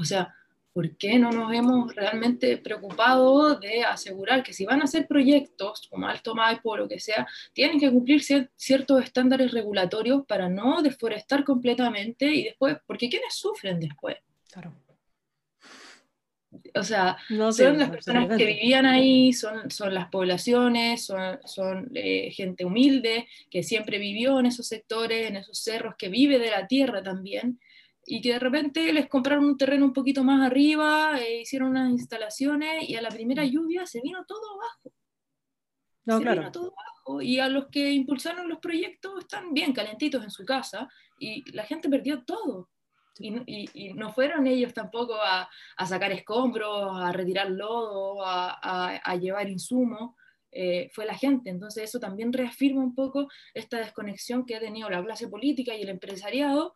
O 0.00 0.04
sea, 0.04 0.34
¿por 0.78 0.96
qué 0.96 1.18
no 1.18 1.32
nos 1.32 1.52
hemos 1.52 1.92
realmente 1.92 2.56
preocupado 2.56 3.58
de 3.58 3.82
asegurar 3.82 4.44
que 4.44 4.52
si 4.52 4.64
van 4.64 4.80
a 4.80 4.84
hacer 4.84 5.08
proyectos 5.08 5.88
como 5.90 6.06
Alto 6.06 6.36
Maipo 6.36 6.70
o 6.70 6.76
lo 6.76 6.86
que 6.86 7.00
sea, 7.00 7.26
tienen 7.52 7.80
que 7.80 7.90
cumplir 7.90 8.22
ciertos 8.22 9.02
estándares 9.02 9.50
regulatorios 9.50 10.24
para 10.24 10.48
no 10.48 10.80
deforestar 10.80 11.42
completamente 11.42 12.26
y 12.26 12.44
después, 12.44 12.76
porque 12.86 13.08
¿quiénes 13.08 13.34
sufren 13.34 13.80
después? 13.80 14.18
Claro. 14.52 14.72
O 16.76 16.84
sea, 16.84 17.16
son 17.50 17.76
las 17.76 17.90
personas 17.90 18.38
que 18.38 18.46
vivían 18.46 18.86
ahí, 18.86 19.32
son, 19.32 19.72
son 19.72 19.92
las 19.92 20.08
poblaciones, 20.10 21.04
son, 21.04 21.40
son 21.44 21.90
eh, 21.92 22.30
gente 22.30 22.64
humilde 22.64 23.26
que 23.50 23.64
siempre 23.64 23.98
vivió 23.98 24.38
en 24.38 24.46
esos 24.46 24.68
sectores, 24.68 25.28
en 25.28 25.38
esos 25.38 25.58
cerros, 25.58 25.96
que 25.98 26.08
vive 26.08 26.38
de 26.38 26.52
la 26.52 26.68
tierra 26.68 27.02
también, 27.02 27.58
y 28.10 28.22
que 28.22 28.32
de 28.32 28.38
repente 28.38 28.92
les 28.92 29.06
compraron 29.06 29.44
un 29.44 29.58
terreno 29.58 29.84
un 29.84 29.92
poquito 29.92 30.24
más 30.24 30.44
arriba, 30.44 31.20
e 31.20 31.42
hicieron 31.42 31.70
unas 31.70 31.90
instalaciones 31.90 32.88
y 32.88 32.96
a 32.96 33.02
la 33.02 33.10
primera 33.10 33.44
lluvia 33.44 33.86
se 33.86 34.00
vino 34.00 34.24
todo 34.26 34.40
abajo. 34.54 34.92
No, 36.06 36.16
se 36.16 36.22
claro. 36.22 36.40
vino 36.40 36.52
todo 36.52 36.72
abajo 36.72 37.20
y 37.20 37.38
a 37.38 37.48
los 37.48 37.68
que 37.68 37.92
impulsaron 37.92 38.48
los 38.48 38.60
proyectos 38.60 39.20
están 39.20 39.52
bien 39.52 39.74
calentitos 39.74 40.24
en 40.24 40.30
su 40.30 40.44
casa 40.44 40.88
y 41.18 41.50
la 41.52 41.64
gente 41.64 41.88
perdió 41.88 42.24
todo. 42.24 42.70
Y, 43.20 43.68
y, 43.74 43.92
no 43.94 44.12
fueron 44.12 44.46
ellos 44.46 44.72
tampoco 44.72 45.16
a, 45.16 45.48
a, 45.76 45.86
sacar 45.86 46.12
escombros, 46.12 46.88
a 46.94 47.10
retirar 47.10 47.50
lodo, 47.50 48.24
a, 48.24 49.00
a, 49.04 49.16
llevar 49.16 49.48
insumos, 49.48 50.14
eh, 50.52 50.88
fue 50.92 51.04
la 51.04 51.18
gente. 51.18 51.50
Entonces 51.50 51.84
eso 51.84 51.98
también 51.98 52.32
reafirma 52.32 52.80
un 52.80 52.94
poco 52.94 53.28
esta 53.54 53.78
desconexión 53.78 54.46
que 54.46 54.54
ha 54.54 54.60
tenido 54.60 54.88
la 54.88 55.02
clase 55.02 55.26
política 55.26 55.74
y 55.74 55.82
el 55.82 55.88
empresariado 55.88 56.74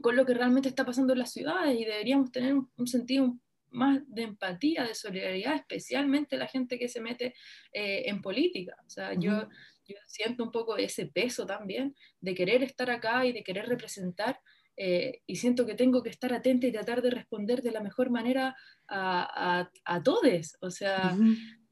con 0.00 0.16
lo 0.16 0.26
que 0.26 0.34
realmente 0.34 0.68
está 0.68 0.84
pasando 0.84 1.12
en 1.12 1.20
las 1.20 1.32
ciudades 1.32 1.78
y 1.78 1.84
deberíamos 1.84 2.32
tener 2.32 2.54
un, 2.54 2.86
sentido 2.86 3.36
más 3.70 4.02
de 4.06 4.22
empatía, 4.22 4.84
de 4.84 4.94
solidaridad, 4.94 5.56
especialmente 5.56 6.36
la 6.36 6.46
gente 6.46 6.78
que 6.78 6.88
se 6.88 7.00
mete 7.00 7.34
eh, 7.72 8.04
en 8.06 8.22
política. 8.22 8.76
O 8.86 8.90
sea, 8.90 9.14
yo, 9.14 9.48
yo 9.86 9.96
siento 10.06 10.44
un 10.44 10.52
poco 10.52 10.76
ese 10.76 11.06
peso 11.06 11.46
también 11.46 11.94
de 12.20 12.34
querer 12.34 12.62
estar 12.62 12.90
acá 12.90 13.26
y 13.26 13.32
de 13.32 13.42
querer 13.42 13.66
representar 13.66 14.40
eh, 14.76 15.22
y 15.26 15.36
siento 15.36 15.66
que 15.66 15.74
tengo 15.74 16.02
que 16.02 16.10
estar 16.10 16.32
atenta 16.32 16.66
y 16.66 16.72
tratar 16.72 17.00
de 17.00 17.10
responder 17.10 17.62
de 17.62 17.70
la 17.70 17.80
mejor 17.80 18.10
manera 18.10 18.56
a, 18.88 19.68
a, 19.84 20.02
todos. 20.02 20.56
O 20.60 20.70
sea, 20.70 21.16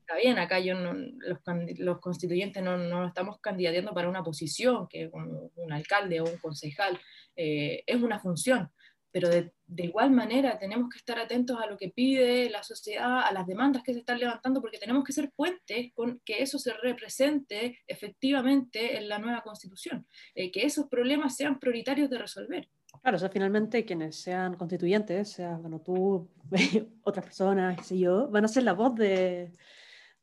está 0.00 0.16
bien, 0.16 0.38
acá 0.38 0.60
yo 0.60 0.74
los, 0.74 1.40
los, 1.78 2.00
constituyentes 2.00 2.62
no, 2.62 2.76
no 2.76 3.06
estamos 3.06 3.40
candidateando 3.40 3.92
para 3.92 4.08
una 4.08 4.22
posición, 4.22 4.86
que 4.88 5.08
un, 5.12 5.50
un 5.54 5.72
alcalde 5.72 6.20
o 6.20 6.24
un 6.24 6.38
concejal, 6.38 6.98
eh, 7.36 7.82
es 7.86 8.02
una 8.02 8.20
función, 8.20 8.70
pero 9.10 9.28
de, 9.28 9.52
igual 9.76 10.10
manera 10.10 10.58
tenemos 10.58 10.88
que 10.90 10.98
estar 10.98 11.18
atentos 11.18 11.58
a 11.60 11.66
lo 11.66 11.76
que 11.76 11.90
pide 11.90 12.50
la 12.50 12.62
sociedad, 12.62 13.20
a 13.20 13.32
las 13.32 13.46
demandas 13.46 13.82
que 13.82 13.92
se 13.92 14.00
están 14.00 14.18
levantando, 14.18 14.60
porque 14.60 14.78
tenemos 14.78 15.04
que 15.04 15.12
ser 15.12 15.30
puentes 15.34 15.92
con 15.94 16.20
que 16.24 16.42
eso 16.42 16.58
se 16.58 16.72
represente 16.74 17.78
efectivamente 17.86 18.96
en 18.96 19.08
la 19.08 19.18
nueva 19.18 19.42
constitución, 19.42 20.06
eh, 20.34 20.50
que 20.50 20.64
esos 20.64 20.88
problemas 20.88 21.36
sean 21.36 21.58
prioritarios 21.58 22.10
de 22.10 22.18
resolver. 22.18 22.68
Claro, 23.00 23.16
o 23.16 23.20
sea, 23.20 23.30
finalmente 23.30 23.84
quienes 23.84 24.16
sean 24.16 24.54
constituyentes, 24.54 25.30
sea, 25.30 25.56
bueno, 25.56 25.80
tú, 25.80 26.30
otras 27.02 27.24
personas, 27.24 27.76
qué 27.78 27.84
sé 27.84 27.98
yo, 27.98 28.28
van 28.28 28.44
a 28.44 28.48
ser 28.48 28.62
la 28.62 28.74
voz 28.74 28.94
de, 28.94 29.52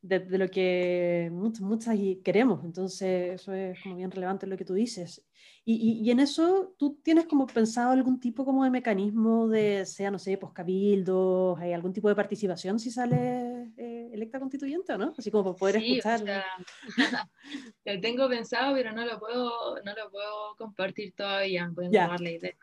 de, 0.02 0.18
de, 0.20 0.38
lo 0.38 0.48
que 0.48 1.28
muchas, 1.32 1.60
muchas 1.62 1.96
queremos. 2.24 2.64
Entonces, 2.64 3.40
eso 3.40 3.52
es 3.52 3.78
como 3.82 3.96
bien 3.96 4.10
relevante 4.10 4.46
lo 4.46 4.56
que 4.56 4.64
tú 4.64 4.74
dices. 4.74 5.26
Y, 5.62 6.00
y, 6.02 6.10
en 6.10 6.20
eso, 6.20 6.74
¿tú 6.78 6.98
tienes 7.02 7.26
como 7.26 7.46
pensado 7.46 7.92
algún 7.92 8.18
tipo 8.18 8.44
como 8.44 8.64
de 8.64 8.70
mecanismo 8.70 9.46
de, 9.46 9.84
sea, 9.84 10.10
no 10.10 10.18
sé, 10.18 10.38
pues 10.38 10.52
cabildos, 10.52 11.58
hay 11.60 11.74
algún 11.74 11.92
tipo 11.92 12.08
de 12.08 12.14
participación 12.14 12.78
si 12.78 12.90
sale 12.90 13.70
eh, 13.76 14.10
electa 14.12 14.40
constituyente 14.40 14.94
o 14.94 14.98
no? 14.98 15.12
Así 15.16 15.30
como 15.30 15.44
para 15.44 15.56
poder 15.56 15.76
escuchar. 15.76 16.22
lo 16.24 16.40
tengo 18.00 18.28
pensado, 18.28 18.74
pero 18.74 18.92
no 18.92 19.04
lo 19.04 19.18
puedo, 19.20 19.76
no 19.84 19.94
lo 19.94 20.10
puedo 20.10 20.56
compartir 20.56 21.12
todavía, 21.14 21.70
pueden 21.74 21.92
ya. 21.92 22.16
la 22.18 22.30
idea. 22.30 22.56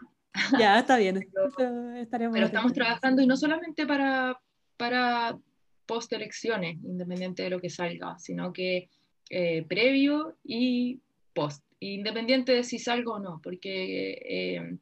Ya, 0.58 0.80
está 0.80 0.98
bien. 0.98 1.20
pero, 1.58 2.32
pero 2.32 2.46
estamos 2.46 2.74
trabajando 2.74 3.22
y 3.22 3.28
no 3.28 3.38
solamente 3.38 3.86
para, 3.86 4.40
para 4.76 5.38
post 5.88 6.14
elecciones, 6.14 6.78
independiente 6.84 7.44
de 7.44 7.50
lo 7.50 7.60
que 7.60 7.70
salga, 7.70 8.20
sino 8.20 8.54
que 8.54 8.90
eh, 9.30 9.64
previo 9.68 10.38
y 10.44 11.00
post 11.34 11.68
independiente 11.80 12.52
de 12.54 12.64
si 12.64 12.80
salgo 12.80 13.14
o 13.14 13.20
no, 13.20 13.40
porque 13.44 14.12
eh, 14.26 14.78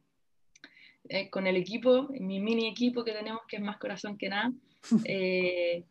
eh, 1.08 1.30
con 1.30 1.46
el 1.46 1.56
equipo, 1.56 2.08
mi 2.20 2.40
mini 2.40 2.68
equipo 2.68 3.04
que 3.04 3.12
tenemos, 3.12 3.42
que 3.48 3.56
es 3.56 3.62
más 3.62 3.78
corazón 3.78 4.16
que 4.16 4.28
nada, 4.28 4.52
eh, 5.04 5.84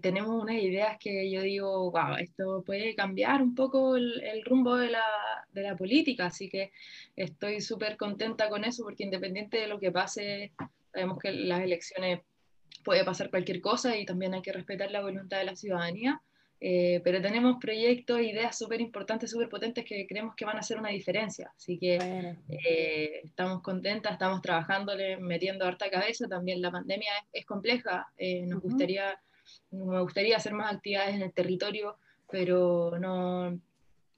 tenemos 0.00 0.42
unas 0.42 0.56
ideas 0.56 0.96
que 0.98 1.30
yo 1.30 1.42
digo, 1.42 1.90
wow, 1.90 2.16
esto 2.18 2.62
puede 2.64 2.94
cambiar 2.94 3.42
un 3.42 3.54
poco 3.54 3.96
el, 3.96 4.42
rumbo 4.44 4.76
de 4.76 4.90
la, 4.90 5.04
de 5.52 5.62
la, 5.62 5.76
política, 5.76 6.26
así 6.26 6.48
que 6.48 6.72
estoy 7.16 7.60
súper 7.60 7.98
contenta 7.98 8.48
con 8.48 8.64
eso, 8.64 8.82
porque 8.82 9.04
independiente 9.04 9.58
de 9.58 9.66
lo 9.66 9.78
que 9.78 9.92
pase, 9.92 10.52
sabemos 10.90 11.18
que 11.18 11.32
las 11.32 11.60
elecciones 11.60 12.20
puede 12.82 13.04
pasar 13.04 13.30
cualquier 13.30 13.60
cosa 13.60 13.96
y 13.96 14.04
también 14.04 14.34
hay 14.34 14.42
que 14.42 14.52
respetar 14.52 14.90
la 14.90 15.02
voluntad 15.02 15.38
de 15.38 15.44
la 15.44 15.56
ciudadanía. 15.56 16.20
Eh, 16.66 17.02
pero 17.04 17.20
tenemos 17.20 17.58
proyectos, 17.60 18.20
ideas 18.20 18.56
súper 18.56 18.80
importantes, 18.80 19.30
súper 19.30 19.50
potentes 19.50 19.84
que 19.84 20.06
creemos 20.06 20.34
que 20.34 20.46
van 20.46 20.56
a 20.56 20.60
hacer 20.60 20.78
una 20.78 20.88
diferencia. 20.88 21.52
Así 21.54 21.78
que 21.78 21.98
eh, 22.48 23.20
estamos 23.22 23.60
contentas, 23.60 24.12
estamos 24.12 24.40
trabajándole, 24.40 25.18
metiendo 25.18 25.66
harta 25.66 25.90
cabeza. 25.90 26.26
También 26.26 26.62
la 26.62 26.70
pandemia 26.70 27.10
es, 27.34 27.44
compleja. 27.44 28.06
Eh, 28.16 28.46
nos 28.46 28.62
gustaría, 28.62 29.20
me 29.72 30.00
gustaría 30.00 30.38
hacer 30.38 30.54
más 30.54 30.72
actividades 30.72 31.14
en 31.16 31.22
el 31.22 31.34
territorio, 31.34 31.98
pero 32.30 32.98
no, 32.98 33.60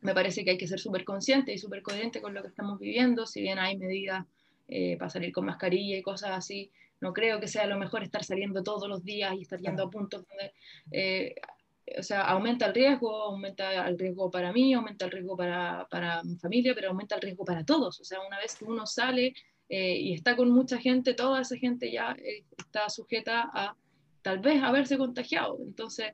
me 0.00 0.14
parece 0.14 0.44
que 0.44 0.52
hay 0.52 0.58
que 0.58 0.68
ser 0.68 0.78
súper 0.78 1.04
consciente 1.04 1.52
y 1.52 1.58
súper 1.58 1.82
coherente 1.82 2.20
con 2.20 2.32
lo 2.32 2.42
que 2.42 2.48
estamos 2.48 2.78
viviendo. 2.78 3.26
Si 3.26 3.40
bien 3.40 3.58
hay 3.58 3.76
medidas 3.76 4.24
para 4.98 5.10
salir 5.10 5.32
con 5.32 5.46
mascarilla 5.46 5.96
y 5.96 6.02
cosas 6.02 6.30
así, 6.30 6.70
no 7.00 7.12
creo 7.12 7.40
que 7.40 7.48
sea 7.48 7.66
lo 7.66 7.78
mejor 7.78 8.02
estar 8.02 8.24
saliendo 8.24 8.62
todos 8.62 8.88
los 8.88 9.04
días 9.04 9.34
y 9.34 9.42
estar 9.42 9.60
yendo 9.60 9.84
a 9.84 9.90
puntos 9.90 10.24
donde 10.26 10.54
o 11.98 12.02
sea, 12.02 12.22
aumenta 12.22 12.66
el 12.66 12.74
riesgo, 12.74 13.14
aumenta 13.22 13.86
el 13.86 13.98
riesgo 13.98 14.30
para 14.30 14.52
mí, 14.52 14.74
aumenta 14.74 15.04
el 15.04 15.12
riesgo 15.12 15.36
para, 15.36 15.86
para 15.88 16.22
mi 16.24 16.36
familia, 16.36 16.74
pero 16.74 16.88
aumenta 16.88 17.14
el 17.14 17.22
riesgo 17.22 17.44
para 17.44 17.64
todos. 17.64 18.00
O 18.00 18.04
sea, 18.04 18.20
una 18.26 18.38
vez 18.38 18.56
que 18.56 18.64
uno 18.64 18.86
sale 18.86 19.34
eh, 19.68 19.96
y 19.96 20.12
está 20.14 20.36
con 20.36 20.50
mucha 20.50 20.78
gente, 20.78 21.14
toda 21.14 21.40
esa 21.42 21.56
gente 21.56 21.90
ya 21.90 22.12
eh, 22.12 22.44
está 22.58 22.88
sujeta 22.88 23.50
a 23.52 23.76
tal 24.22 24.40
vez 24.40 24.62
haberse 24.62 24.98
contagiado. 24.98 25.58
Entonces, 25.60 26.12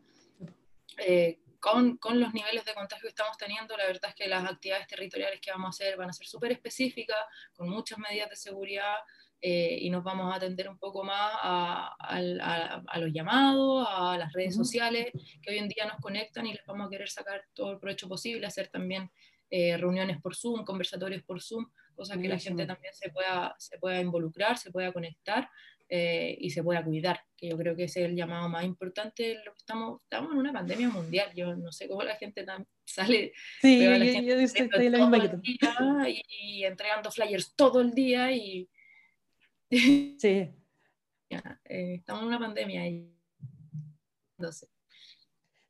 eh, 0.98 1.38
con, 1.58 1.96
con, 1.96 2.20
los 2.20 2.34
niveles 2.34 2.64
de 2.64 2.74
contagio 2.74 3.02
que 3.02 3.08
estamos 3.08 3.38
teniendo, 3.38 3.76
la 3.76 3.86
verdad 3.86 4.10
es 4.10 4.14
que 4.14 4.28
las 4.28 4.44
actividades 4.44 4.86
territoriales 4.88 5.40
que 5.40 5.52
vamos 5.52 5.66
a 5.66 5.70
hacer 5.70 5.96
van 5.96 6.10
a 6.10 6.12
ser 6.12 6.26
súper 6.26 6.52
específicas, 6.52 7.18
con 7.54 7.68
muchas 7.70 7.98
medidas 7.98 8.28
de 8.28 8.36
seguridad, 8.36 8.96
eh, 9.44 9.76
y 9.80 9.90
nos 9.90 10.04
vamos 10.04 10.32
a 10.32 10.36
atender 10.36 10.68
un 10.68 10.78
poco 10.78 11.02
más 11.02 11.32
a, 11.42 11.96
a, 11.98 12.98
los 13.00 13.12
llamados, 13.12 13.84
a 13.90 14.16
las 14.16 14.32
redes 14.32 14.54
sociales 14.54 15.10
que 15.42 15.50
hoy 15.50 15.58
en 15.58 15.66
día 15.66 15.84
nos 15.84 16.00
conectan 16.00 16.46
y 16.46 16.52
les 16.52 16.64
vamos 16.64 16.86
a 16.86 16.90
querer 16.90 17.08
sacar 17.08 17.42
todo 17.52 17.72
el 17.72 17.80
provecho 17.80 18.08
posible, 18.08 18.46
hacer 18.46 18.68
también 18.68 19.10
eh, 19.50 19.76
reuniones 19.76 20.22
por 20.22 20.36
Zoom, 20.36 20.64
conversatorios 20.64 21.24
por 21.24 21.42
Zoom, 21.42 21.66
cosas 21.96 22.18
que 22.18 22.28
la 22.28 22.38
gente 22.38 22.64
también 22.66 22.94
se 22.94 23.10
pueda, 23.10 23.56
se 23.58 23.78
pueda 23.78 24.00
involucrar, 24.00 24.58
se 24.58 24.70
pueda 24.70 24.92
conectar 24.92 25.50
eh, 25.88 26.36
y 26.38 26.50
se 26.50 26.62
pueda 26.62 26.84
cuidar, 26.84 27.20
que 27.36 27.48
yo 27.48 27.58
creo 27.58 27.74
que 27.74 27.84
ese 27.84 28.04
es 28.04 28.10
el 28.10 28.14
llamado 28.14 28.48
más 28.48 28.64
importante. 28.64 29.42
Lo 29.44 29.52
que 29.54 29.58
estamos, 29.58 30.02
estamos 30.04 30.30
en 30.30 30.38
una 30.38 30.52
pandemia 30.52 30.88
mundial, 30.88 31.32
yo 31.34 31.56
no 31.56 31.72
sé 31.72 31.88
cómo 31.88 32.04
la 32.04 32.14
gente 32.14 32.46
sale 32.84 33.32
sí, 33.60 33.82
yo, 33.82 33.90
yo, 33.96 34.36
estoy 34.36 34.88
la 34.88 34.98
misma 35.08 36.08
y, 36.08 36.22
y 36.28 36.64
entregando 36.64 37.10
flyers 37.10 37.56
todo 37.56 37.80
el 37.80 37.90
día 37.90 38.30
y 38.30 38.68
Sí. 40.18 40.50
Eh, 41.64 41.94
estamos 41.94 42.22
en 42.22 42.28
una 42.28 42.38
pandemia 42.38 42.86
y... 42.86 43.10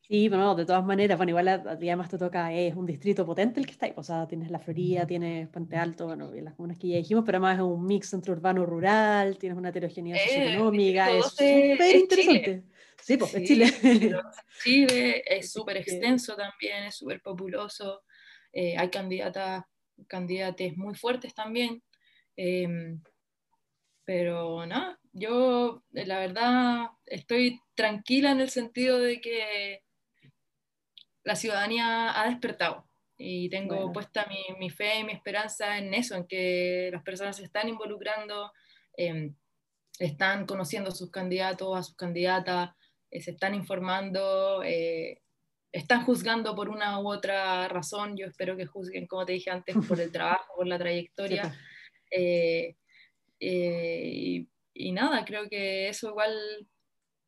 Sí, 0.00 0.28
bueno, 0.28 0.54
de 0.54 0.66
todas 0.66 0.84
maneras, 0.84 1.16
bueno, 1.16 1.30
igual 1.30 1.48
además 1.48 2.10
te 2.10 2.18
toca, 2.18 2.52
es 2.52 2.74
un 2.74 2.84
distrito 2.84 3.24
potente 3.24 3.60
el 3.60 3.66
que 3.66 3.72
está 3.72 3.86
ahí, 3.86 3.92
o 3.96 4.02
sea, 4.02 4.26
tienes 4.26 4.50
la 4.50 4.58
Florida, 4.58 5.06
tienes 5.06 5.48
Puente 5.48 5.76
Alto, 5.76 6.06
bueno, 6.06 6.30
las 6.34 6.54
comunas 6.54 6.78
que 6.78 6.88
ya 6.88 6.96
dijimos, 6.96 7.22
pero 7.24 7.38
además 7.38 7.58
es 7.58 7.62
un 7.62 7.86
mix 7.86 8.12
entre 8.12 8.32
urbano-rural, 8.32 9.38
tienes 9.38 9.56
una 9.56 9.68
heterogeneidad 9.68 10.18
eh, 10.18 10.28
socioeconómica, 10.28 11.10
es 11.12 11.26
súper 11.26 11.96
interesante. 11.96 12.64
Sí, 13.00 13.16
pues 13.16 13.34
es 13.34 13.48
Chile. 13.48 13.72
Chile 14.62 15.22
es 15.26 15.52
súper 15.52 15.76
extenso 15.78 16.34
también, 16.34 16.84
es 16.84 16.96
súper 16.96 17.22
populoso, 17.22 18.02
eh, 18.52 18.76
hay 18.76 18.90
candidatas, 18.90 19.64
candidates 20.08 20.76
muy 20.76 20.94
fuertes 20.94 21.34
también, 21.34 21.82
em, 22.36 23.00
pero 24.04 24.66
nada, 24.66 24.98
yo 25.12 25.82
eh, 25.94 26.06
la 26.06 26.18
verdad 26.18 26.86
estoy 27.06 27.60
tranquila 27.74 28.32
en 28.32 28.40
el 28.40 28.50
sentido 28.50 28.98
de 28.98 29.20
que 29.20 29.82
la 31.24 31.36
ciudadanía 31.36 32.20
ha 32.20 32.28
despertado 32.28 32.88
y 33.16 33.48
tengo 33.50 33.92
puesta 33.92 34.26
mi, 34.58 34.70
fe 34.70 34.98
y 34.98 35.04
mi 35.04 35.12
esperanza 35.12 35.78
en 35.78 35.94
eso, 35.94 36.16
en 36.16 36.26
que 36.26 36.90
las 36.92 37.02
personas 37.02 37.36
se 37.36 37.44
están 37.44 37.68
involucrando, 37.68 38.50
em, 38.96 39.36
están 39.98 40.44
conociendo 40.46 40.90
a 40.90 40.94
sus 40.94 41.10
candidatos, 41.10 41.78
a 41.78 41.82
sus 41.84 41.94
candidatas, 41.94 42.70
eh, 43.10 43.20
se 43.20 43.30
están 43.32 43.54
informando, 43.54 44.62
eh, 44.64 45.20
están 45.70 46.04
juzgando 46.04 46.56
por 46.56 46.68
una 46.68 46.98
u 46.98 47.08
otra 47.08 47.68
razón. 47.68 48.16
Yo 48.16 48.26
espero 48.26 48.56
que 48.56 48.66
juzguen, 48.66 49.06
como 49.06 49.24
te 49.24 49.34
dije 49.34 49.50
antes, 49.50 49.76
por 49.86 50.00
el 50.00 50.10
trabajo, 50.12 50.54
por 50.56 50.66
la 50.66 50.78
trayectoria. 50.78 51.42
Pues. 52.10 52.76
Eh, 53.44 54.10
y, 54.14 54.48
y, 54.72 54.92
nada, 54.92 55.24
creo 55.24 55.48
que 55.48 55.88
eso 55.88 56.10
igual 56.10 56.32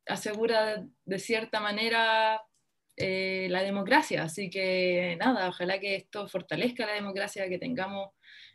asegura 0.07 0.87
de 1.03 1.19
cierta 1.19 1.59
manera 1.59 2.41
eh, 2.95 3.47
la 3.49 3.63
democracia. 3.63 4.23
Así 4.23 4.49
que 4.49 5.17
nada, 5.19 5.49
ojalá 5.49 5.77
que 5.79 5.95
esto 5.95 6.29
fortalezca 6.29 6.85
la 6.85 6.93
democracia, 6.93 7.49
que 7.49 7.59
tengamos 7.59 8.11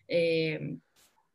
eh, 0.08 0.78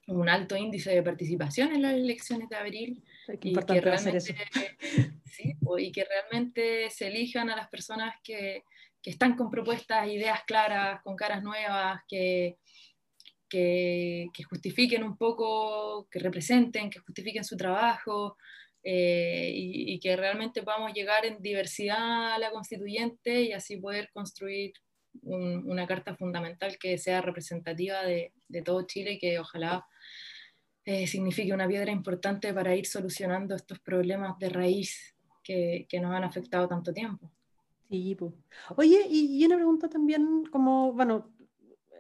un 0.08 0.28
alto 0.30 0.58
índice 0.58 0.96
de 0.96 1.04
participación 1.04 1.76
en 1.76 1.84
las 1.84 1.94
elecciones 1.94 2.50
de 2.50 2.56
abril 2.56 3.04
y 3.42 3.54
que, 3.54 3.82
realmente, 3.82 4.34
y 5.78 5.92
que 5.92 6.06
realmente 6.06 6.90
se 6.90 7.08
elijan 7.08 7.52
a 7.52 7.56
las 7.56 7.70
personas 7.70 8.16
que, 8.24 8.64
que 9.00 9.12
están 9.12 9.36
con 9.36 9.52
propuestas, 9.52 10.08
ideas 10.08 10.44
claras, 10.48 11.04
con 11.04 11.16
caras 11.16 11.44
nuevas, 11.44 12.02
que, 12.08 12.58
que, 13.50 14.28
que, 14.34 14.44
justifiquen 14.44 15.04
un 15.04 15.18
poco, 15.18 16.08
que 16.10 16.20
representen, 16.20 16.90
que 16.90 17.00
justifiquen 17.00 17.44
su 17.44 17.56
trabajo, 17.58 18.38
eh, 18.88 19.52
y, 19.52 20.00
que 20.00 20.16
realmente 20.16 20.62
podamos 20.62 20.94
llegar 20.94 21.26
en 21.26 21.42
diversidad 21.42 22.34
a 22.34 22.38
la 22.38 22.52
constituyente 22.52 23.42
y 23.42 23.52
así 23.52 23.78
poder 23.78 24.12
construir 24.14 24.74
una 25.24 25.88
carta 25.88 26.16
fundamental 26.16 26.78
que 26.78 27.00
sea 27.00 27.22
representativa 27.22 28.04
de, 28.04 28.32
de 28.48 28.62
todo 28.62 28.86
Chile 28.86 29.14
y 29.14 29.20
que 29.20 29.40
ojalá 29.40 29.88
eh, 30.84 31.08
signifique 31.08 31.52
una 31.52 31.68
piedra 31.68 31.92
importante 31.92 32.54
para 32.54 32.76
ir 32.76 32.86
solucionando 32.86 33.56
estos 33.56 33.80
problemas 33.80 34.38
de 34.38 34.50
raíz 34.50 35.16
que, 35.42 35.88
que 35.90 36.00
nos 36.00 36.14
han 36.14 36.24
afectado 36.24 36.68
tanto 36.68 36.94
tiempo. 36.94 37.32
Sí, 37.90 38.14
pues. 38.14 38.34
Oye, 38.76 39.04
y, 39.10 39.42
y, 39.42 39.46
una 39.46 39.56
pregunta 39.56 39.90
también, 39.90 40.44
como, 40.52 40.94
bueno, 40.94 41.34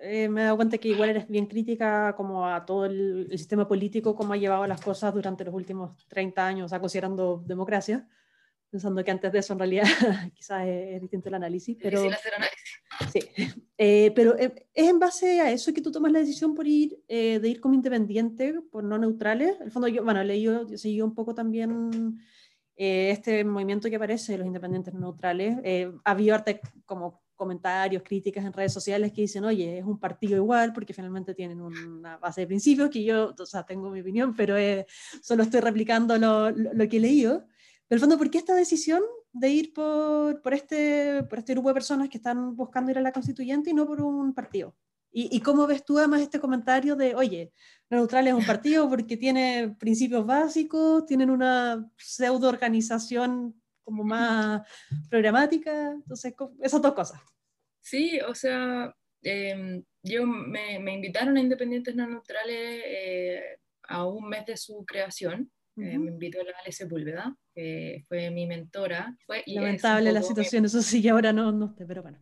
eh, 0.01 0.29
me 0.29 0.41
he 0.41 0.43
dado 0.45 0.55
cuenta 0.57 0.77
que 0.77 0.89
igual 0.89 1.09
eres 1.09 1.27
bien 1.27 1.45
crítica 1.45 2.13
como 2.15 2.47
a 2.47 2.65
todo 2.65 2.85
el, 2.85 3.27
sistema 3.31 3.67
político, 3.67 4.15
cómo 4.15 4.33
ha 4.33 4.37
llevado 4.37 4.65
las 4.67 4.81
cosas 4.81 5.13
durante 5.13 5.43
los 5.43 5.53
últimos 5.53 6.05
30 6.07 6.45
años, 6.45 6.73
o 6.73 6.79
considerando 6.79 7.43
democracia, 7.45 8.07
pensando 8.69 9.03
que 9.03 9.11
antes 9.11 9.31
de 9.31 9.39
eso 9.39 9.53
en 9.53 9.59
realidad 9.59 9.83
quizás 10.35 10.67
es, 10.67 11.01
distinto 11.01 11.29
el 11.29 11.35
análisis. 11.35 11.77
Pero, 11.81 12.09
hacer 12.09 12.33
análisis. 12.35 12.81
Sí, 13.11 13.19
eh, 13.77 14.11
pero 14.15 14.37
eh, 14.37 14.67
es 14.73 14.89
en 14.89 14.99
base 14.99 15.41
a 15.41 15.51
eso 15.51 15.73
que 15.73 15.81
tú 15.81 15.91
tomas 15.91 16.11
la 16.11 16.19
decisión 16.19 16.53
por 16.53 16.67
ir, 16.67 16.97
de 17.07 17.47
ir 17.47 17.59
como 17.59 17.73
independiente, 17.73 18.53
por 18.71 18.83
no 18.83 18.97
neutrales. 18.97 19.57
En 19.57 19.63
el 19.63 19.71
fondo 19.71 19.87
yo, 19.87 20.03
bueno, 20.03 20.23
leí 20.23 20.43
yo, 20.43 20.67
yo 20.67 20.77
seguí 20.77 21.01
un 21.01 21.13
poco 21.13 21.33
también 21.33 22.19
este 22.77 23.43
movimiento 23.45 23.89
que 23.89 23.95
aparece 23.95 24.37
los 24.37 24.47
independientes 24.47 24.93
neutrales. 24.93 25.57
había 26.03 26.35
arte 26.35 26.61
como 26.85 27.24
comentarios, 27.35 28.03
críticas 28.03 28.45
en 28.45 28.53
redes 28.53 28.73
sociales 28.73 29.11
que 29.11 29.21
dicen, 29.21 29.43
oye, 29.45 29.79
es 29.79 29.85
un 29.85 29.99
partido 29.99 30.35
igual 30.35 30.73
porque 30.73 30.93
finalmente 30.93 31.33
tienen 31.33 31.61
una 31.61 32.17
base 32.17 32.41
de 32.41 32.47
principios 32.47 32.89
que 32.89 33.03
yo, 33.03 33.33
o 33.37 33.45
sea, 33.45 33.65
tengo 33.65 33.89
mi 33.89 34.01
opinión, 34.01 34.35
pero 34.35 34.55
solo 35.21 35.43
estoy 35.43 35.59
replicando 35.59 36.17
lo, 36.17 36.51
lo, 36.51 36.89
que 36.89 36.97
he 36.97 36.99
leído. 36.99 37.45
Pero 37.87 37.97
el 37.97 37.99
fondo, 37.99 38.17
¿por 38.17 38.29
qué 38.29 38.37
esta 38.37 38.55
decisión 38.55 39.01
de 39.31 39.49
ir 39.49 39.73
por, 39.73 40.41
por, 40.41 40.53
este, 40.53 41.23
por 41.23 41.39
este 41.39 41.53
grupo 41.53 41.69
de 41.69 41.75
personas 41.75 42.09
que 42.09 42.17
están 42.17 42.55
buscando 42.55 42.91
ir 42.91 42.97
a 42.97 43.01
la 43.01 43.11
constituyente 43.11 43.69
y 43.69 43.73
no 43.73 43.85
por 43.85 44.01
un 44.01 44.33
partido? 44.33 44.75
¿Y, 45.11 45.35
y 45.35 45.39
cómo 45.39 45.65
ves 45.67 45.85
tú 45.85 45.97
además 45.97 46.21
este 46.21 46.39
comentario 46.39 46.95
de, 46.95 47.15
oye, 47.15 47.53
Neutral 47.89 48.27
es 48.27 48.33
un 48.33 48.45
partido 48.45 48.89
porque 48.89 49.15
tiene 49.15 49.75
principios 49.79 50.25
básicos, 50.25 51.05
tienen 51.05 51.29
una 51.29 51.89
pseudo 51.97 52.49
organización 52.49 53.55
como 53.85 54.03
más 54.03 54.67
programática, 55.09 55.91
entonces 55.91 56.33
esas 56.61 56.81
dos 56.81 56.93
cosas. 56.93 57.21
Sí, 57.79 58.19
o 58.27 58.33
sea, 58.33 58.93
em, 59.21 59.83
yo 60.03 60.25
me, 60.25 60.79
me, 60.79 60.95
invitaron 60.95 61.37
a 61.37 61.39
Independientes 61.39 61.95
No 61.95 62.07
Neutrales 62.07 62.81
eh, 62.83 63.59
a 63.83 64.05
un 64.05 64.27
mes 64.27 64.45
de 64.47 64.57
su 64.57 64.83
creación. 64.85 65.51
Eh, 65.77 65.99
me 65.99 66.09
invitó 66.11 66.41
la 66.43 66.53
Ale 66.63 66.71
Sepúlveda, 66.71 67.35
que 67.53 68.03
fue 68.07 68.31
mi 68.31 68.47
mentora. 68.47 69.15
Fue, 69.25 69.43
Lamentable 69.45 70.11
la 70.11 70.21
situación, 70.21 70.65
eso 70.65 70.81
sí, 70.81 71.01
que 71.01 71.09
ahora 71.09 71.31
no, 71.31 71.51
no 71.51 71.75
sé, 71.75 71.85
pero 71.85 72.01
bueno. 72.01 72.17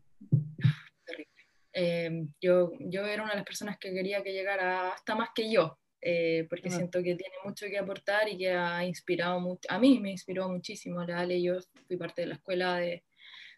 Terrible. 1.05 1.31
Em, 1.71 2.33
yo, 2.41 2.71
yo 2.79 3.05
era 3.05 3.23
una 3.23 3.31
de 3.31 3.37
las 3.37 3.45
personas 3.45 3.77
que 3.79 3.93
quería 3.93 4.23
que 4.23 4.33
llegara 4.33 4.93
hasta 4.93 5.15
más 5.15 5.29
que 5.35 5.51
yo, 5.51 5.77
eh, 6.05 6.45
porque 6.49 6.69
siento 6.69 7.01
que 7.01 7.15
tiene 7.15 7.35
mucho 7.45 7.65
que 7.67 7.77
aportar 7.77 8.27
y 8.27 8.37
que 8.37 8.51
ha 8.51 8.83
inspirado 8.83 9.39
mucho, 9.39 9.61
a 9.69 9.79
mí 9.79 9.99
me 9.99 10.11
inspiró 10.11 10.49
muchísimo 10.49 11.01
la 11.03 11.19
Ale, 11.19 11.41
yo 11.41 11.55
fui 11.87 11.95
parte 11.95 12.23
de 12.23 12.27
la 12.27 12.35
escuela 12.35 12.75
de, 12.75 13.03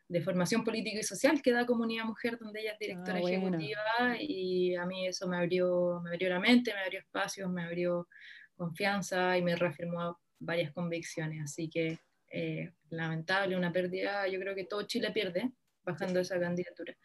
de 0.07 0.21
formación 0.21 0.63
política 0.63 0.99
y 0.99 1.03
social 1.03 1.41
que 1.41 1.51
da 1.51 1.65
Comunidad 1.65 2.05
Mujer, 2.05 2.37
donde 2.37 2.61
ella 2.61 2.73
es 2.73 2.79
directora 2.79 3.17
ah, 3.17 3.29
ejecutiva, 3.29 4.17
y 4.19 4.75
a 4.75 4.85
mí 4.85 5.07
eso 5.07 5.27
me 5.27 5.37
abrió, 5.37 5.99
me 6.03 6.11
abrió 6.11 6.29
la 6.29 6.39
mente, 6.39 6.71
me 6.71 6.81
abrió 6.81 6.99
espacios, 6.99 7.49
me 7.49 7.63
abrió 7.63 8.07
confianza 8.55 9.35
y 9.37 9.41
me 9.41 9.55
reafirmó 9.55 10.19
varias 10.37 10.71
convicciones, 10.71 11.41
así 11.43 11.67
que 11.67 11.97
eh, 12.31 12.71
lamentable, 12.89 13.57
una 13.57 13.71
pérdida, 13.71 14.27
yo 14.27 14.39
creo 14.39 14.53
que 14.53 14.65
todo 14.65 14.83
Chile 14.83 15.09
pierde 15.11 15.51
bajando 15.83 16.19
esa 16.19 16.39
candidatura. 16.39 16.95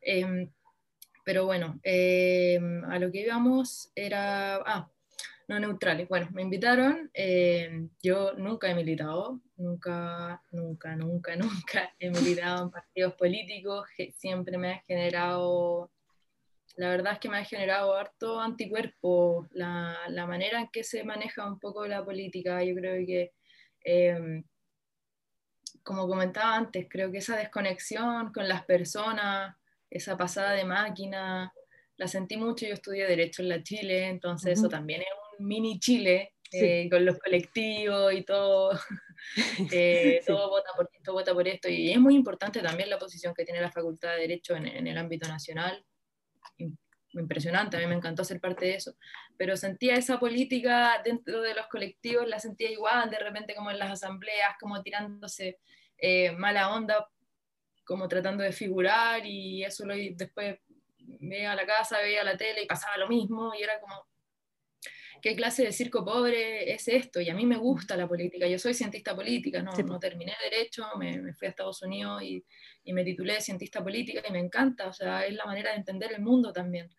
Em, 0.00 0.50
pero 1.24 1.44
bueno, 1.44 1.80
eh, 1.82 2.60
a 2.88 2.98
lo 2.98 3.10
que 3.10 3.20
íbamos 3.20 3.90
era, 3.94 4.56
ah, 4.56 4.90
no 5.48 5.60
neutrales. 5.60 6.08
Bueno, 6.08 6.28
me 6.32 6.42
invitaron, 6.42 7.10
eh, 7.14 7.88
yo 8.02 8.34
nunca 8.34 8.70
he 8.70 8.74
militado, 8.74 9.40
nunca, 9.56 10.42
nunca, 10.50 10.96
nunca, 10.96 11.36
nunca 11.36 11.94
he 11.98 12.10
militado 12.10 12.64
en 12.64 12.70
partidos 12.70 13.14
políticos, 13.14 13.88
siempre 14.16 14.58
me 14.58 14.72
ha 14.72 14.82
generado, 14.86 15.90
la 16.76 16.90
verdad 16.90 17.14
es 17.14 17.18
que 17.18 17.28
me 17.28 17.38
ha 17.38 17.44
generado 17.44 17.94
harto 17.94 18.40
anticuerpo 18.40 19.48
la, 19.52 19.96
la 20.08 20.26
manera 20.26 20.60
en 20.60 20.68
que 20.68 20.84
se 20.84 21.04
maneja 21.04 21.46
un 21.46 21.58
poco 21.58 21.86
la 21.86 22.04
política, 22.04 22.62
yo 22.64 22.74
creo 22.74 23.06
que... 23.06 23.32
Eh, 23.84 24.42
como 25.82 26.06
comentaba 26.06 26.56
antes, 26.56 26.86
creo 26.88 27.10
que 27.10 27.18
esa 27.18 27.36
desconexión 27.36 28.32
con 28.32 28.48
las 28.48 28.64
personas, 28.64 29.56
esa 29.92 30.16
pasada 30.16 30.52
de 30.52 30.64
máquina, 30.64 31.52
la 31.96 32.08
sentí 32.08 32.36
mucho, 32.36 32.66
yo 32.66 32.74
estudié 32.74 33.06
Derecho 33.06 33.42
en 33.42 33.48
la 33.50 33.62
Chile, 33.62 34.08
entonces 34.08 34.58
eso 34.58 34.68
también 34.68 35.02
es 35.02 35.08
un 35.38 35.46
mini 35.46 35.78
Chile, 35.78 36.32
eh, 36.50 36.88
con 36.90 37.04
los 37.04 37.18
colectivos 37.18 38.12
y 38.12 38.24
todo, 38.24 38.78
eh, 39.72 40.20
todo, 40.26 40.48
vota 40.48 40.70
por 40.76 40.90
esto, 40.92 41.12
vota 41.12 41.34
por 41.34 41.46
esto, 41.46 41.68
y 41.68 41.90
es 41.90 41.98
muy 41.98 42.14
importante 42.14 42.60
también 42.60 42.90
la 42.90 42.98
posición 42.98 43.34
que 43.34 43.44
tiene 43.44 43.60
la 43.60 43.70
Facultad 43.70 44.14
de 44.14 44.22
Derecho 44.22 44.56
en, 44.56 44.66
en 44.66 44.86
el 44.86 44.96
ámbito 44.96 45.28
nacional, 45.28 45.84
impresionante, 47.14 47.76
a 47.76 47.80
mí 47.80 47.86
me 47.86 47.94
encantó 47.94 48.24
ser 48.24 48.40
parte 48.40 48.64
de 48.64 48.74
eso, 48.76 48.94
pero 49.36 49.56
sentía 49.56 49.96
esa 49.96 50.18
política 50.18 51.00
dentro 51.04 51.42
de 51.42 51.54
los 51.54 51.66
colectivos, 51.66 52.26
la 52.26 52.38
sentía 52.38 52.70
igual, 52.70 53.10
de 53.10 53.18
repente 53.18 53.54
como 53.54 53.70
en 53.70 53.78
las 53.78 53.90
asambleas, 53.90 54.54
como 54.58 54.82
tirándose 54.82 55.58
eh, 55.98 56.32
mala 56.32 56.74
onda 56.74 57.06
como 57.84 58.08
tratando 58.08 58.42
de 58.44 58.52
figurar 58.52 59.26
y 59.26 59.64
eso 59.64 59.84
lo 59.84 59.94
después 59.94 60.58
veía 61.20 61.52
a 61.52 61.56
la 61.56 61.66
casa, 61.66 61.98
veía 61.98 62.24
la 62.24 62.36
tele 62.36 62.62
y 62.62 62.66
pasaba 62.66 62.96
lo 62.96 63.08
mismo 63.08 63.52
y 63.58 63.62
era 63.62 63.80
como, 63.80 64.06
¿qué 65.20 65.36
clase 65.36 65.64
de 65.64 65.72
circo 65.72 66.04
pobre 66.04 66.72
es 66.72 66.88
esto? 66.88 67.20
Y 67.20 67.30
a 67.30 67.34
mí 67.34 67.46
me 67.46 67.56
gusta 67.56 67.96
la 67.96 68.08
política, 68.08 68.46
yo 68.46 68.58
soy 68.58 68.74
cientista 68.74 69.14
política, 69.14 69.62
no, 69.62 69.72
no 69.72 69.98
terminé 69.98 70.34
derecho, 70.50 70.84
me, 70.98 71.32
fui 71.34 71.46
a 71.46 71.50
Estados 71.50 71.82
Unidos 71.82 72.22
y, 72.22 72.44
y, 72.84 72.92
me 72.92 73.04
titulé 73.04 73.34
de 73.34 73.40
cientista 73.40 73.82
política 73.82 74.22
y 74.28 74.32
me 74.32 74.40
encanta, 74.40 74.88
o 74.88 74.92
sea, 74.92 75.24
es 75.24 75.34
la 75.34 75.46
manera 75.46 75.70
de 75.70 75.76
entender 75.78 76.12
el 76.12 76.20
mundo 76.20 76.52
también. 76.52 76.90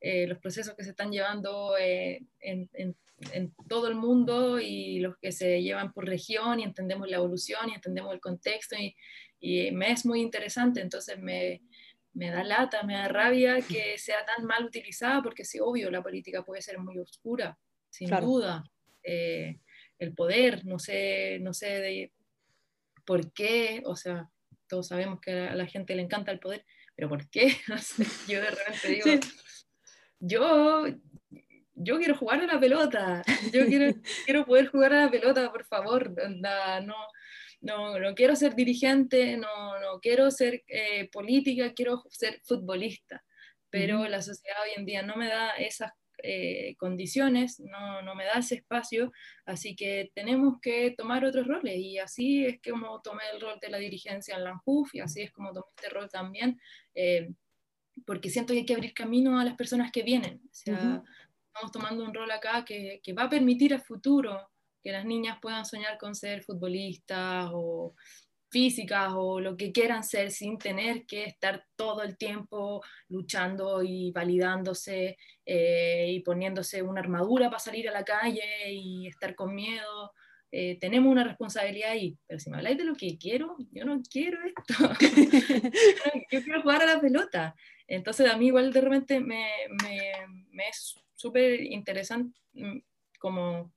eh, 0.00 0.26
los 0.26 0.38
procesos 0.38 0.74
que 0.74 0.84
se 0.84 0.90
están 0.90 1.12
llevando 1.12 1.76
eh, 1.78 2.22
en, 2.40 2.68
en, 2.72 2.96
en, 3.32 3.54
todo 3.68 3.88
el 3.88 3.94
mundo 3.94 4.60
y 4.60 5.00
los 5.00 5.16
que 5.18 5.32
se 5.32 5.62
llevan 5.62 5.92
por 5.92 6.06
región 6.06 6.60
y 6.60 6.64
entendemos 6.64 7.08
la 7.08 7.16
evolución 7.16 7.68
y 7.68 7.74
entendemos 7.74 8.12
el 8.14 8.20
contexto 8.20 8.76
y, 8.76 8.94
y 9.38 9.70
me 9.72 9.92
es 9.92 10.04
muy 10.04 10.20
interesante, 10.20 10.80
entonces 10.80 11.18
me, 11.18 11.62
me, 12.12 12.30
da 12.30 12.44
lata, 12.44 12.82
me 12.82 12.94
da 12.94 13.08
rabia 13.08 13.60
que 13.60 13.98
sea 13.98 14.24
tan 14.24 14.44
mal 14.46 14.64
utilizada 14.64 15.22
porque 15.22 15.44
sí, 15.44 15.58
obvio, 15.60 15.90
la 15.90 16.02
política 16.02 16.44
puede 16.44 16.62
ser 16.62 16.78
muy 16.78 16.98
oscura, 16.98 17.58
sin 17.88 18.10
duda. 18.10 18.64
Eh, 19.02 19.58
el 19.98 20.14
poder, 20.14 20.64
no 20.64 20.78
sé, 20.78 21.38
no 21.40 21.52
sé 21.52 21.66
de 21.80 22.12
por 23.04 23.32
qué, 23.32 23.82
o 23.84 23.96
sea, 23.96 24.30
todos 24.66 24.88
sabemos 24.88 25.20
que 25.20 25.32
a 25.32 25.54
la 25.54 25.66
gente 25.66 25.94
le 25.94 26.02
encanta 26.02 26.32
el 26.32 26.40
poder, 26.40 26.64
pero 26.94 27.08
¿por 27.08 27.28
qué? 27.28 27.56
yo 28.28 28.40
de 28.40 28.50
repente 28.50 28.88
digo, 28.88 29.20
yo, 30.20 30.84
yo 31.82 31.98
quiero 31.98 32.16
jugar 32.16 32.40
a 32.40 32.46
la 32.46 32.60
pelota, 32.60 33.22
yo 33.52 33.66
quiero, 33.66 33.94
quiero 34.26 34.44
poder 34.44 34.68
jugar 34.68 34.92
a 34.92 35.04
la 35.04 35.10
pelota, 35.10 35.50
por 35.50 35.64
favor, 35.64 36.14
no, 36.28 36.96
no, 37.60 37.98
no 37.98 38.14
quiero 38.14 38.36
ser 38.36 38.54
dirigente, 38.54 39.36
no, 39.36 39.80
no 39.80 40.00
quiero 40.00 40.30
ser 40.30 40.62
eh, 40.68 41.08
política, 41.10 41.72
quiero 41.72 42.04
ser 42.10 42.40
futbolista, 42.44 43.24
pero 43.70 44.06
la 44.08 44.20
sociedad 44.22 44.58
hoy 44.62 44.72
en 44.76 44.84
día 44.84 45.02
no 45.02 45.16
me 45.16 45.28
da 45.28 45.50
esas 45.56 45.92
eh, 46.22 46.74
condiciones, 46.76 47.60
no, 47.60 48.02
no, 48.02 48.14
me 48.14 48.24
da 48.24 48.34
ese 48.34 48.56
espacio, 48.56 49.10
así 49.46 49.74
que 49.74 50.10
tenemos 50.14 50.60
que 50.60 50.94
tomar 50.96 51.24
otros 51.24 51.46
roles 51.46 51.78
y 51.78 51.98
así 51.98 52.44
es 52.44 52.60
como 52.62 53.00
tomé 53.00 53.22
el 53.32 53.40
rol 53.40 53.58
de 53.60 53.70
la 53.70 53.78
dirigencia 53.78 54.36
en 54.36 54.44
la 54.44 54.50
ANJUF 54.50 54.94
y 54.94 55.00
así 55.00 55.22
es 55.22 55.32
como 55.32 55.52
tomé 55.52 55.66
este 55.76 55.88
rol 55.88 56.10
también. 56.10 56.60
Eh, 56.94 57.30
porque 58.06 58.30
siento 58.30 58.52
que 58.52 58.60
hay 58.60 58.66
que 58.66 58.74
abrir 58.74 58.94
camino 58.94 59.38
a 59.38 59.44
las 59.44 59.56
personas 59.56 59.90
que 59.92 60.02
vienen. 60.02 60.40
O 60.44 60.48
sea, 60.52 61.02
estamos 61.52 61.72
tomando 61.72 62.04
un 62.04 62.14
rol 62.14 62.30
acá 62.30 62.64
que, 62.64 63.00
que, 63.02 63.12
va 63.12 63.24
a 63.24 63.28
permitir 63.28 63.74
a 63.74 63.80
futuro 63.80 64.50
que 64.82 64.92
las 64.92 65.04
niñas 65.04 65.38
puedan 65.42 65.64
soñar 65.64 65.98
con 65.98 66.14
ser 66.14 66.42
futbolistas 66.42 67.50
o 67.52 67.94
físicas 68.50 69.12
o 69.14 69.40
lo 69.40 69.56
que 69.56 69.72
quieran 69.72 70.02
ser 70.02 70.30
sin 70.30 70.58
tener 70.58 71.06
que 71.06 71.24
estar 71.24 71.64
todo 71.76 72.02
el 72.02 72.16
tiempo 72.16 72.82
luchando 73.08 73.82
y 73.82 74.10
validándose 74.10 75.16
eh, 75.46 76.06
y 76.08 76.20
poniéndose 76.20 76.82
una 76.82 77.00
armadura 77.00 77.48
para 77.48 77.60
salir 77.60 77.88
a 77.88 77.92
la 77.92 78.04
calle 78.04 78.72
y 78.72 79.06
estar 79.06 79.34
con 79.34 79.54
miedo. 79.54 80.12
Eh, 80.52 80.78
tenemos 80.80 81.12
una 81.12 81.22
responsabilidad 81.22 81.92
ahí, 81.92 82.18
pero 82.26 82.40
si 82.40 82.50
me 82.50 82.56
habláis 82.56 82.76
de 82.76 82.84
lo 82.84 82.96
que 82.96 83.16
quiero, 83.18 83.56
yo 83.70 83.84
no 83.84 84.02
quiero 84.10 84.38
esto. 84.44 84.74
yo 86.32 86.42
quiero 86.42 86.62
jugar 86.62 86.82
a 86.82 86.94
la 86.94 87.00
pelota. 87.00 87.54
Entonces 87.86 88.28
a 88.28 88.36
mí 88.36 88.46
igual 88.46 88.72
de 88.72 88.80
repente 88.80 89.20
me, 89.20 89.48
me, 89.82 90.68
es 90.68 90.96
súper 91.20 91.60
interesante 91.60 92.38
mm, 92.54 92.78
como 93.18 93.72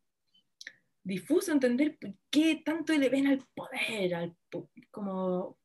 difuso 1.03 1.51
entender 1.51 1.97
qué 2.29 2.61
tanto 2.63 2.93
le 2.93 3.09
ven 3.09 3.27
al 3.27 3.45
poder, 3.53 4.15
al, 4.15 4.35
como, 4.89 5.57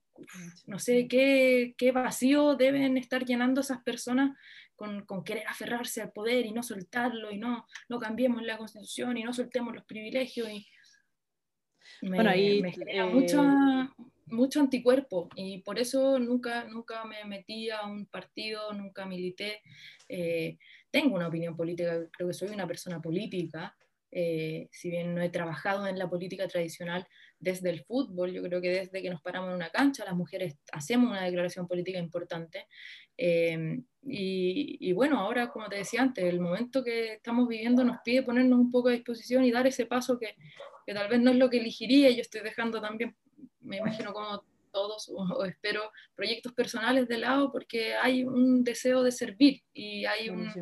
no 0.66 0.79
sé, 0.79 1.07
qué, 1.07 1.74
qué, 1.79 1.93
vacío 1.93 2.57
deben 2.57 2.97
estar 2.97 3.24
llenando 3.24 3.61
esas 3.61 3.83
personas 3.83 4.37
con, 4.74 5.05
con, 5.07 5.22
querer 5.22 5.47
aferrarse 5.47 6.03
al 6.03 6.12
poder 6.12 6.45
y 6.45 6.53
no 6.53 6.62
soltarlo 6.62 7.31
y 7.31 7.39
no, 7.39 7.66
no 7.89 7.99
cambiemos 7.99 8.43
la 8.43 8.59
constitución 8.59 9.16
y 9.16 9.22
no 9.22 9.33
soltemos 9.33 9.74
los 9.74 9.85
privilegios. 9.85 10.49
Y 10.51 10.66
me, 12.03 12.16
bueno, 12.16 12.31
ahí, 12.31 12.61
me 12.61 12.72
genera 12.72 13.07
mucho, 13.07 13.43
mucho 14.26 14.61
anticuerpo 14.61 15.29
y 15.35 15.62
por 15.62 15.79
eso 15.79 16.18
nunca, 16.18 16.64
nunca 16.64 17.05
me 17.05 17.24
metí 17.24 17.70
a 17.70 17.87
un 17.87 18.07
partido, 18.07 18.72
nunca 18.72 19.07
milité. 19.07 19.62
Eh, 20.09 20.59
tengo 20.91 21.16
una 21.16 21.28
opinión 21.28 21.57
política, 21.57 21.99
creo 22.11 22.28
que 22.28 22.34
soy 22.34 22.49
una 22.49 22.66
persona 22.66 23.01
política, 23.01 23.76
eh, 24.11 24.68
si 24.72 24.91
bien 24.91 25.14
no 25.14 25.20
he 25.20 25.28
trabajado 25.28 25.86
en 25.86 25.99
la 25.99 26.09
política 26.09 26.49
tradicional 26.49 27.07
desde 27.39 27.68
el 27.68 27.84
fútbol, 27.84 28.32
yo 28.32 28.43
creo 28.43 28.61
que 28.61 28.70
desde 28.70 29.03
que 29.03 29.11
nos 29.11 29.20
paramos 29.20 29.51
en 29.51 29.57
una 29.57 29.70
cancha, 29.70 30.05
las 30.05 30.14
mujeres 30.14 30.57
hacemos 30.72 31.11
una 31.11 31.24
declaración 31.24 31.68
política 31.68 31.99
importante. 31.99 32.66
Eh, 33.18 33.80
y, 34.03 34.78
y, 34.80 34.93
bueno, 34.93 35.18
ahora, 35.18 35.51
como 35.51 35.68
te 35.68 35.76
decía 35.76 36.01
antes, 36.01 36.24
el 36.24 36.41
momento 36.41 36.82
que 36.82 37.14
estamos 37.14 37.47
viviendo 37.47 37.84
nos 37.84 37.99
pide 38.03 38.22
ponernos 38.22 38.59
un 38.59 38.70
poco 38.70 38.89
a 38.89 38.93
disposición 38.93 39.45
y 39.45 39.51
dar 39.51 39.66
ese 39.66 39.84
paso 39.84 40.18
que, 40.18 40.36
que 40.86 40.95
tal 40.95 41.09
vez 41.09 41.20
no 41.20 41.30
es 41.30 41.36
lo 41.36 41.51
que 41.51 41.59
elegiría. 41.59 42.11
Yo 42.11 42.22
estoy 42.22 42.41
dejando 42.41 42.80
también 42.80 43.14
me 43.61 43.76
imagino 43.76 44.12
como 44.12 44.43
todos, 44.69 45.11
o, 45.14 45.45
espero, 45.45 45.91
proyectos 46.14 46.53
personales 46.53 47.09
de 47.09 47.19
lado, 47.19 47.51
porque 47.51 47.95
hay 47.95 48.25
un 48.25 48.64
deseo 48.64 49.03
de 49.03 49.12
servir 49.12 49.62
y 49.73 50.05
hay 50.05 50.31
un, 50.31 50.53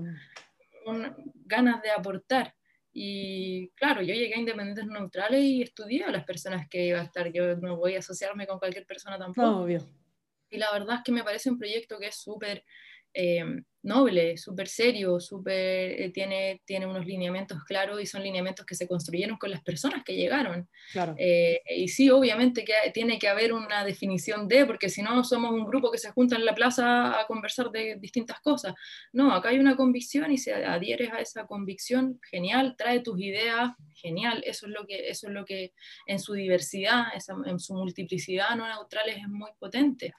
ganas 1.45 1.83
de 1.83 1.91
aportar. 1.91 2.55
Y 2.93 3.69
claro, 3.71 4.01
yo 4.01 4.15
llegué 4.15 4.35
a 4.35 4.39
Independientes 4.39 4.87
Neutrales 4.87 5.43
y 5.43 5.63
estudié 5.63 6.05
a 6.05 6.11
las 6.11 6.25
personas 6.25 6.67
que 6.69 6.87
iba 6.87 7.01
a 7.01 7.05
estar. 7.05 7.31
Yo 7.31 7.57
no 7.57 7.77
voy 7.77 7.95
a 7.95 7.99
asociarme 7.99 8.47
con 8.47 8.59
cualquier 8.59 8.87
persona 8.87 9.19
tampoco. 9.19 9.65
obvio. 9.65 9.87
Y 10.49 10.57
la 10.59 10.73
verdad 10.73 10.97
es 10.97 11.03
que 11.05 11.13
me 11.13 11.25
parece 11.25 11.51
un 11.51 11.59
proyecto 11.59 11.99
que 11.99 12.07
es 12.07 12.17
súper 12.17 12.65
eh, 13.13 13.45
noble, 13.87 14.37
súper 14.37 14.68
serio, 14.68 15.20
super, 15.20 15.55
eh, 15.55 16.11
tiene, 16.12 16.61
tiene 16.64 16.87
unos 16.87 17.07
lineamientos 17.07 17.62
claros 17.64 18.03
y 18.03 18.07
son 18.07 18.22
lineamientos 18.22 18.66
que 18.66 18.74
se 18.74 18.87
construyeron 18.87 19.39
con 19.39 19.51
las 19.51 19.62
personas 19.62 20.03
que 20.05 20.14
llegaron. 20.14 20.68
Claro. 20.93 21.14
Eh, 21.16 21.62
y 21.76 21.89
sí, 21.89 22.11
obviamente 22.11 22.64
que 22.64 22.74
tiene 22.93 23.18
que 23.18 23.28
haber 23.28 23.53
una 23.53 23.84
definición 23.84 24.49
de, 24.49 24.66
porque 24.66 24.89
si 24.89 25.03
no 25.03 25.22
somos 25.24 25.53
un 25.53 25.64
grupo 25.64 25.91
que 25.91 25.99
se 25.99 26.11
junta 26.11 26.37
en 26.37 26.45
la 26.45 26.55
plaza 26.55 27.20
a 27.20 27.26
conversar 27.26 27.70
de 27.70 27.97
distintas 27.99 28.41
cosas. 28.41 28.74
No, 29.12 29.32
acá 29.32 29.51
hay 29.51 29.59
una 29.59 29.76
convicción 29.76 30.32
y 30.32 30.39
si 30.39 30.51
adhieres 30.51 31.12
a 31.12 31.20
esa 31.20 31.47
convicción, 31.47 32.20
genial, 32.30 32.74
trae 32.76 33.01
tus 33.01 33.20
ideas, 33.20 33.70
genial, 33.95 34.43
eso 34.45 34.66
es 34.66 34.72
lo 34.72 34.87
que, 34.87 35.09
eso 35.09 35.28
es 35.28 35.32
lo 35.32 35.45
que 35.45 35.72
en 36.07 36.18
su 36.18 36.34
diversidad, 36.34 37.05
en 37.47 37.61
su 37.61 37.74
multiplicidad 37.74 38.57
no 38.57 38.66
neutrales 38.66 39.16
es 39.18 39.28
muy 39.28 39.51
potente 39.59 40.12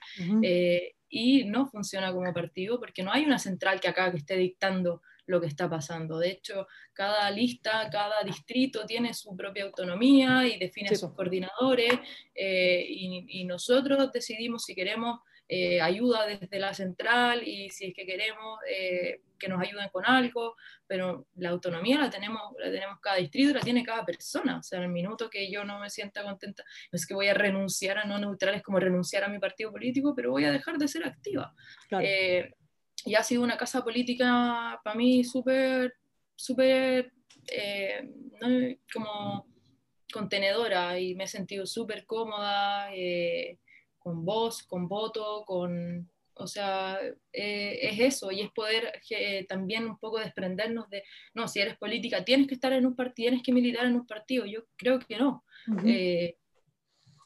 y 1.08 1.44
no 1.44 1.66
funciona 1.66 2.12
como 2.12 2.32
partido 2.32 2.78
porque 2.78 3.02
no 3.02 3.12
hay 3.12 3.24
una 3.24 3.38
central 3.58 3.80
que 3.80 3.88
acá 3.88 4.10
que 4.10 4.18
esté 4.18 4.36
dictando 4.36 5.02
lo 5.26 5.40
que 5.40 5.46
está 5.46 5.68
pasando. 5.68 6.18
De 6.18 6.30
hecho, 6.30 6.66
cada 6.92 7.30
lista, 7.30 7.88
cada 7.90 8.22
distrito 8.22 8.86
tiene 8.86 9.12
su 9.12 9.36
propia 9.36 9.64
autonomía 9.64 10.46
y 10.46 10.58
define 10.58 10.94
sus 10.96 11.12
coordinadores 11.12 11.92
eh, 12.34 12.84
y, 12.88 13.40
y, 13.40 13.44
nosotros 13.44 14.10
decidimos 14.10 14.64
si 14.64 14.74
queremos 14.74 15.20
eh, 15.50 15.80
ayuda 15.80 16.26
desde 16.26 16.58
la 16.58 16.74
central 16.74 17.46
y 17.46 17.70
si 17.70 17.86
es 17.86 17.94
que 17.94 18.04
queremos 18.04 18.58
eh, 18.70 19.22
que 19.38 19.48
nos 19.48 19.62
ayuden 19.62 19.88
con 19.88 20.04
algo, 20.04 20.56
pero 20.86 21.26
la 21.36 21.48
autonomía 21.48 21.98
la 21.98 22.10
tenemos, 22.10 22.42
la 22.58 22.70
tenemos 22.70 23.00
cada 23.00 23.16
distrito, 23.16 23.54
la 23.54 23.60
tiene 23.60 23.82
cada 23.82 24.04
persona. 24.04 24.58
O 24.58 24.62
sea, 24.62 24.78
en 24.78 24.86
el 24.86 24.90
minuto 24.90 25.30
que 25.30 25.50
yo 25.50 25.64
no 25.64 25.78
me 25.78 25.88
sienta 25.88 26.22
contenta, 26.22 26.64
no 26.92 26.96
es 26.96 27.06
que 27.06 27.14
voy 27.14 27.28
a 27.28 27.34
renunciar 27.34 27.96
a 27.96 28.04
no 28.04 28.18
neutrales 28.18 28.62
como 28.62 28.78
renunciar 28.78 29.24
a 29.24 29.28
mi 29.28 29.38
partido 29.38 29.70
político, 29.70 30.14
pero 30.14 30.32
voy 30.32 30.44
a 30.44 30.52
dejar 30.52 30.76
de 30.76 30.88
ser 30.88 31.04
activa. 31.04 31.54
Eh, 31.98 32.52
y 33.04 33.14
ha 33.14 33.22
sido 33.22 33.42
una 33.42 33.56
casa 33.56 33.82
política 33.84 34.80
para 34.82 34.96
mí 34.96 35.24
súper, 35.24 35.94
súper, 36.34 37.12
como 38.92 39.46
contenedora 40.12 40.98
y 40.98 41.14
me 41.14 41.24
he 41.24 41.28
sentido 41.28 41.66
súper 41.66 42.04
cómoda 42.06 42.90
con 43.98 44.24
voz, 44.24 44.62
con 44.62 44.88
voto, 44.88 45.44
con, 45.46 46.10
o 46.38 46.46
sea, 46.46 46.98
eh, 47.32 47.78
es 47.82 48.00
eso, 48.00 48.30
y 48.30 48.40
es 48.40 48.50
poder 48.52 48.92
eh, 49.10 49.44
también 49.46 49.86
un 49.86 49.98
poco 49.98 50.18
desprendernos 50.18 50.88
de, 50.88 51.02
no, 51.34 51.48
si 51.48 51.60
eres 51.60 51.76
política, 51.76 52.24
tienes 52.24 52.46
que 52.46 52.54
estar 52.54 52.72
en 52.72 52.86
un 52.86 52.96
partido, 52.96 53.28
tienes 53.28 53.42
que 53.42 53.52
militar 53.52 53.84
en 53.86 53.96
un 53.96 54.06
partido, 54.06 54.46
yo 54.46 54.64
creo 54.76 54.98
que 54.98 55.18
no. 55.18 55.44
Eh, 55.84 56.36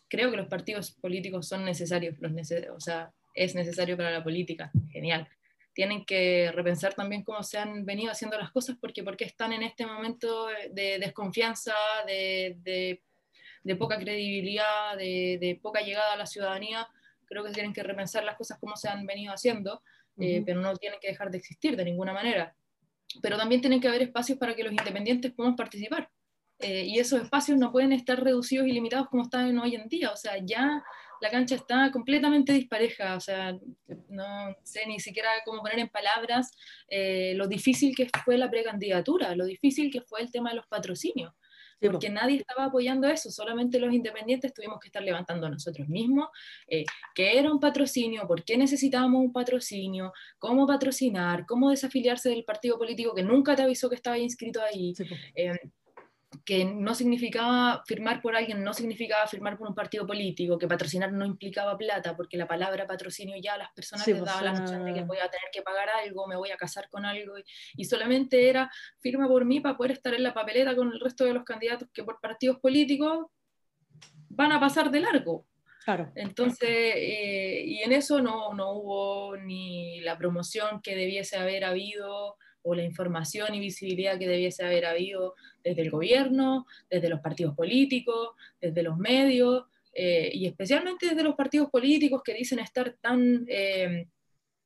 creo 0.09 0.31
que 0.31 0.37
los 0.37 0.49
partidos 0.49 0.93
políticos 0.93 1.47
son 1.47 1.64
necesarios, 1.64 2.16
los 2.18 2.33
o 2.75 2.81
sea, 2.81 3.12
es 3.35 3.55
necesario 3.55 3.97
para 3.97 4.11
la 4.11 4.25
política, 4.25 4.73
genial. 4.91 5.29
Tienen 5.75 6.05
que 6.05 6.51
repensar 6.53 6.95
también 6.95 7.25
cómo 7.25 7.43
se 7.43 7.59
han 7.59 7.85
venido 7.85 8.12
haciendo 8.12 8.39
las 8.39 8.51
cosas, 8.51 8.77
porque, 8.81 9.03
porque 9.03 9.25
están 9.25 9.53
en 9.53 9.62
este 9.62 9.87
momento 9.87 10.49
de 10.70 10.99
desconfianza, 10.99 11.75
de, 12.07 12.57
de 12.59 13.03
de 13.64 13.77
poca 13.77 13.99
credibilidad, 13.99 14.97
de, 14.97 15.59
poca 15.62 15.81
llegada 15.81 16.14
a 16.14 16.16
la 16.16 16.27
ciudadanía, 16.27 16.89
creo 17.25 17.45
que 17.45 17.53
tienen 17.53 17.73
que 17.73 17.83
repensar 17.83 18.25
las 18.25 18.37
cosas 18.37 18.59
como 18.59 18.77
se 18.77 18.89
han 18.89 19.07
venido 19.07 19.33
haciendo, 19.33 19.83
eh, 20.18 20.43
pero 20.45 20.61
no 20.61 20.75
tienen 20.77 20.99
que 21.01 21.09
dejar 21.09 21.31
de 21.31 21.39
existir 21.39 21.77
de 21.77 21.85
ninguna 21.85 22.12
manera. 22.12 22.55
Pero 23.23 23.37
también 23.37 23.61
tienen 23.61 23.81
que 23.81 23.89
haber 23.89 24.03
espacios 24.03 24.39
para 24.39 24.55
que 24.55 24.64
los 24.64 24.73
independientes 24.73 25.33
puedan 25.33 25.57
participar. 25.57 26.11
Eh, 26.59 26.85
y 26.85 26.99
esos 26.99 27.23
espacios 27.23 27.59
no 27.59 27.73
pueden 27.73 27.93
estar 27.93 28.23
reducidos 28.23 28.66
y 28.66 28.73
limitados 28.73 29.09
como 29.09 29.23
están 29.23 29.59
hoy 29.59 29.75
en 29.75 29.89
día. 29.89 30.11
O 30.11 30.16
sea, 30.16 30.37
ya 30.39 30.83
la 31.23 31.31
cancha 31.31 31.55
está 31.55 31.91
completamente 31.93 32.53
dispareja. 32.53 33.14
O 33.14 33.20
sea, 33.20 33.57
no 34.09 34.57
sé 34.64 34.87
ni 34.87 34.99
siquiera 34.99 35.31
cómo 35.45 35.62
poner 35.62 35.79
en 35.79 35.89
palabras 35.89 36.51
eh, 36.89 37.35
lo 37.37 37.47
difícil 37.47 37.95
que 37.95 38.09
fue 38.25 38.37
la 38.37 38.51
precandidatura, 38.51 39.37
lo 39.37 39.45
difícil 39.45 39.91
que 39.93 40.01
fue 40.01 40.20
el 40.20 40.33
tema 40.33 40.51
de 40.51 40.57
los 40.57 40.66
patrocinios. 40.66 41.33
porque 41.81 42.11
nadie 42.11 42.37
estaba 42.39 42.66
apoyando 42.66 43.09
eso, 43.09 43.31
solamente 43.31 43.81
los 43.81 43.93
independientes 43.93 44.53
tuvimos 44.55 44.79
que 44.81 44.89
estar 44.89 45.03
levantando 45.03 45.49
nosotros 45.49 45.89
mismos 45.89 46.29
eh, 46.68 46.85
qué 47.12 47.39
era 47.39 47.51
un 47.51 47.59
patrocinio, 47.59 48.27
por 48.29 48.45
qué 48.45 48.57
necesitábamos 48.57 49.20
un 49.20 49.33
patrocinio, 49.33 50.12
cómo 50.39 50.64
patrocinar, 50.66 51.45
cómo 51.45 51.70
desafiliarse 51.70 52.29
del 52.31 52.45
partido 52.45 52.79
político 52.79 53.14
que 53.14 53.25
nunca 53.25 53.57
te 53.57 53.62
avisó 53.62 53.89
que 53.89 53.97
estaba 53.97 54.18
inscrito 54.18 54.61
ahí 54.62 54.95
que 56.45 56.64
no 56.64 56.95
significaba 56.95 57.83
firmar 57.87 58.22
por 58.22 58.35
alguien, 58.35 58.64
no 58.64 58.72
significaba 58.72 59.26
firmar 59.26 59.59
por 59.59 59.68
un 59.68 59.74
partido 59.74 60.07
político, 60.07 60.59
que 60.59 60.66
patrocinar 60.66 61.12
no 61.12 61.24
implicaba 61.24 61.76
plata, 61.76 62.16
porque 62.16 62.37
la 62.37 62.47
palabra 62.47 62.87
patrocinio 62.87 63.37
ya 63.43 63.55
a 63.55 63.59
las 63.59 63.72
personas 63.72 64.07
les 64.07 64.18
pues, 64.18 64.30
daba 64.30 64.43
la 64.43 64.53
noción 64.53 64.85
de 64.85 64.95
que 64.95 65.03
voy 65.03 65.18
a 65.18 65.28
tener 65.28 65.49
que 65.53 65.62
pagar 65.62 65.89
algo, 65.91 66.26
me 66.26 66.37
voy 66.37 66.51
a 66.51 66.57
casar 66.57 66.89
con 66.89 67.05
algo, 67.05 67.35
y, 67.76 67.85
solamente 67.85 68.49
era 68.49 68.70
firma 69.01 69.28
por 69.28 69.45
mí 69.45 69.61
para 69.61 69.76
poder 69.76 69.93
estar 69.93 70.14
en 70.14 70.22
la 70.22 70.33
papeleta 70.33 70.74
con 70.74 70.91
el 70.91 71.01
resto 71.01 71.24
de 71.24 71.35
los 71.35 71.45
candidatos 71.45 71.89
que 71.93 72.05
por 72.05 72.20
partidos 72.20 72.59
políticos 72.59 73.26
van 74.28 74.53
a 74.53 74.61
pasar 74.61 74.91
de 74.91 75.01
largo. 75.01 75.47
Claro. 75.85 76.12
Entonces, 76.14 76.70
eh, 76.70 77.64
y 77.66 77.83
en 77.83 77.93
eso 77.93 78.22
no, 78.22 78.55
no 78.55 78.72
hubo 78.72 79.37
ni 79.37 80.01
la 80.01 80.16
promoción 80.16 80.80
que 80.80 80.95
debiese 80.95 81.37
haber 81.37 81.64
habido, 81.64 82.37
o 82.63 82.75
la 82.75 82.83
información 82.83 83.55
y 83.55 83.61
visibilidad 83.61 84.19
que 84.19 84.29
debiese 84.29 84.65
haber 84.65 84.87
habido 84.87 85.35
desde 85.63 85.83
el 85.83 85.91
gobierno, 85.91 86.67
desde 86.89 87.09
los 87.09 87.21
partidos 87.21 87.55
políticos, 87.55 88.31
desde 88.61 88.83
los 88.83 88.97
medios, 88.97 89.65
eh, 89.95 90.31
y 90.33 90.47
especialmente 90.47 91.07
desde 91.07 91.23
los 91.23 91.35
partidos 91.35 91.69
políticos 91.71 92.23
que 92.25 92.35
dicen 92.35 92.59
estar 92.59 92.97
tan 93.01 93.45
eh, 93.49 94.07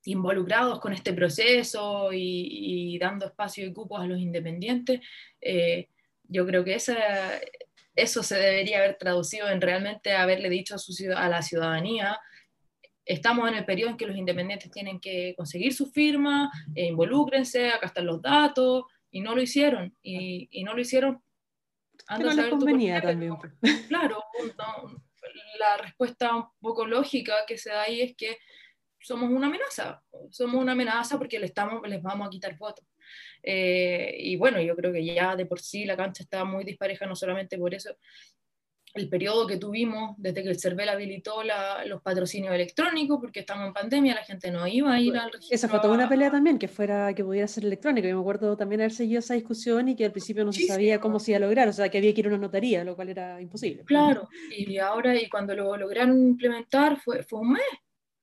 involucrados 0.05 0.79
con 0.79 0.93
este 0.93 1.13
proceso 1.13 2.11
y, 2.13 2.97
dando 2.99 3.27
espacio 3.27 3.67
y 3.67 3.73
cupos 3.73 4.01
a 4.01 4.07
los 4.07 4.21
independientes. 4.21 5.01
Eh, 5.41 5.89
yo 6.29 6.47
creo 6.47 6.65
que 6.65 6.75
esa, 6.75 6.97
eso 7.95 8.23
se 8.23 8.37
debería 8.37 8.79
haber 8.79 8.97
traducido 8.97 9.49
en 9.49 9.61
realmente 9.61 10.13
haberle 10.13 10.49
dicho 10.49 10.77
a, 10.77 10.79
su, 10.79 10.95
a 11.15 11.29
la 11.29 11.43
ciudadanía 11.43 12.19
estamos 13.07 13.49
en 13.49 13.55
el 13.55 13.65
periodo 13.65 13.91
en 13.91 13.97
que 13.97 14.07
los 14.07 14.17
independientes 14.17 14.71
tienen 14.71 15.01
que 15.01 15.35
conseguir 15.37 15.73
su 15.73 15.87
firma, 15.87 16.51
e 16.75 16.87
involúcrense, 16.87 17.71
acá 17.71 17.87
están 17.87 18.07
los 18.07 18.21
datos, 18.21 18.85
y 19.11 19.21
no 19.21 19.35
lo 19.35 19.41
hicieron, 19.41 19.97
y, 20.03 20.49
y 20.51 20.65
no 20.65 20.75
lo 20.75 20.81
hicieron. 20.81 21.23
no 22.19 22.33
les 22.35 22.49
convenía 22.49 23.01
también. 23.01 23.37
Claro, 23.89 24.23
la 25.59 25.77
respuesta 25.79 26.35
un 26.35 26.47
poco 26.61 26.87
lógica 26.87 27.35
que 27.47 27.57
se 27.57 27.71
da 27.71 27.83
ahí 27.83 28.01
es 28.01 28.17
que 28.17 28.39
somos 29.01 29.31
una 29.31 29.47
amenaza, 29.47 30.03
somos 30.31 30.61
una 30.61 30.73
amenaza 30.73 31.17
porque 31.17 31.39
le 31.39 31.47
estamos, 31.47 31.87
les 31.89 32.03
vamos 32.03 32.27
a 32.27 32.31
quitar 32.31 32.57
votos. 32.59 32.85
Eh, 33.43 34.17
y 34.19 34.37
bueno, 34.37 34.61
yo 34.61 34.75
creo 34.75 34.93
que 34.93 35.05
ya 35.05 35.37
de 35.37 35.47
por 35.47 35.61
sí 35.61 35.85
la 35.85 35.97
cancha 35.97 36.25
estaba 36.25 36.45
muy 36.45 36.65
dispareja, 36.65 37.07
no 37.07 37.15
solamente 37.15 37.57
por 37.57 37.73
eso, 37.73 37.97
el 38.97 39.09
periodo 39.09 39.47
que 39.47 39.57
tuvimos 39.57 40.15
desde 40.19 40.43
que 40.43 40.49
el 40.49 40.59
CERVEL 40.59 40.89
habilitó 40.89 41.43
los 41.87 42.03
patrocinios 42.03 42.55
electrónicos, 42.55 43.19
porque 43.21 43.41
estamos 43.41 43.67
en 43.67 43.73
pandemia, 43.73 44.15
la 44.15 44.25
gente 44.25 44.51
no 44.51 44.67
iba 44.67 44.95
a 44.95 45.01
ir 45.01 45.17
al 45.17 45.33
registro. 45.33 45.55
Esa 45.55 45.69
fue 45.69 45.81
toda 45.81 45.95
una 45.95 46.09
pelea 46.09 46.31
también, 46.31 46.59
que 46.59 46.69
fuera 46.69 47.15
que 47.15 47.25
pudiera 47.25 47.47
ser 47.47 47.65
electrónico. 47.65 48.09
Yo 48.09 48.15
me 48.15 48.21
acuerdo 48.21 48.57
también 48.57 48.81
haber 48.81 48.93
seguido 48.93 49.19
esa 49.19 49.35
discusión 49.35 49.89
y 49.89 49.97
que 49.97 50.05
al 50.05 50.13
principio 50.13 50.45
no 50.45 50.53
se 50.53 50.67
sabía 50.67 51.01
cómo 51.01 51.19
se 51.19 51.33
iba 51.33 51.39
a 51.39 51.41
lograr, 51.41 51.69
o 51.69 51.73
sea, 51.73 51.89
que 51.89 51.99
había 51.99 52.15
que 52.15 52.21
ir 52.21 52.27
a 52.27 52.31
una 52.31 52.39
notaría, 52.39 52.85
lo 52.85 52.97
cual 52.97 53.11
era 53.11 53.41
imposible. 53.41 53.85
Claro, 53.85 54.29
y 54.51 54.79
ahora, 54.79 55.15
y 55.15 55.29
cuando 55.29 55.55
lo 55.55 55.77
lograron 55.77 56.19
implementar, 56.19 56.99
fue, 56.99 57.23
fue 57.23 57.41
un 57.41 57.53
mes. 57.53 57.63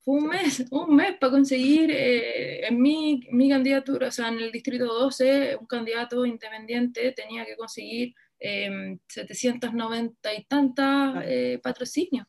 Fue 0.02 0.16
un 0.16 0.28
mes, 0.28 0.66
un 0.70 0.94
mes 0.94 1.16
para 1.18 1.32
conseguir 1.32 1.90
eh, 1.90 2.66
en 2.66 2.78
mi, 2.78 3.26
mi 3.30 3.48
candidatura, 3.48 4.08
o 4.08 4.10
sea, 4.10 4.28
en 4.28 4.38
el 4.38 4.52
distrito 4.52 4.84
12, 4.84 5.56
un 5.56 5.66
candidato 5.66 6.26
independiente 6.26 7.12
tenía 7.12 7.46
que 7.46 7.56
conseguir 7.56 8.14
790 8.38 10.32
em, 10.32 10.40
y 10.40 10.44
tantas 10.44 11.24
eh, 11.26 11.60
patrocinios. 11.62 12.26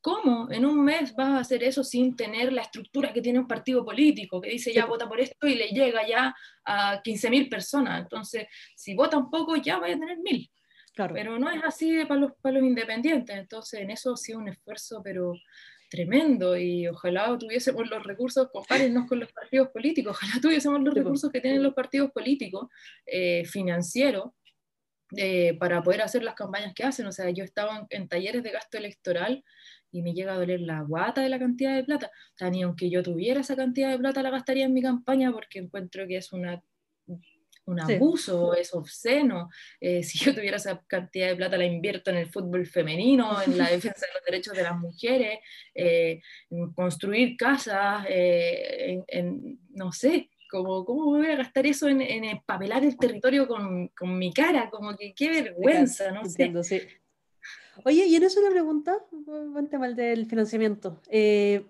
¿Cómo? 0.00 0.48
En 0.50 0.64
un 0.64 0.84
mes 0.84 1.14
vas 1.14 1.28
a 1.28 1.38
hacer 1.40 1.64
eso 1.64 1.82
sin 1.82 2.14
tener 2.14 2.52
la 2.52 2.62
estructura 2.62 3.12
que 3.12 3.20
tiene 3.20 3.40
un 3.40 3.48
partido 3.48 3.84
político, 3.84 4.40
que 4.40 4.50
dice 4.50 4.72
ya 4.72 4.86
vota 4.86 5.08
por 5.08 5.20
esto 5.20 5.46
y 5.46 5.54
le 5.54 5.68
llega 5.68 6.06
ya 6.06 6.34
a 6.64 7.02
15.000 7.02 7.50
personas. 7.50 8.02
Entonces, 8.02 8.46
si 8.76 8.94
vota 8.94 9.18
un 9.18 9.28
poco, 9.28 9.56
ya 9.56 9.78
vaya 9.78 9.96
a 9.96 9.98
tener 9.98 10.18
1.000. 10.18 10.50
Claro. 10.94 11.14
Pero 11.14 11.38
no 11.38 11.50
es 11.50 11.62
así 11.64 12.04
para 12.06 12.20
los, 12.20 12.32
para 12.40 12.58
los 12.58 12.64
independientes. 12.64 13.36
Entonces, 13.36 13.80
en 13.80 13.90
eso 13.90 14.14
ha 14.14 14.16
sido 14.16 14.38
un 14.38 14.48
esfuerzo, 14.48 15.00
pero 15.02 15.34
tremendo 15.88 16.56
y 16.56 16.86
ojalá 16.86 17.36
tuviésemos 17.38 17.88
los 17.88 18.04
recursos, 18.04 18.48
compárennos 18.52 19.06
con 19.06 19.20
los 19.20 19.32
partidos 19.32 19.68
políticos, 19.68 20.16
ojalá 20.16 20.40
tuviésemos 20.40 20.80
los 20.82 20.94
recursos 20.94 21.30
que 21.30 21.40
tienen 21.40 21.62
los 21.62 21.74
partidos 21.74 22.10
políticos 22.10 22.68
eh, 23.06 23.44
financieros 23.46 24.32
eh, 25.16 25.56
para 25.58 25.82
poder 25.82 26.02
hacer 26.02 26.22
las 26.22 26.34
campañas 26.34 26.74
que 26.74 26.84
hacen. 26.84 27.06
O 27.06 27.12
sea, 27.12 27.30
yo 27.30 27.44
estaba 27.44 27.86
en, 27.90 28.08
talleres 28.08 28.42
de 28.42 28.50
gasto 28.50 28.76
electoral 28.76 29.44
y 29.90 30.02
me 30.02 30.12
llega 30.12 30.34
a 30.34 30.38
doler 30.38 30.60
la 30.60 30.82
guata 30.82 31.22
de 31.22 31.30
la 31.30 31.38
cantidad 31.38 31.74
de 31.74 31.84
plata. 31.84 32.06
O 32.06 32.36
sea, 32.36 32.50
ni 32.50 32.62
aunque 32.62 32.90
yo 32.90 33.02
tuviera 33.02 33.40
esa 33.40 33.56
cantidad 33.56 33.90
de 33.90 33.98
plata 33.98 34.22
la 34.22 34.30
gastaría 34.30 34.66
en 34.66 34.74
mi 34.74 34.82
campaña 34.82 35.32
porque 35.32 35.60
encuentro 35.60 36.06
que 36.06 36.18
es 36.18 36.32
una 36.32 36.62
un 37.64 37.80
abuso, 37.80 38.54
es 38.54 38.72
obsceno. 38.74 39.50
Eh, 39.78 40.02
si 40.02 40.18
yo 40.18 40.34
tuviera 40.34 40.56
esa 40.56 40.82
cantidad 40.86 41.28
de 41.28 41.36
plata, 41.36 41.58
la 41.58 41.66
invierto 41.66 42.10
en 42.10 42.16
el 42.16 42.30
fútbol 42.30 42.66
femenino, 42.66 43.42
en 43.42 43.58
la 43.58 43.68
defensa 43.70 44.06
de 44.06 44.12
los 44.14 44.24
derechos 44.24 44.54
de 44.54 44.62
las 44.62 44.76
mujeres, 44.78 45.38
eh, 45.74 46.20
en 46.50 46.72
construir 46.72 47.36
casas, 47.36 48.06
en, 48.08 49.60
no 49.70 49.92
sé, 49.92 50.30
como, 50.48 50.84
¿cómo 50.84 51.04
voy 51.06 51.26
a 51.26 51.36
gastar 51.36 51.66
eso 51.66 51.88
en, 51.88 52.00
en 52.00 52.24
empapelar 52.24 52.84
el 52.84 52.96
territorio 52.96 53.46
con, 53.46 53.88
con, 53.88 54.18
mi 54.18 54.32
cara? 54.32 54.70
Como 54.70 54.96
que 54.96 55.14
qué 55.14 55.28
vergüenza, 55.28 56.10
¿no? 56.10 56.22
Entiendo, 56.22 56.62
sí. 56.62 56.80
Oye, 57.84 58.06
y 58.06 58.16
en 58.16 58.24
eso 58.24 58.40
una 58.40 58.50
pregunta, 58.50 58.96
un 59.10 59.68
tema 59.68 59.88
del 59.88 60.26
financiamiento. 60.26 61.00
Eh, 61.08 61.64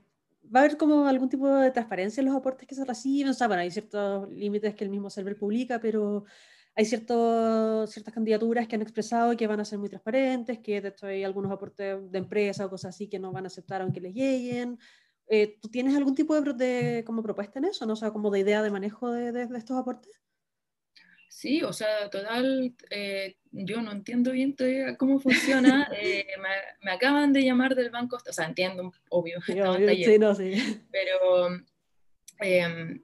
¿Va 0.55 0.61
a 0.61 0.63
haber 0.65 0.79
como 0.79 1.07
algún 1.07 1.29
tipo 1.29 1.47
de 1.47 1.71
transparencia 1.71 2.21
en 2.21 2.27
los 2.27 2.37
aportes 2.37 2.67
que 2.67 2.75
se 2.75 2.85
reciben? 2.85 3.29
O 3.29 3.35
sea, 3.35 3.49
bueno, 3.49 3.63
hay 3.63 3.71
ciertos 3.71 4.31
límites 4.31 4.75
que 4.75 4.85
el 4.85 4.91
mismo 4.91 5.11
server 5.11 5.37
publica, 5.37 5.79
pero 5.79 6.25
hay 6.75 6.85
ciertos, 6.85 7.91
ciertas 7.91 8.15
candidaturas 8.15 8.67
que 8.67 8.77
han 8.77 8.83
expresado 8.83 9.37
que 9.37 9.47
van 9.47 9.61
a 9.61 9.65
ser 9.65 9.79
muy 9.79 9.89
transparentes, 9.89 10.61
que 10.61 10.81
de 10.81 10.89
hecho 10.89 11.07
hay 11.07 11.25
algunos 11.25 11.51
aportes 11.51 12.11
de 12.11 12.19
empresa 12.19 12.65
o 12.65 12.71
cosas 12.71 12.95
así 12.95 13.09
que 13.09 13.19
no 13.19 13.33
van 13.33 13.45
a 13.45 13.49
aceptar 13.49 13.83
aunque 13.83 14.01
les 14.01 14.15
lleguen. 14.15 14.79
Eh, 15.31 15.59
¿Tú 15.61 15.69
tienes 15.69 15.95
algún 15.95 16.15
tipo 16.15 16.41
de, 16.41 17.03
como 17.05 17.23
propuesta 17.23 17.59
en 17.59 17.67
eso? 17.67 17.85
¿no? 17.85 17.93
O 17.93 17.97
sea, 17.97 18.11
como 18.11 18.31
de 18.31 18.41
idea 18.41 18.63
de 18.63 18.71
manejo 18.71 19.13
de, 19.13 19.33
de, 19.33 19.59
estos 19.59 19.77
aportes. 19.77 20.21
Sí, 21.29 21.63
o 21.63 21.73
sea, 21.73 22.09
total, 22.11 22.75
eh, 22.91 23.37
yo 23.53 23.83
no 23.83 23.93
entiendo 23.93 24.33
bien 24.33 24.57
todavía 24.57 24.97
cómo 24.97 25.21
funciona. 25.21 25.89
Eh, 26.01 26.27
me, 26.83 26.91
acaban 26.91 27.33
de 27.33 27.45
llamar 27.45 27.75
del 27.75 27.91
banco, 27.91 28.17
o 28.17 28.33
sea, 28.33 28.47
entiendo, 28.47 28.93
obvio, 29.11 29.41
sí, 29.43 29.55
no, 30.19 30.35
sí. 30.35 30.83
pero 30.91 31.49
em, 32.41 33.01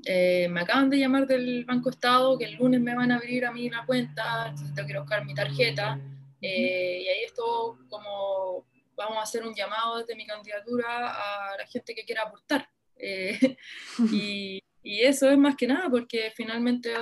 me 0.50 0.60
acaban 0.60 0.88
de 0.88 0.98
llamar 0.98 1.26
del 1.26 1.64
Banco 1.64 1.90
Estado 1.90 2.38
que 2.38 2.46
el 2.46 2.54
lunes 2.54 2.80
me 2.80 2.94
van 2.94 3.12
a 3.12 3.16
abrir 3.16 3.44
a 3.44 3.52
mí 3.52 3.68
la 3.68 3.84
cuenta, 3.84 4.48
entonces 4.48 4.74
tengo 4.74 4.88
que 4.88 4.98
buscar 4.98 5.24
mi 5.24 5.34
tarjeta. 5.34 6.00
y 6.40 6.46
ahí 6.46 7.24
esto 7.26 7.78
como 7.88 8.64
vamos 8.96 9.18
a 9.18 9.22
hacer 9.22 9.44
un 9.44 9.54
llamado 9.54 9.98
desde 9.98 10.16
mi 10.16 10.26
candidatura 10.26 11.10
a 11.10 11.56
la 11.56 11.66
gente 11.66 11.94
que 11.94 12.04
quiera 12.04 12.22
aportar. 12.22 12.68
Eh, 12.96 13.56
y, 14.12 14.62
y, 14.82 15.02
eso 15.02 15.28
es 15.28 15.36
más 15.38 15.56
que 15.56 15.66
nada 15.66 15.88
porque 15.90 16.32
finalmente 16.34 16.92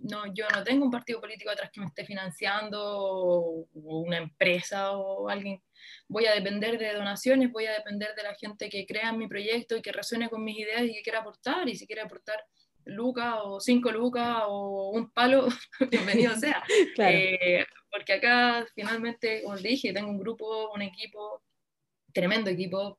no, 0.00 0.32
yo 0.32 0.46
no 0.54 0.64
tengo 0.64 0.84
un 0.84 0.90
partido 0.90 1.20
político 1.20 1.50
atrás 1.50 1.70
que 1.72 1.80
me 1.80 1.86
esté 1.86 2.04
financiando 2.04 2.80
o, 2.82 3.68
una 3.74 4.18
empresa 4.18 4.92
o 4.92 5.28
alguien. 5.28 5.62
Voy 6.08 6.26
a 6.26 6.34
depender 6.34 6.78
de 6.78 6.94
donaciones, 6.94 7.52
voy 7.52 7.66
a 7.66 7.72
depender 7.72 8.14
de 8.14 8.22
la 8.22 8.34
gente 8.34 8.68
que 8.68 8.86
crea 8.86 9.10
en 9.10 9.18
mi 9.18 9.28
proyecto 9.28 9.76
y 9.76 9.82
que 9.82 9.92
resuene 9.92 10.28
con 10.28 10.42
mis 10.42 10.58
ideas 10.58 10.82
y 10.82 10.94
que 10.94 11.02
quiera 11.02 11.20
aportar. 11.20 11.68
Y 11.68 11.76
si 11.76 11.86
quiere 11.86 12.02
aportar 12.02 12.42
lucas 12.84 13.34
o 13.42 13.60
cinco 13.60 13.90
lucas 13.90 14.42
o 14.46 14.90
un 14.90 15.10
palo, 15.10 15.48
bienvenido 15.90 16.36
sea. 16.36 16.62
Eh, 16.98 17.64
porque 17.90 18.14
acá 18.14 18.66
finalmente, 18.74 19.42
como 19.42 19.56
dije, 19.56 19.92
tengo 19.92 20.10
un 20.10 20.18
grupo, 20.18 20.70
un 20.72 20.82
equipo, 20.82 21.42
tremendo 22.12 22.50
equipo 22.50 22.98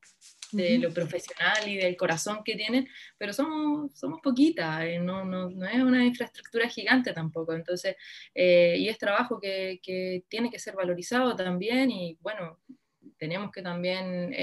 de 0.52 0.78
lo 0.80 0.94
profesional 0.94 1.68
y 1.68 1.78
del 1.78 1.96
corazón 1.96 2.44
que 2.44 2.56
tienen, 2.56 2.88
pero 3.18 3.32
somos, 3.32 3.92
somos 3.98 4.20
poquitas, 4.22 4.84
eh, 4.84 5.00
no, 5.00 5.24
no, 5.24 5.50
no, 5.50 5.66
es 5.66 5.82
una 5.82 6.04
infraestructura 6.04 6.68
gigante 6.68 7.14
tampoco, 7.14 7.54
entonces, 7.54 7.96
eh, 8.36 8.76
y 8.78 8.90
es 8.90 8.98
trabajo 8.98 9.40
que, 9.40 9.80
que, 9.82 10.26
tiene 10.28 10.50
que 10.50 10.60
ser 10.60 10.76
valorizado 10.76 11.36
también 11.36 11.90
y 11.90 12.18
bueno, 12.20 12.60
tenemos 13.18 13.52
que 13.52 13.62
también, 13.62 14.34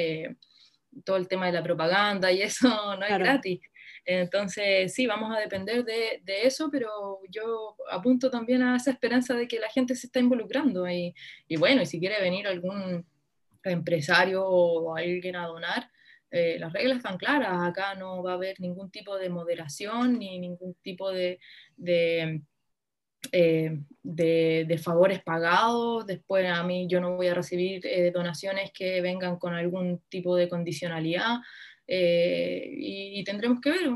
todo 1.04 1.16
el 1.16 1.28
tema 1.28 1.46
de 1.46 1.52
la 1.52 1.62
propaganda 1.62 2.32
y 2.32 2.42
eso 2.42 2.68
no 2.96 3.04
es 3.04 3.18
gratis. 3.18 3.60
Entonces, 4.10 4.94
sí, 4.94 5.06
vamos 5.06 5.36
a 5.36 5.38
depender 5.38 5.84
de, 5.84 6.22
eso, 6.42 6.70
pero 6.70 7.20
yo 7.28 7.76
apunto 7.90 8.30
también 8.30 8.62
a 8.62 8.76
esa 8.76 8.90
esperanza 8.90 9.34
de 9.34 9.46
que 9.46 9.58
la 9.58 9.68
gente 9.68 9.94
se 9.94 10.06
está 10.06 10.18
involucrando. 10.18 10.88
Y, 10.88 11.14
bueno, 11.58 11.82
y 11.82 11.86
si 11.86 12.00
quiere 12.00 12.18
venir 12.22 12.46
algún 12.46 13.06
empresario 13.64 14.46
o 14.46 14.96
alguien 14.96 15.36
a 15.36 15.46
donar, 15.46 15.90
eh, 16.30 16.56
las 16.58 16.72
reglas 16.72 16.96
están 16.98 17.18
claras. 17.18 17.68
Acá 17.68 17.96
no 17.96 18.22
va 18.22 18.32
a 18.32 18.34
haber 18.36 18.58
ningún 18.60 18.90
tipo 18.90 19.18
de 19.18 19.28
moderación 19.28 20.18
ni 20.18 20.38
ningún 20.38 20.74
tipo 20.82 21.10
de, 21.12 21.38
eh, 23.30 23.78
de, 24.02 24.78
favores 24.82 25.22
pagados, 25.22 26.06
después 26.06 26.48
a 26.48 26.62
mí 26.62 26.86
yo 26.88 26.98
no 27.00 27.16
voy 27.16 27.26
a 27.26 27.34
recibir 27.34 27.84
eh, 27.84 28.10
donaciones 28.10 28.70
que 28.72 29.02
vengan 29.02 29.38
con 29.38 29.52
algún 29.52 30.00
tipo 30.08 30.34
de 30.34 30.48
condicionalidad 30.48 31.40
y, 31.88 33.24
tendremos 33.24 33.60
que 33.60 33.70
ver. 33.70 33.88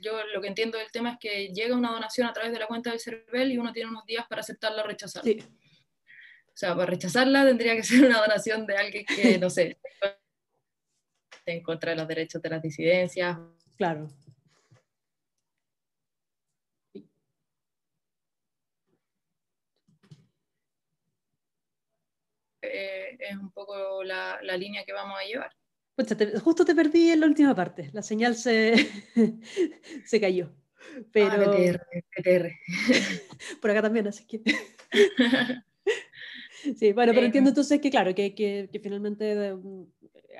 Yo 0.00 0.12
lo 0.34 0.40
que 0.40 0.48
entiendo 0.48 0.78
del 0.78 0.90
tema 0.90 1.12
es 1.12 1.18
que 1.18 1.48
llega 1.48 1.76
una 1.76 1.90
donación 1.90 2.26
a 2.26 2.32
través 2.32 2.52
de 2.52 2.58
la 2.58 2.66
cuenta 2.66 2.90
del 2.90 3.00
CERVEL 3.00 3.52
y 3.52 3.58
uno 3.58 3.72
tiene 3.72 3.90
unos 3.90 4.04
días 4.04 4.26
para 4.28 4.40
aceptarla 4.40 4.82
o 4.82 4.86
rechazarla. 4.86 5.44
O 5.44 6.56
sea, 6.60 6.74
para 6.74 6.86
rechazarla 6.86 7.44
tendría 7.44 7.76
que 7.76 7.82
ser 7.84 8.04
una 8.04 8.18
donación 8.18 8.66
de 8.66 8.76
alguien 8.76 9.04
que, 9.06 9.38
no 9.38 9.50
sé, 9.50 9.78
esté 11.30 11.52
en 11.52 11.62
contra 11.62 11.92
de 11.92 11.96
los 11.96 12.08
derechos 12.08 12.42
de 12.42 12.50
las 12.50 12.62
disidencias. 12.62 13.38
Claro. 13.76 14.08
Eh, 22.62 23.16
es 23.20 23.36
un 23.36 23.50
poco 23.52 24.02
la, 24.02 24.40
la, 24.42 24.56
línea 24.56 24.84
que 24.84 24.92
vamos 24.92 25.18
a 25.18 25.24
llevar. 25.24 25.57
Justo 26.42 26.64
te 26.64 26.74
perdí 26.74 27.10
en 27.10 27.20
la 27.20 27.26
última 27.26 27.54
parte, 27.54 27.90
la 27.92 28.02
señal 28.02 28.36
se, 28.36 28.74
se 30.04 30.20
cayó. 30.20 30.50
Pero... 31.12 31.32
Ah, 31.32 31.36
PTR, 31.36 31.80
PTR. 32.16 32.52
Por 33.60 33.70
acá 33.70 33.82
también, 33.82 34.08
así 34.08 34.24
que... 34.26 34.42
Sí, 36.76 36.92
bueno, 36.92 37.12
pero 37.12 37.26
entiendo 37.26 37.48
em. 37.48 37.52
entonces 37.52 37.80
que, 37.80 37.90
claro, 37.90 38.14
que, 38.14 38.34
que, 38.34 38.68
que 38.70 38.80
finalmente 38.80 39.54
mm, 39.54 39.84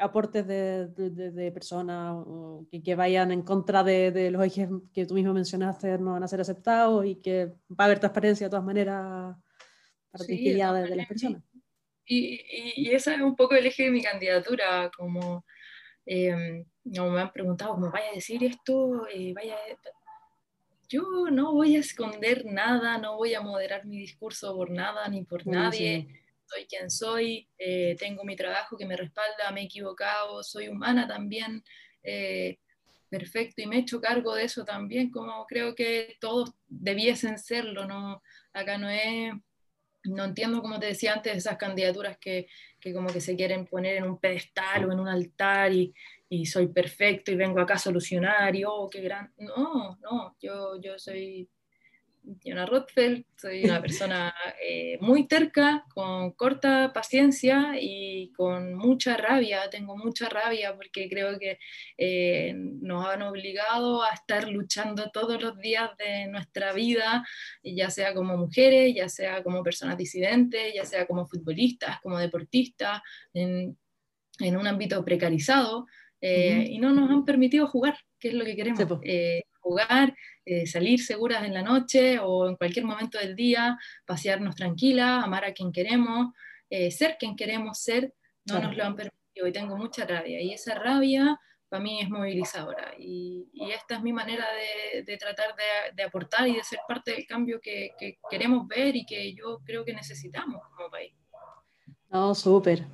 aportes 0.01 0.47
de, 0.47 0.89
de, 0.89 1.31
de 1.31 1.53
personas 1.53 2.25
que, 2.71 2.83
que, 2.83 2.95
vayan 2.95 3.31
en 3.31 3.43
contra 3.43 3.85
de, 3.85 4.11
de, 4.11 4.31
los 4.31 4.45
ejes 4.45 4.69
que 4.93 5.07
tú 5.07 5.15
mismo 5.15 5.33
mencionaste 5.33 5.99
no 5.99 6.13
van 6.13 6.23
a 6.23 6.29
ser 6.29 6.41
aceptados 6.41 7.07
y 7.07 7.17
que 7.17 7.47
va 7.71 7.77
a 7.79 7.85
haber 7.85 8.01
transparencia 8.01 8.47
de 8.47 8.51
todas 8.51 8.65
maneras 8.65 9.37
para 10.11 10.25
sí, 10.25 10.51
de, 10.51 10.97
las 10.97 11.07
personas. 11.07 11.43
Y, 12.09 12.41
y, 12.77 12.91
ese 12.91 13.15
es 13.15 13.21
un 13.21 13.37
poco 13.37 13.55
el 13.55 13.67
eje 13.67 13.85
de 13.85 13.91
mi 13.91 14.03
candidatura, 14.03 14.91
como 14.97 15.45
eh, 16.07 16.65
no, 16.85 17.11
me 17.11 17.21
han 17.21 17.33
preguntado, 17.33 17.75
¿cómo 17.75 17.91
vaya 17.91 18.11
a 18.11 18.15
decir 18.15 18.43
esto? 18.43 19.07
Eh, 19.09 19.33
vaya 19.35 19.57
yo 20.89 21.03
no 21.31 21.53
voy 21.53 21.77
a 21.77 21.81
esconder 21.81 22.47
nada, 22.47 22.97
no 22.97 23.17
voy 23.17 23.35
a 23.35 23.43
moderar 23.43 23.85
mi 23.85 23.99
discurso 23.99 24.55
por 24.57 24.71
nada 24.71 25.07
ni 25.09 25.23
por 25.23 25.47
nadie. 25.47 26.09
Soy 26.47 26.65
quien 26.65 26.91
soy, 26.91 27.47
eh, 27.59 27.95
tengo 27.99 28.25
mi 28.25 28.35
trabajo 28.35 28.79
que 28.79 28.87
me 28.87 28.97
respalda, 28.97 29.51
me 29.53 29.61
he 29.61 29.65
equivocado, 29.65 30.43
soy 30.43 30.69
humana 30.69 31.07
también, 31.07 31.63
eh, 32.03 32.59
perfecto, 33.11 33.61
y 33.61 33.67
me 33.67 33.77
he 33.77 33.81
hecho 33.81 34.01
cargo 34.01 34.35
de 34.35 34.45
eso 34.45 34.65
también, 34.65 35.11
como 35.11 35.45
creo 35.47 35.75
que 35.75 36.17
todos 36.21 36.55
debiesen 36.67 37.39
serlo, 37.39 37.85
¿no? 37.85 38.23
Acá 38.55 38.79
no 38.79 38.89
es, 38.89 39.35
no 40.09 40.25
entiendo, 40.25 40.61
como 40.61 40.79
te 40.79 40.87
decía 40.87 41.15
antes, 41.15 41.37
esas 41.37 41.57
candidaturas 41.57 42.19
que, 42.19 42.49
que 42.81 42.93
como 42.93 43.09
que 43.09 43.21
se 43.21 43.37
quieren 43.37 43.67
poner 43.67 43.97
en 43.97 44.05
un 44.05 44.19
pedestal 44.19 44.85
o 44.85 44.93
en 44.93 45.01
un 45.01 45.09
altar 45.09 45.73
y, 45.73 45.95
y 46.29 46.47
soy 46.47 46.69
perfecto 46.69 47.31
y 47.31 47.37
vengo 47.37 47.61
acá 47.61 47.75
a 47.75 47.79
solucionar 47.79 48.55
y 48.55 48.65
oh, 48.65 48.89
qué 48.91 49.01
gran... 49.01 49.33
No, 49.39 49.99
no, 50.01 50.37
yo, 50.41 50.81
yo 50.81 50.99
soy 50.99 51.49
Diana 52.43 52.67
Rothfeld, 52.67 53.25
soy 53.37 53.65
una 53.65 53.81
persona 53.83 54.35
eh, 54.63 54.99
muy 55.01 55.27
terca, 55.27 55.85
con 55.95 56.33
corta 56.33 56.93
paciencia 56.93 57.73
y 57.81 58.31
con 58.37 58.75
mucha 58.75 59.17
rabia, 59.17 59.71
tengo 59.71 59.97
mucha 59.97 60.29
rabia 60.29 60.75
porque 60.75 61.09
creo 61.09 61.39
que 61.39 61.59
eh, 61.97 62.53
nos 62.55 63.07
han 63.07 63.23
obligado 63.23 64.03
a 64.03 64.11
estar 64.11 64.49
luchando 64.49 65.11
todos 65.11 65.43
los 65.43 65.59
días 65.59 65.91
de 65.97 66.27
nuestra 66.27 66.73
vida, 66.73 67.25
ya 67.63 67.91
sea 67.91 68.15
como 68.15 68.37
mujeres, 68.37 68.95
ya 68.95 69.09
sea 69.09 69.43
como 69.43 69.63
personas 69.63 69.97
disidentes, 69.97 70.75
ya 70.75 70.85
sea 70.85 71.07
como 71.07 71.27
futbolistas, 71.27 72.01
como 72.01 72.19
deportistas, 72.19 73.01
en, 73.33 73.77
en 74.41 74.57
un 74.57 74.67
ámbito 74.67 75.05
precarizado. 75.05 75.87
Eh, 76.21 76.67
y 76.71 76.79
no 76.79 76.93
nos 76.93 77.11
han 77.11 77.25
permitido 77.25 77.67
jugar, 77.69 77.97
que 78.19 78.29
es 78.29 78.35
lo 78.35 78.45
que 78.45 78.57
queremos. 78.57 78.81
Eh, 79.03 79.43
jugar, 79.61 80.15
eh, 80.49 80.67
salir 80.67 81.01
seguras 81.03 81.45
en 81.45 81.55
la 81.55 81.63
noche 81.63 82.19
o 82.19 82.49
en 82.49 82.57
cualquier 82.57 82.85
momento 82.85 83.19
del 83.19 83.37
día, 83.37 83.79
pasearnos 84.07 84.55
tranquila, 84.57 85.23
amar 85.23 85.45
a 85.45 85.53
quien 85.53 85.73
queremos, 85.73 86.33
ser 86.91 87.17
quien 87.19 87.35
queremos 87.35 87.79
ser, 87.79 88.13
no 88.45 88.61
nos 88.61 88.77
lo 88.77 88.85
han 88.85 88.95
permitido 88.95 89.47
y 89.47 89.53
tengo 89.53 89.77
mucha 89.77 90.05
rabia. 90.05 90.41
Y 90.41 90.53
esa 90.53 90.75
rabia 90.75 91.39
para 91.69 91.83
mí 91.83 92.01
es 92.01 92.09
movilizadora 92.09 92.95
y, 92.99 93.49
y 93.53 93.71
esta 93.71 93.97
es 93.97 94.03
mi 94.03 94.13
manera 94.13 94.47
de, 94.53 95.03
de 95.03 95.17
tratar 95.19 95.55
de, 95.55 95.95
de, 95.95 96.03
aportar 96.03 96.49
y 96.49 96.57
de 96.57 96.65
ser 96.65 96.81
parte 96.89 97.13
del 97.13 97.27
cambio 97.27 97.61
que, 97.61 97.91
que, 97.99 98.19
queremos 98.31 98.67
ver 98.67 98.97
y 98.97 99.05
que 99.05 99.35
yo 99.35 99.61
creo 99.65 99.85
que 99.85 99.93
necesitamos 99.93 100.63
como 100.75 100.91
país. 100.91 101.13
No, 102.09 102.35
súper. 102.35 102.87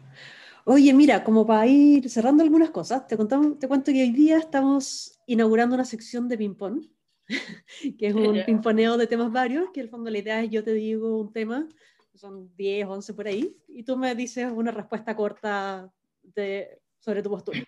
Oye, 0.65 0.93
mira, 0.93 1.23
como 1.23 1.47
para 1.47 1.67
ir 1.67 2.09
cerrando 2.11 2.43
algunas 2.43 2.71
cosas, 2.71 3.07
te, 3.07 3.17
contamos, 3.17 3.59
te 3.59 3.69
cuento 3.69 3.93
que 3.93 4.03
hoy 4.03 4.11
día 4.11 4.39
estamos 4.39 5.21
inaugurando 5.27 5.75
una 5.75 5.85
sección 5.85 6.29
de 6.29 6.39
ping-pong, 6.39 6.85
que 7.99 8.07
es 8.07 8.15
un 8.15 8.43
pimponeo 8.45 8.97
de 8.97 9.07
temas 9.07 9.33
varios, 9.33 9.71
que 9.73 9.81
en 9.81 9.87
el 9.87 9.91
fondo 9.91 10.11
la 10.11 10.19
idea 10.19 10.43
es 10.43 10.51
yo 10.51 10.63
te 10.63 10.73
digo 10.73 11.19
un 11.19 11.33
tema, 11.33 11.69
son 12.15 12.55
10, 12.57 12.87
11 12.87 13.15
por 13.15 13.27
ahí, 13.27 13.57
y 13.69 13.83
tú 13.83 13.97
me 13.97 14.15
dices 14.15 14.51
una 14.53 14.71
respuesta 14.71 15.17
corta 15.17 15.93
de, 16.23 16.81
sobre 16.99 17.23
tu 17.23 17.31
postura. 17.31 17.63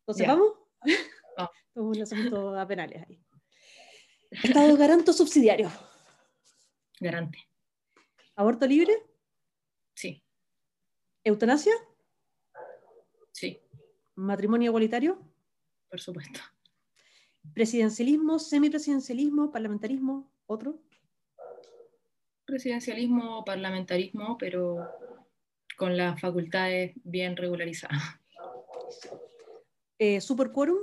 Entonces, 0.00 0.26
¿vamos? 0.26 0.52
Oh. 1.40 1.48
es 1.72 1.80
un 1.80 2.02
asunto 2.02 2.58
a 2.58 2.66
penales 2.66 3.04
ahí. 3.08 3.24
Estado 4.28 4.76
garante 4.76 5.12
o 5.12 5.14
subsidiario. 5.14 5.70
Garante. 6.98 7.38
¿Aborto 8.34 8.66
libre? 8.66 8.92
Sí. 9.94 10.20
¿Eutanasia? 11.22 11.74
Sí. 13.30 13.60
¿Matrimonio 14.16 14.70
igualitario? 14.70 15.16
Por 15.88 16.00
supuesto. 16.00 16.40
¿Presidencialismo, 17.54 18.38
semipresidencialismo, 18.38 19.50
parlamentarismo, 19.50 20.30
otro? 20.46 20.80
Presidencialismo, 22.44 23.44
parlamentarismo, 23.44 24.38
pero 24.38 24.88
con 25.76 25.96
las 25.96 26.20
facultades 26.20 26.92
bien 27.04 27.36
regularizadas. 27.36 28.02
Eh, 29.98 30.20
¿Superquórum? 30.20 30.78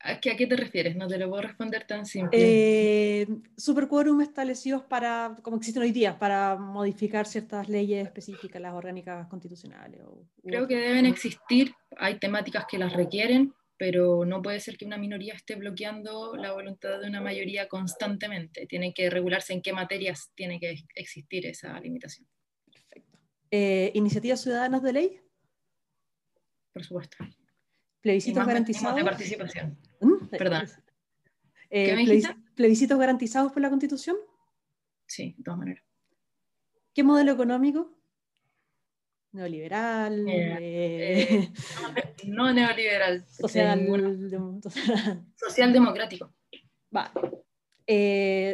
¿A 0.00 0.20
qué, 0.20 0.46
te 0.46 0.56
refieres? 0.56 0.94
No 0.96 1.08
te 1.08 1.18
lo 1.18 1.28
puedo 1.28 1.42
responder 1.42 1.84
tan 1.84 2.06
simple. 2.06 2.38
Eh, 2.40 3.26
superquórum 3.56 4.20
establecidos 4.20 4.82
para, 4.84 5.36
como 5.42 5.56
existen 5.56 5.82
hoy 5.82 5.90
día, 5.90 6.18
para 6.18 6.56
modificar 6.56 7.26
ciertas 7.26 7.68
leyes 7.68 8.06
específicas, 8.06 8.62
las 8.62 8.74
orgánicas 8.74 9.26
constitucionales. 9.26 10.00
Creo 10.44 10.68
que 10.68 10.76
deben 10.76 11.04
existir, 11.04 11.74
hay 11.96 12.18
temáticas 12.20 12.66
que 12.70 12.78
las 12.78 12.92
requieren, 12.92 13.52
pero 13.76 14.24
no 14.24 14.40
puede 14.40 14.60
ser 14.60 14.76
que 14.76 14.84
una 14.84 14.98
minoría 14.98 15.34
esté 15.34 15.56
bloqueando 15.56 16.36
la 16.36 16.52
voluntad 16.52 17.00
de 17.00 17.08
una 17.08 17.20
mayoría 17.20 17.68
constantemente. 17.68 18.66
Tiene 18.66 18.94
que 18.94 19.10
regularse 19.10 19.52
en 19.52 19.62
qué 19.62 19.72
materias 19.72 20.30
tiene 20.36 20.60
que 20.60 20.76
existir 20.94 21.44
esa 21.46 21.78
limitación. 21.80 22.28
Perfecto. 22.72 23.18
Eh, 23.50 23.90
¿Iniciativas 23.94 24.42
ciudadanas 24.42 24.82
de 24.82 24.92
ley? 24.92 25.20
Por 26.72 26.84
supuesto. 26.84 27.16
¿Plebiscitos 28.00 28.46
garantizados? 28.46 28.96
De 28.96 29.04
participación. 29.04 29.78
¿Mm? 30.00 30.26
Perdón. 30.28 30.68
Eh, 31.70 32.32
¿Plebiscitos 32.54 32.98
garantizados 32.98 33.52
por 33.52 33.60
la 33.60 33.68
Constitución? 33.68 34.16
Sí, 35.06 35.34
de 35.36 35.44
todas 35.44 35.58
maneras. 35.58 35.84
¿Qué 36.94 37.02
modelo 37.02 37.32
económico? 37.32 37.94
Neoliberal. 39.32 40.26
Eh, 40.28 40.56
eh, 40.60 41.52
no, 42.28 42.52
neoliberal. 42.52 43.26
Social, 43.26 43.86
social 45.36 45.72
democrático. 45.72 46.34
Va. 46.94 47.12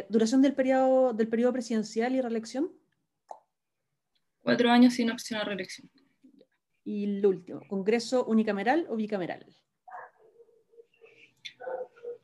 ¿Duración 0.09 0.41
del 0.41 0.53
periodo, 0.53 1.13
del 1.13 1.27
periodo 1.27 1.53
presidencial 1.53 2.15
y 2.15 2.21
reelección? 2.21 2.71
Cuatro 4.41 4.69
años 4.69 4.93
sin 4.93 5.09
opción 5.09 5.39
a 5.39 5.43
reelección. 5.43 5.89
Y 6.85 7.03
el 7.17 7.25
último, 7.25 7.61
¿Congreso 7.67 8.25
unicameral 8.25 8.85
o 8.89 8.95
bicameral? 8.95 9.43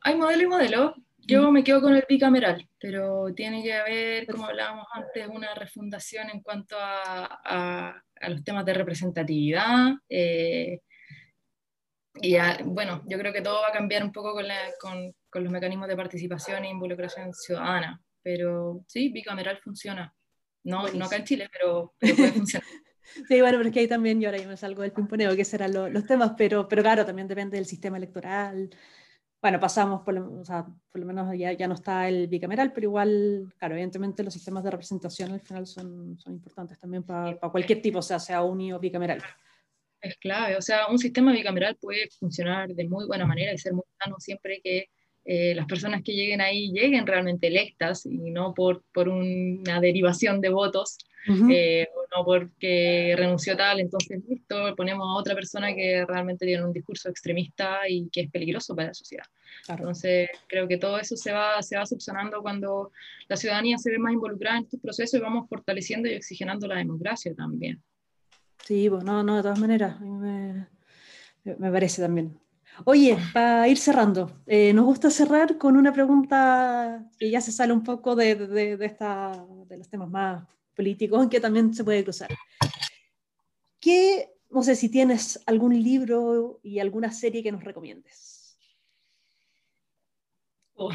Hay 0.01 0.16
modelo 0.16 0.43
y 0.43 0.47
modelo. 0.47 0.95
Yo 1.18 1.49
mm. 1.49 1.53
me 1.53 1.64
quedo 1.64 1.82
con 1.82 1.95
el 1.95 2.05
bicameral, 2.07 2.70
pero 2.80 3.34
tiene 3.34 3.64
que 3.64 3.74
haber, 3.74 4.28
como 4.28 4.45
hablábamos 4.45 4.86
antes, 4.93 5.28
una 5.28 5.53
refundación 5.55 6.30
en 6.30 6.41
cuanto 6.41 6.76
a, 6.80 7.41
a, 7.43 8.30
los 8.30 8.43
temas 8.43 8.64
de 8.66 8.74
representatividad. 8.76 9.93
Eh, 10.07 10.82
y 12.22 12.38
bueno, 12.66 13.01
yo 13.07 13.18
creo 13.18 13.34
que 13.34 13.41
todo 13.41 13.62
va 13.62 13.70
a 13.70 13.74
cambiar 13.74 14.03
un 14.03 14.12
poco 14.12 14.34
con, 14.34 14.47
la, 14.47 14.57
con, 14.80 15.12
con, 15.30 15.43
los 15.43 15.51
mecanismos 15.51 15.88
de 15.88 15.95
participación 15.95 16.66
e 16.66 16.70
involucración 16.70 17.34
ciudadana, 17.34 17.99
pero 18.22 18.84
sí, 18.88 19.09
bicameral 19.09 19.57
funciona. 19.57 20.14
No, 20.64 20.88
no 20.89 21.05
acá 21.05 21.16
en 21.16 21.24
Chile, 21.24 21.49
pero, 21.51 21.95
pero 21.97 22.16
puede 22.16 22.32
funcionar. 22.34 22.68
Sí, 23.04 23.41
bueno, 23.41 23.58
pero 23.58 23.70
es 23.70 23.74
que 23.74 23.80
ahí 23.82 23.88
también 23.88 24.22
yo 24.22 24.30
ahora 24.30 24.41
yo 24.41 24.47
me 24.47 24.58
salgo 24.58 24.82
del 24.82 24.91
pimponeo, 24.91 25.36
que 25.36 25.45
serán 25.45 25.74
los 25.74 26.06
temas, 26.06 26.34
pero, 26.38 26.68
pero 26.68 26.82
claro, 26.82 27.06
también 27.06 27.28
depende 27.28 27.58
del 27.58 27.66
sistema 27.66 27.97
electoral. 27.97 28.70
bueno, 29.41 29.60
pasamos, 29.60 30.02
por 30.04 30.14
lo, 30.14 30.39
o 30.41 30.45
sea, 30.45 30.66
por 30.66 31.02
lo 31.02 31.08
menos 31.08 31.36
ya, 31.38 31.52
ya, 31.54 31.68
no 31.68 31.76
está 31.76 32.08
el 32.08 32.28
bicameral, 32.28 32.74
pero 32.74 32.88
igual, 32.88 33.54
claro, 33.58 33.76
evidentemente 33.76 34.24
los 34.24 34.34
sistemas 34.34 34.64
de 34.64 34.72
representación 34.72 35.32
al 35.32 35.41
final 35.41 35.68
son, 35.68 36.18
son 36.20 36.34
importantes 36.34 36.80
también 36.80 37.04
para, 37.04 37.39
para 37.39 37.52
cualquier 37.52 37.82
tipo, 37.82 37.99
o 37.99 38.04
sea, 38.04 38.20
sea 38.20 38.43
uni 38.43 38.72
o 38.74 38.80
bicameral. 38.80 39.22
Es 40.02 40.18
clave, 40.18 40.58
o 40.58 40.62
sea, 40.62 40.88
un 40.88 40.97
sistema 40.97 41.32
bicameral 41.32 41.76
puede 41.78 42.10
funcionar 42.20 42.70
de 42.70 42.88
muy 42.88 43.06
buena 43.06 43.26
manera 43.26 43.54
y 43.54 43.58
ser 43.58 43.74
muy 43.74 43.84
sano 43.99 44.20
siempre 44.20 44.60
que 44.64 44.89
eh, 45.24 45.54
las 45.54 45.68
personas 45.68 46.02
que 46.04 46.14
lleguen 46.14 46.42
ahí 46.42 46.72
lleguen 46.72 47.06
realmente 47.06 47.48
electas 47.48 48.06
y 48.06 48.32
no 48.32 48.54
por, 48.54 48.84
por 48.92 49.08
una 49.08 49.80
derivación 49.80 50.42
de 50.42 50.50
votos 50.50 50.98
eh, 51.28 51.88
o 51.96 52.18
no 52.18 52.26
porque 52.26 53.14
renunció 53.16 53.56
tal, 53.56 53.80
entonces 53.80 54.20
listo, 54.28 54.76
ponemos 54.76 55.06
a 55.08 55.20
otra 55.20 55.36
persona 55.36 55.74
que 55.76 56.04
realmente 56.08 56.48
tiene 56.48 56.66
un 56.66 56.74
discurso 56.74 57.10
extremista 57.10 57.88
y 57.88 58.10
que 58.10 58.22
es 58.22 58.32
peligroso 58.32 58.76
para 58.76 58.88
la 58.88 58.94
sociedad. 58.96 59.26
Entonces 59.68 60.30
creo 60.48 60.68
que 60.68 60.78
todo 60.78 60.98
eso 60.98 61.16
se 61.16 61.32
va, 61.32 61.62
se 61.62 61.78
va 61.78 61.86
subsanando 61.86 62.42
cuando 62.42 62.92
la 63.28 63.38
ciudadanía 63.38 63.78
se 63.78 63.92
ve 63.92 64.00
más 64.00 64.14
involucrada 64.14 64.58
en 64.58 64.64
estos 64.64 64.80
procesos 64.80 65.20
y 65.20 65.22
vamos 65.22 65.48
fortaleciendo 65.48 66.10
y 66.10 66.16
oxigenando 66.16 66.66
la 66.68 66.78
democracia 66.78 67.36
también. 67.36 67.80
Sí, 68.66 68.90
bueno, 68.90 69.06
pues, 69.06 69.26
no, 69.26 69.36
de 69.36 69.42
todas 69.44 69.60
maneras, 69.60 70.02
me, 70.02 70.68
me 71.44 71.72
parece 71.72 72.02
también. 72.02 72.40
Oye, 72.86 73.18
para 73.34 73.68
ir 73.68 73.78
cerrando, 73.78 74.42
eh, 74.48 74.74
nos 74.74 74.86
gusta 74.86 75.10
cerrar 75.10 75.58
con 75.58 75.78
una 75.78 75.94
pregunta 75.94 77.06
que 77.20 77.30
ya 77.30 77.42
se 77.42 77.52
sale 77.52 77.74
un 77.74 77.84
poco 77.84 78.16
de, 78.16 78.36
de, 78.36 78.78
de, 78.78 78.86
esta, 78.86 79.46
de 79.68 79.78
los 79.78 79.90
temas 79.90 80.10
más 80.10 80.48
políticos, 80.76 81.28
que 81.30 81.40
también 81.40 81.74
se 81.74 81.84
puede 81.84 82.04
cruzar. 82.04 82.30
¿Qué, 83.80 84.30
no 84.50 84.64
sé 84.64 84.76
si 84.76 84.90
tienes 84.90 85.42
algún 85.46 85.82
libro 85.82 86.60
y 86.64 86.80
alguna 86.80 87.12
serie 87.12 87.44
que 87.44 87.52
nos 87.52 87.64
recomiendes? 87.64 88.58
Oh, 90.74 90.92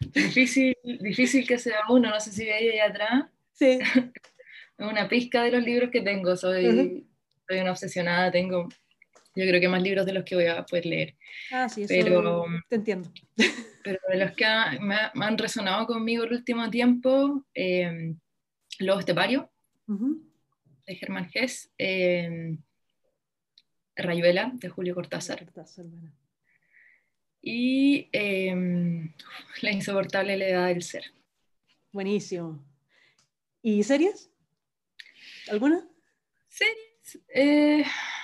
difícil, 0.00 0.76
difícil 0.82 1.46
que 1.46 1.58
sea 1.58 1.80
uno, 1.90 2.10
no 2.10 2.20
sé 2.20 2.32
si 2.32 2.44
veis 2.44 2.72
ahí 2.72 2.78
atrás. 2.78 3.26
Sí. 3.52 3.78
una 4.78 5.08
pizca 5.08 5.42
de 5.42 5.50
los 5.50 5.62
libros 5.62 5.90
que 5.90 6.00
tengo, 6.00 6.36
soy, 6.36 7.06
soy 7.46 7.58
una 7.58 7.72
obsesionada, 7.72 8.30
tengo 8.30 8.68
yo 9.34 9.44
creo 9.46 9.60
que 9.60 9.68
más 9.68 9.82
libros 9.82 10.06
de 10.06 10.12
los 10.12 10.24
que 10.24 10.34
voy 10.34 10.46
a 10.46 10.64
poder 10.64 10.86
leer. 10.86 11.16
Ah, 11.52 11.68
sí, 11.68 11.82
eso 11.82 11.94
pero, 11.94 12.44
te 12.68 12.76
entiendo. 12.76 13.10
Pero 13.82 13.98
de 14.10 14.18
los 14.18 14.32
que 14.32 14.44
me, 14.82 14.96
han 15.14 15.38
resonado 15.38 15.86
conmigo 15.86 16.24
el 16.24 16.34
último 16.34 16.68
tiempo, 16.68 17.46
eh, 17.54 18.14
Lobo 18.78 19.00
Estepario, 19.00 19.50
de 19.86 20.94
Germán 20.96 21.30
Gess, 21.30 21.72
eh, 21.78 22.58
Rayuela, 23.96 24.52
de 24.54 24.68
Julio 24.68 24.94
Cortázar. 24.94 25.46
Y 27.40 28.10
eh, 28.12 28.54
La 29.62 29.72
insoportable 29.72 30.34
edad 30.34 30.68
del 30.68 30.82
ser. 30.82 31.04
Buenísimo. 31.90 32.62
¿Y 33.62 33.82
series? 33.82 34.30
¿Alguna? 35.48 35.88
Series. 36.48 38.19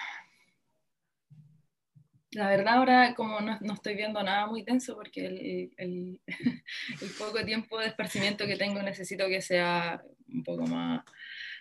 La 2.37 2.51
verdad 2.51 2.75
ahora 2.75 3.15
como 3.15 3.41
no, 3.41 3.59
no, 3.63 3.73
estoy 3.73 3.95
viendo 3.95 4.23
nada 4.23 4.47
muy 4.47 4.63
tenso 4.63 4.95
porque 4.95 5.25
el, 5.25 5.73
el, 5.79 6.21
el, 7.01 7.11
poco 7.19 7.43
tiempo 7.47 7.79
de 7.79 7.87
esparcimiento 7.87 8.47
que 8.47 8.57
tengo 8.57 8.83
necesito 8.83 9.27
que 9.27 9.41
sea 9.41 10.03
un 10.29 10.45
poco 10.45 10.67
más, 10.67 11.03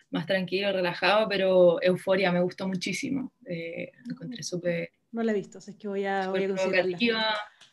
más 0.10 0.26
tranquilo, 0.26 0.74
relajado, 0.74 1.30
pero 1.30 1.82
Euforia 1.82 2.34
me 2.34 2.42
gustó 2.42 2.68
muchísimo. 2.68 3.32
Eh, 3.46 3.90
encontré 4.10 4.44
súper... 4.44 4.92
No 5.14 5.24
la 5.24 5.32
he 5.32 5.36
visto, 5.36 5.60
es 5.60 5.76
que 5.80 5.88
voy 5.88 6.04
a, 6.04 6.28
voy 6.28 6.44
a 6.44 6.48
considerarla. 6.50 6.98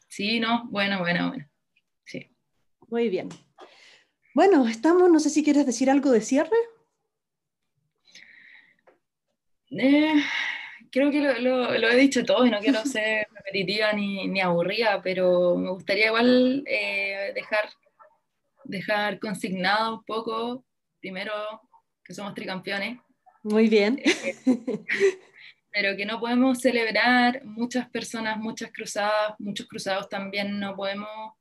Sí, 0.07 0.39
no, 0.39 0.69
bueno, 0.71 1.01
bueno, 1.01 1.31
bueno. 1.31 1.49
Sí. 2.05 2.31
Muy 2.87 3.09
bien. 3.09 3.31
Bueno, 4.33 4.69
estamos, 4.69 5.11
no 5.11 5.19
sé 5.19 5.29
si 5.29 5.43
quieres 5.43 5.67
decir 5.67 5.91
algo 5.91 6.13
de 6.13 6.21
cierre. 6.21 6.57
Eh, 9.73 10.23
creo 10.93 11.11
que 11.11 11.21
lo, 11.21 11.79
lo, 11.79 11.91
he 11.91 11.97
dicho 11.97 12.25
todo 12.25 12.47
y 12.47 12.51
no 12.51 12.61
quiero 12.61 12.85
ser 12.85 13.27
repetitiva 13.35 13.93
ni, 13.95 14.29
ni 14.29 14.41
aburrida, 14.41 15.01
pero 15.03 15.57
me 15.57 15.71
gustaría 15.71 16.09
igual 16.09 16.63
eh, 16.67 17.33
dejar, 17.35 17.71
dejar 18.65 19.19
consignado 19.19 19.97
un 19.97 20.05
poco, 20.05 20.65
primero, 21.01 21.33
que 22.05 22.15
somos 22.15 22.35
tricampeones. 22.35 22.99
Muy 23.43 23.69
bien. 23.69 24.01
Eh, 24.05 24.37
pero 25.73 25.97
que 25.97 26.05
no 26.05 26.21
podemos 26.21 26.61
celebrar 26.61 27.43
muchas 27.45 27.89
personas, 27.89 28.37
muchas 28.37 28.71
cruzadas, 28.71 29.35
muchos 29.39 29.67
cruzados 29.67 30.09
también 30.11 30.61
no 30.61 30.77
podemos 30.77 31.33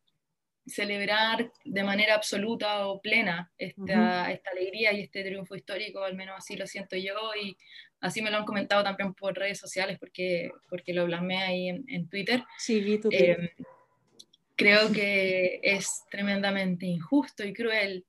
celebrar 0.65 1.51
de 1.65 1.83
manera 1.83 2.15
absoluta 2.15 2.87
o 2.87 3.01
plena 3.01 3.51
esta, 3.57 4.31
esta, 4.31 4.51
alegría 4.51 4.93
y 4.93 5.01
este 5.01 5.23
triunfo 5.23 5.55
histórico, 5.55 6.03
al 6.03 6.15
menos 6.15 6.35
así 6.37 6.55
lo 6.55 6.65
siento 6.65 6.95
yo, 6.95 7.17
y 7.35 7.57
así 8.01 8.21
me 8.21 8.31
lo 8.31 8.37
han 8.37 8.45
comentado 8.45 8.83
también 8.83 9.13
por 9.13 9.35
redes 9.35 9.59
sociales 9.59 9.97
porque, 9.99 10.51
porque 10.69 10.93
lo 10.93 11.05
plasmé 11.05 11.37
ahí 11.37 11.69
en, 11.69 12.09
Twitter. 12.09 12.43
Sí, 12.57 12.81
vi 12.81 12.99
tu 12.99 13.09
eh, 13.11 13.53
creo 14.55 14.91
que 14.91 15.59
es 15.63 16.03
tremendamente 16.09 16.85
injusto 16.85 17.45
y 17.45 17.53
cruel 17.53 18.05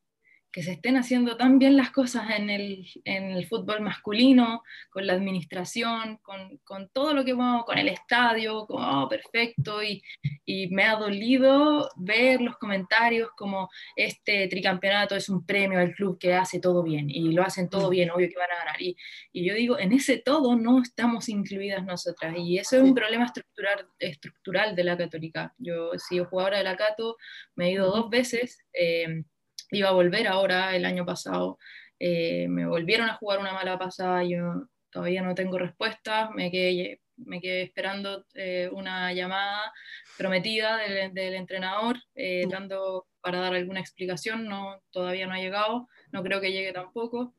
que 0.53 0.63
se 0.63 0.73
estén 0.73 0.97
haciendo 0.99 1.37
tan 1.39 1.59
bien 1.59 1.77
las 1.77 1.91
cosas 1.91 2.29
en 2.31 2.51
el, 2.51 2.87
en 3.05 3.31
el 3.31 3.47
fútbol 3.47 3.81
masculino, 3.81 4.63
con 4.91 5.07
la 5.07 5.15
administración, 5.15 6.19
con, 6.19 6.59
con 6.59 6.91
todo 6.91 7.15
lo 7.15 7.25
que 7.25 7.33
vamos, 7.33 7.65
con 7.65 7.79
el 7.79 7.89
estadio, 7.89 8.67
como, 8.67 9.05
oh, 9.05 9.09
perfecto, 9.09 9.83
y, 9.83 10.03
y, 10.45 10.69
me 10.69 10.85
ha 10.85 10.97
dolido 10.97 11.89
ver 11.97 12.43
los 12.43 12.59
comentarios 12.59 13.31
como 13.37 13.71
este 13.97 14.47
tricampeonato 14.49 15.17
es 15.17 15.29
un 15.31 15.45
premio 15.47 15.79
al 15.79 15.95
club 15.95 16.19
que 16.19 16.35
hace 16.35 16.61
todo 16.61 16.83
bien, 16.83 17.09
y 17.09 17.33
lo 17.33 17.43
hacen 17.43 17.71
todo 17.71 17.89
mm. 17.89 17.91
bien, 17.91 18.11
obvio 18.11 18.29
que 18.29 18.39
van 18.39 18.51
a 18.51 18.65
ganar. 18.65 18.83
Y, 18.83 18.97
y 19.33 19.47
yo 19.47 19.55
digo, 19.55 19.79
en 19.79 19.93
ese 19.93 20.19
todo 20.19 20.55
no 20.55 20.83
estamos 20.83 21.31
incluidas 21.31 21.85
nosotras, 21.85 22.37
y 22.37 22.59
eso 22.59 22.77
es 22.77 22.83
un 22.83 22.95
problema 22.95 23.25
estructural, 23.25 23.89
estructural 23.99 24.77
de 24.77 24.85
la 24.85 24.99
católica. 24.99 25.55
Yo, 25.57 25.93
si 25.97 26.17
yo 26.17 26.27
jugadora 26.27 26.59
de 26.59 26.65
la 26.65 26.77
Cato, 26.77 27.17
me 27.55 27.69
he 27.69 27.73
ido 27.73 27.87
dos 27.87 28.11
veces. 28.11 28.63
Eh, 28.75 29.25
iba 29.73 29.89
a 29.89 29.93
volver 29.93 30.29
ahora 30.29 30.77
el 30.77 30.85
año 30.85 31.05
pasado. 31.05 31.59
Eh, 31.99 32.47
me 32.49 32.66
volvieron 32.66 33.09
a 33.09 33.14
jugar 33.14 33.39
una 33.41 33.53
mala 33.53 33.79
pasada, 33.79 34.25
yo 34.25 34.68
todavía 34.91 35.23
no 35.23 35.35
tengo 35.35 35.59
respuesta, 35.59 36.31
me 36.31 36.51
quedé, 36.51 37.01
me 37.16 37.41
quedé 37.41 37.62
esperando 37.62 38.25
eh, 38.35 38.68
una 38.73 39.12
llamada 39.12 39.73
prometida 40.18 40.77
del, 40.77 41.14
del 41.14 41.35
entrenador, 41.35 41.97
eh, 42.14 42.45
dando 42.51 43.07
para 43.20 43.39
dar 43.39 43.55
alguna 43.55 43.81
explicación, 43.81 44.47
no, 44.47 44.83
todavía 44.91 45.27
no 45.27 45.35
ha 45.35 45.39
llegado, 45.39 45.89
no 46.11 46.23
creo 46.23 46.41
que 46.41 46.53
llegue 46.53 46.73
tampoco, 46.73 47.35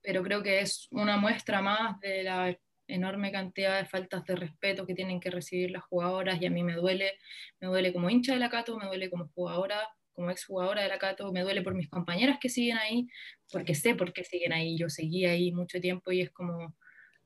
pero 0.00 0.22
creo 0.22 0.42
que 0.42 0.60
es 0.60 0.86
una 0.92 1.16
muestra 1.16 1.60
más 1.60 1.98
de 2.00 2.22
la 2.22 2.56
enorme 2.86 3.32
cantidad 3.32 3.78
de 3.78 3.86
faltas 3.86 4.24
de 4.24 4.36
respeto 4.36 4.86
que 4.86 4.94
tienen 4.94 5.20
que 5.20 5.30
recibir 5.30 5.70
las 5.70 5.82
jugadoras 5.84 6.40
y 6.40 6.46
a 6.46 6.50
mí 6.50 6.62
me 6.62 6.74
duele, 6.74 7.18
me 7.60 7.68
duele 7.68 7.92
como 7.92 8.10
hincha 8.10 8.34
de 8.34 8.38
la 8.38 8.50
Cato, 8.50 8.78
me 8.78 8.86
duele 8.86 9.10
como 9.10 9.28
jugadora, 9.34 9.88
como 10.12 10.30
exjugadora 10.30 10.82
de 10.82 10.88
la 10.88 10.98
Cato, 10.98 11.32
me 11.32 11.42
duele 11.42 11.62
por 11.62 11.74
mis 11.74 11.88
compañeras 11.88 12.38
que 12.40 12.48
siguen 12.48 12.78
ahí, 12.78 13.06
porque 13.50 13.74
sé 13.74 13.94
por 13.94 14.12
qué 14.12 14.24
siguen 14.24 14.52
ahí. 14.52 14.76
Yo 14.76 14.88
seguí 14.88 15.26
ahí 15.26 15.52
mucho 15.52 15.80
tiempo 15.80 16.12
y 16.12 16.20
es 16.20 16.30
como 16.30 16.74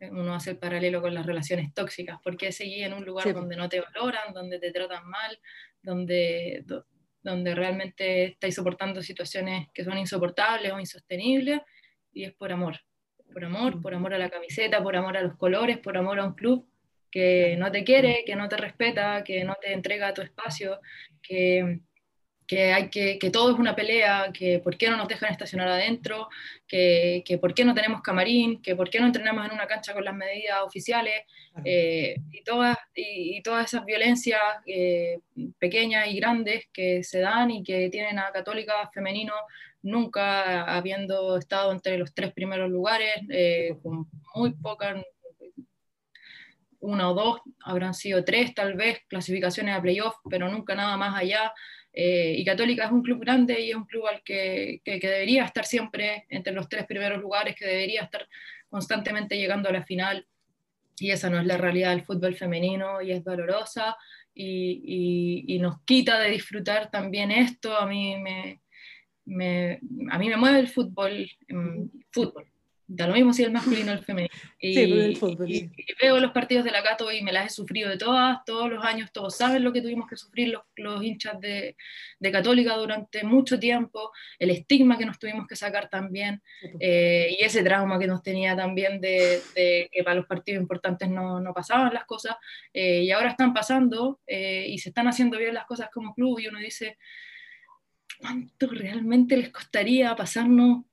eh, 0.01 0.11
uno 0.11 0.35
hace 0.35 0.51
el 0.51 0.59
paralelo 0.59 1.01
con 1.01 1.15
las 1.15 1.27
relaciones 1.27 1.73
tóxicas, 1.73 2.19
porque 2.23 2.53
seguí 2.53 2.83
en 2.83 2.93
un 2.93 3.05
lugar 3.05 3.33
donde 3.33 3.57
no 3.57 3.69
te 3.69 3.81
valoran, 3.81 4.35
donde 4.35 4.59
te 4.59 4.73
tratan 4.73 5.09
mal, 5.09 5.39
donde, 5.83 6.65
donde 7.23 7.55
realmente 7.55 8.25
estáis 8.25 8.55
soportando 8.55 9.03
situaciones 9.03 9.69
que 9.73 9.85
son 9.85 9.99
insoportables 9.99 10.73
o 10.73 10.81
insostenibles, 10.81 11.61
y 12.13 12.25
es 12.25 12.33
por 12.35 12.53
amor, 12.53 12.81
por 13.33 13.45
amor, 13.45 13.81
por 13.81 13.95
amor 13.95 14.15
a 14.15 14.19
la 14.19 14.31
camiseta, 14.31 14.83
por 14.83 14.97
amor 14.97 15.17
a 15.17 15.23
los 15.23 15.37
colores, 15.37 15.79
por 15.79 15.97
amor 15.97 16.21
a 16.21 16.25
un 16.25 16.35
club 16.35 16.69
que 17.11 17.57
no 17.57 17.71
te 17.71 17.85
quiere, 17.85 18.25
que 18.27 18.37
no 18.37 18.49
te 18.49 18.57
respeta, 18.57 19.25
que 19.25 19.45
no 19.45 19.57
te 19.61 19.73
entrega 19.73 20.13
tu 20.13 20.23
espacio, 20.23 20.81
que, 21.23 21.81
que, 22.47 22.73
hay 22.73 22.91
que, 22.91 23.19
que 23.19 23.31
todo 23.31 23.53
es 23.53 23.59
una 23.59 23.75
pelea, 23.75 24.31
que 24.33 24.59
por 24.59 24.77
qué 24.77 24.89
no 24.89 24.97
nos 24.97 25.09
dejan 25.09 25.33
estacionar 25.33 25.69
adentro, 25.69 26.29
que, 26.67 27.23
que 27.27 27.39
por 27.39 27.55
qué 27.55 27.65
no 27.65 27.75
tenemos 27.75 28.03
camarín, 28.03 28.63
que 28.63 28.77
por 28.77 28.91
qué 28.91 29.01
no 29.01 29.07
entrenamos 29.07 29.47
en 29.47 29.53
una 29.53 29.67
cancha 29.67 29.93
con 29.95 30.05
las 30.05 30.15
medidas 30.15 30.63
oficiales, 30.63 31.23
eh, 31.65 32.17
y, 32.33 32.45
todas, 32.45 32.77
y, 32.95 33.43
todas 33.43 33.67
esas 33.67 33.85
violencias 33.85 34.41
eh, 34.67 35.21
pequeñas 35.59 36.09
y 36.09 36.17
grandes 36.17 36.67
que 36.73 37.03
se 37.03 37.21
dan 37.21 37.51
y 37.51 37.63
que 37.63 37.89
tienen 37.89 38.19
a 38.19 38.31
Católica 38.31 38.91
femenino 38.93 39.33
nunca 39.83 40.65
habiendo 40.65 41.39
estado 41.39 41.73
entre 41.73 41.97
los 41.97 42.13
tres 42.13 42.33
primeros 42.33 42.71
lugares, 42.71 43.15
eh, 43.31 43.77
con 43.83 44.09
muy 44.35 44.53
pocas, 44.55 45.03
una 46.81 47.11
o 47.11 47.15
dos, 47.15 47.41
habrán 47.65 47.95
sido 47.95 48.25
tres 48.25 48.55
tal 48.55 48.75
vez, 48.75 49.01
clasificaciones 49.09 49.77
a 49.77 49.83
playoff, 49.83 50.17
pero 50.29 50.49
nunca 50.49 50.75
nada 50.75 50.97
más 50.97 51.19
allá. 51.19 51.53
Eh, 51.99 52.35
y 52.37 52.45
Católica 52.45 52.85
es 52.85 52.93
un 52.93 53.03
club 53.03 53.21
grande 53.21 53.59
y 53.59 53.71
es 53.71 53.77
un 53.77 53.87
club 53.87 54.07
al 54.07 54.23
que, 54.23 54.83
que, 54.85 55.01
debería 55.01 55.47
estar 55.47 55.65
siempre 55.65 56.27
entre 56.29 56.53
los 56.53 56.69
tres 56.69 56.85
primeros 56.85 57.23
lugares, 57.23 57.57
que 57.57 57.65
debería 57.65 58.03
estar 58.03 58.29
constantemente 58.69 59.39
llegando 59.39 59.71
a 59.71 59.73
la 59.73 59.83
final. 59.83 60.27
y 61.01 61.11
esa 61.11 61.31
no 61.31 61.41
es 61.41 61.47
la 61.47 61.57
realidad 61.57 61.91
del 61.91 62.05
fútbol 62.05 62.37
femenino 62.37 63.01
y 63.01 63.13
es 63.13 63.25
dolorosa 63.25 63.97
y, 64.35 65.45
y, 65.47 65.59
nos 65.59 65.83
quita 65.85 66.19
de 66.19 66.31
disfrutar 66.31 66.91
también 66.91 67.31
esto. 67.31 67.75
A 67.75 67.87
mí 67.87 68.17
me, 68.19 68.61
me, 69.25 69.81
a 70.11 70.19
mí 70.19 70.29
me 70.29 70.37
mueve 70.37 70.61
el 70.61 70.69
fútbol, 70.69 71.27
mm, 71.49 71.85
fútbol, 72.11 72.47
da 72.89 73.09
lo 73.09 73.15
mismo 73.15 73.33
si 73.33 73.43
el 73.43 73.51
masculino 73.51 73.93
o 73.93 73.95
el 73.95 74.05
femenino. 74.05 74.33
Y, 74.59 75.71
veo 76.01 76.19
los 76.19 76.33
partidos 76.33 76.65
de 76.65 76.71
la 76.71 76.83
Cato 76.83 77.13
y 77.13 77.23
me 77.23 77.33
las 77.33 77.47
he 77.47 77.55
sufrido 77.55 77.91
de 77.91 77.99
todas, 77.99 78.39
todos 78.45 78.71
los 78.71 78.85
años, 78.85 79.13
todos 79.13 79.37
saben 79.37 79.63
lo 79.63 79.73
que 79.73 79.83
tuvimos 79.83 80.09
que 80.09 80.17
sufrir 80.17 80.49
los, 80.49 80.63
los 80.77 81.03
hinchas 81.03 81.39
de, 81.41 81.77
de, 82.19 82.33
Católica 82.33 82.75
durante 82.77 83.23
mucho 83.23 83.59
tiempo, 83.59 84.11
el 84.39 84.51
estigma 84.51 84.97
que 84.99 85.07
nos 85.07 85.19
tuvimos 85.19 85.47
que 85.47 85.57
sacar 85.57 85.89
también, 85.89 86.43
eh, 86.81 87.37
y 87.39 87.45
ese 87.45 87.63
trauma 87.63 87.99
que 87.99 88.07
nos 88.07 88.23
tenía 88.23 88.57
también 88.57 89.01
de, 89.01 89.41
de, 89.55 89.89
que 89.93 90.03
para 90.03 90.17
los 90.17 90.27
partidos 90.27 90.63
importantes 90.63 91.09
no, 91.09 91.39
no 91.41 91.53
pasaban 91.53 91.93
las 91.93 92.05
cosas, 92.05 92.37
eh, 92.73 93.03
y 93.03 93.11
ahora 93.11 93.31
están 93.31 93.53
pasando 93.53 94.21
eh, 94.27 94.67
y 94.69 94.79
se 94.79 94.89
están 94.89 95.07
haciendo 95.07 95.39
bien 95.39 95.55
las 95.55 95.67
cosas 95.67 95.91
como 95.93 96.15
club, 96.15 96.41
y 96.41 96.49
uno 96.49 96.59
dice, 96.59 96.99
¿cuánto 98.19 98.69
realmente 98.69 99.37
les 99.37 99.51
costaría 99.51 100.17
pasarnos 100.17 100.85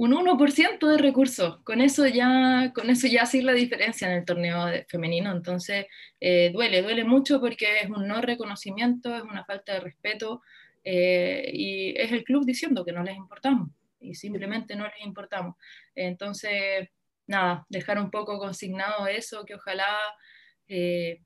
un 0.00 0.12
1% 0.12 0.86
de 0.86 0.96
recursos. 0.96 1.58
Con 1.62 1.82
eso 1.82 2.06
ya, 2.06 2.72
con 2.74 2.88
eso 2.88 3.06
ya 3.06 3.24
hace 3.24 3.42
la 3.42 3.52
diferencia 3.52 4.08
en 4.08 4.14
el 4.14 4.24
torneo 4.24 4.66
femenino. 4.88 5.30
Entonces, 5.30 5.86
eh, 6.18 6.50
duele, 6.54 6.80
duele 6.80 7.04
mucho 7.04 7.38
porque 7.38 7.80
es 7.82 7.90
un 7.90 8.08
no 8.08 8.22
reconocimiento, 8.22 9.14
es 9.14 9.22
una 9.22 9.44
falta 9.44 9.74
de 9.74 9.80
respeto 9.80 10.40
eh, 10.84 11.50
y 11.52 11.94
es 11.98 12.12
el 12.12 12.24
club 12.24 12.46
diciendo 12.46 12.82
que 12.82 12.92
no 12.92 13.02
les 13.02 13.14
importamos 13.14 13.68
y 14.00 14.14
simplemente 14.14 14.74
no 14.74 14.84
les 14.84 15.04
importamos. 15.04 15.56
Entonces, 15.94 16.88
nada, 17.26 17.66
dejar 17.68 17.98
un 17.98 18.10
poco 18.10 18.38
consignado 18.38 19.06
eso, 19.06 19.44
que 19.44 19.56
ojalá 19.56 19.98
eh, 20.66 21.20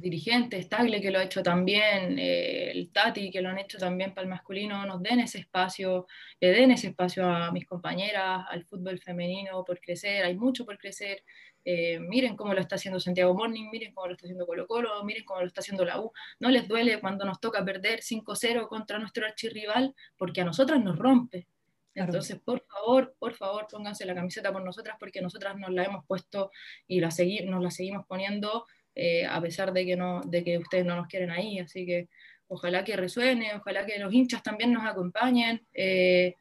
dirigentes, 0.00 0.68
Tagle 0.68 1.00
que 1.00 1.10
lo 1.10 1.18
ha 1.18 1.24
hecho 1.24 1.42
también, 1.42 2.18
eh, 2.18 2.70
el 2.70 2.90
Tati 2.92 3.30
que 3.30 3.40
lo 3.40 3.48
han 3.48 3.58
hecho 3.58 3.78
también 3.78 4.14
para 4.14 4.24
el 4.24 4.30
masculino, 4.30 4.84
nos 4.86 5.02
den 5.02 5.20
ese 5.20 5.38
espacio, 5.38 6.06
le 6.40 6.48
den 6.48 6.70
ese 6.70 6.88
espacio 6.88 7.28
a 7.28 7.52
mis 7.52 7.66
compañeras, 7.66 8.44
al 8.48 8.64
fútbol 8.64 8.98
femenino 8.98 9.64
por 9.64 9.80
crecer, 9.80 10.24
hay 10.24 10.36
mucho 10.36 10.64
por 10.64 10.78
crecer. 10.78 11.22
Eh, 11.64 11.98
miren 11.98 12.36
cómo 12.36 12.54
lo 12.54 12.60
está 12.60 12.76
haciendo 12.76 13.00
Santiago 13.00 13.34
Morning, 13.34 13.68
miren 13.72 13.92
cómo 13.92 14.06
lo 14.06 14.12
está 14.12 14.26
haciendo 14.26 14.46
Colo 14.46 14.66
Colo, 14.68 15.02
miren 15.04 15.24
cómo 15.24 15.40
lo 15.40 15.46
está 15.46 15.60
haciendo 15.60 15.84
la 15.84 16.00
U. 16.00 16.12
No 16.38 16.48
les 16.48 16.68
duele 16.68 17.00
cuando 17.00 17.24
nos 17.24 17.40
toca 17.40 17.64
perder 17.64 18.00
5-0 18.00 18.68
contra 18.68 18.98
nuestro 18.98 19.26
archirrival, 19.26 19.94
porque 20.16 20.42
a 20.42 20.44
nosotras 20.44 20.82
nos 20.82 20.96
rompe. 20.96 21.48
Entonces, 21.96 22.38
por 22.38 22.62
favor, 22.66 23.16
por 23.18 23.34
favor, 23.34 23.66
pónganse 23.70 24.04
la 24.04 24.14
camiseta 24.14 24.52
por 24.52 24.62
nosotras, 24.62 24.96
porque 25.00 25.22
nosotras 25.22 25.56
nos 25.56 25.70
la 25.70 25.84
hemos 25.84 26.04
puesto 26.06 26.50
y 26.86 27.00
la 27.00 27.08
nos 27.46 27.62
la 27.62 27.70
seguimos 27.70 28.06
poniendo 28.06 28.66
eh, 28.98 29.26
a 29.26 29.38
pesar 29.42 29.74
de 29.74 29.84
que, 29.84 29.94
no, 29.94 30.22
de 30.24 30.42
que 30.42 30.56
ustedes 30.56 30.86
no 30.86 30.96
nos 30.96 31.06
quieren 31.06 31.30
ahí. 31.30 31.58
Así 31.58 31.84
que 31.84 32.08
ojalá 32.48 32.82
que 32.82 32.96
resuene, 32.96 33.54
ojalá 33.54 33.84
que 33.84 33.98
los 33.98 34.12
hinchas 34.12 34.42
también 34.42 34.72
nos 34.72 34.86
acompañen 34.86 35.66
eh, 35.74 36.34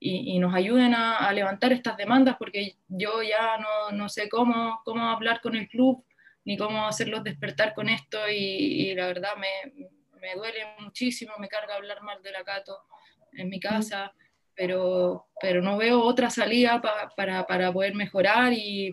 y, 0.00 0.38
nos 0.38 0.54
ayuden 0.54 0.94
a, 0.94 1.30
levantar 1.32 1.72
estas 1.72 1.96
demandas, 1.96 2.36
porque 2.38 2.76
yo 2.88 3.22
ya 3.22 3.58
no, 3.58 3.94
no, 3.94 4.08
sé 4.08 4.28
cómo, 4.28 4.80
cómo 4.84 5.08
hablar 5.08 5.40
con 5.40 5.54
el 5.54 5.68
club 5.68 6.04
ni 6.44 6.56
cómo 6.56 6.86
hacerlos 6.86 7.24
despertar 7.24 7.74
con 7.74 7.90
esto 7.90 8.18
y, 8.30 8.94
la 8.94 9.06
verdad 9.06 9.32
me, 9.36 9.90
me, 10.20 10.34
duele 10.34 10.60
muchísimo, 10.80 11.32
me 11.38 11.48
carga 11.48 11.74
hablar 11.74 12.02
mal 12.02 12.22
de 12.22 12.32
la 12.32 12.42
Cato 12.42 12.78
en 13.32 13.50
mi 13.50 13.60
casa. 13.60 14.12
Pero, 14.54 15.26
pero 15.40 15.62
no 15.62 15.76
veo 15.76 16.02
otra 16.02 16.30
salida 16.30 16.82
para, 17.14 17.46
para 17.46 17.72
poder 17.72 17.94
mejorar 17.94 18.52
y, 18.52 18.92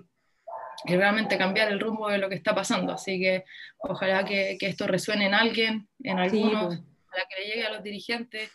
y 0.84 0.96
realmente 0.96 1.38
cambiar 1.38 1.72
el 1.72 1.80
rumbo 1.80 2.10
de 2.10 2.18
lo 2.18 2.30
que 2.30 2.36
está 2.36 2.54
pasando. 2.54 2.94
Así 2.94 3.20
que 3.20 3.46
ojalá 3.78 4.26
que, 4.26 4.58
que 4.60 4.68
esto 4.68 4.88
resuene 4.88 5.28
en 5.28 5.34
alguien, 5.34 5.88
en 6.04 6.20
algunos, 6.20 6.76
para 6.76 7.24
pues. 7.24 7.26
que 7.30 7.42
le 7.42 7.48
llegue 7.48 7.66
a 7.66 7.72
los 7.72 7.84
dirigentes. 7.84 8.52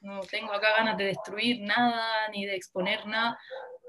No 0.00 0.20
tengo 0.20 0.52
acá 0.52 0.76
ganas 0.76 0.96
de 0.98 1.04
destruir 1.04 1.60
nada 1.60 2.28
ni 2.32 2.44
de 2.44 2.56
exponer 2.56 3.06
nada, 3.06 3.38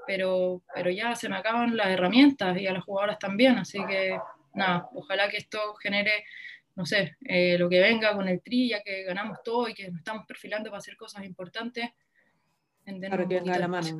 pero, 0.06 0.62
pero 0.72 0.90
ya 0.90 1.14
se 1.16 1.28
me 1.28 1.36
acaban 1.36 1.76
las 1.76 1.88
herramientas 1.88 2.56
y 2.56 2.66
a 2.66 2.72
las 2.72 2.84
jugadoras 2.84 3.18
también. 3.18 3.58
Así 3.58 3.84
que 3.86 4.16
nada, 4.54 4.88
ojalá 4.94 5.28
que 5.28 5.38
esto 5.38 5.74
genere, 5.74 6.24
no 6.76 6.86
sé, 6.86 7.16
eh, 7.24 7.58
lo 7.58 7.68
que 7.68 7.80
venga 7.80 8.14
con 8.14 8.28
el 8.28 8.40
tri, 8.42 8.68
ya 8.68 8.82
que 8.82 9.02
ganamos 9.02 9.38
todo 9.42 9.68
y 9.68 9.74
que 9.74 9.88
nos 9.88 9.98
estamos 9.98 10.24
perfilando 10.24 10.70
para 10.70 10.78
hacer 10.78 10.96
cosas 10.96 11.24
importantes. 11.24 11.90
Para 12.84 13.26
que 13.26 13.40
venga 13.40 13.58
la 13.58 13.68
mano 13.68 13.96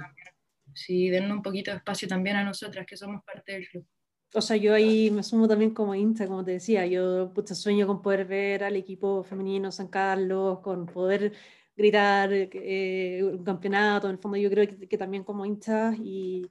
sí, 0.74 1.08
denle 1.08 1.32
un 1.32 1.42
poquito 1.42 1.70
de 1.70 1.78
espacio 1.78 2.08
también 2.08 2.36
a 2.36 2.44
nosotras 2.44 2.86
que 2.86 2.96
somos 2.96 3.22
parte 3.24 3.52
del 3.52 3.68
club. 3.68 3.86
O 4.34 4.40
sea, 4.40 4.56
yo 4.56 4.74
ahí 4.74 5.10
me 5.10 5.22
sumo 5.22 5.46
también 5.46 5.72
como 5.72 5.94
hincha, 5.94 6.26
como 6.26 6.44
te 6.44 6.52
decía, 6.52 6.86
yo 6.86 7.32
sueño 7.46 7.86
con 7.86 8.02
poder 8.02 8.24
ver 8.24 8.64
al 8.64 8.74
equipo 8.76 9.22
femenino 9.22 9.70
San 9.70 9.88
Carlos, 9.88 10.58
con 10.60 10.86
poder 10.86 11.32
gritar 11.76 12.30
eh, 12.32 13.20
un 13.22 13.44
campeonato, 13.44 14.08
en 14.08 14.14
el 14.14 14.18
fondo 14.18 14.36
yo 14.36 14.50
creo 14.50 14.66
que, 14.88 14.98
también 14.98 15.24
como 15.24 15.46
hincha 15.46 15.94
y, 15.96 16.42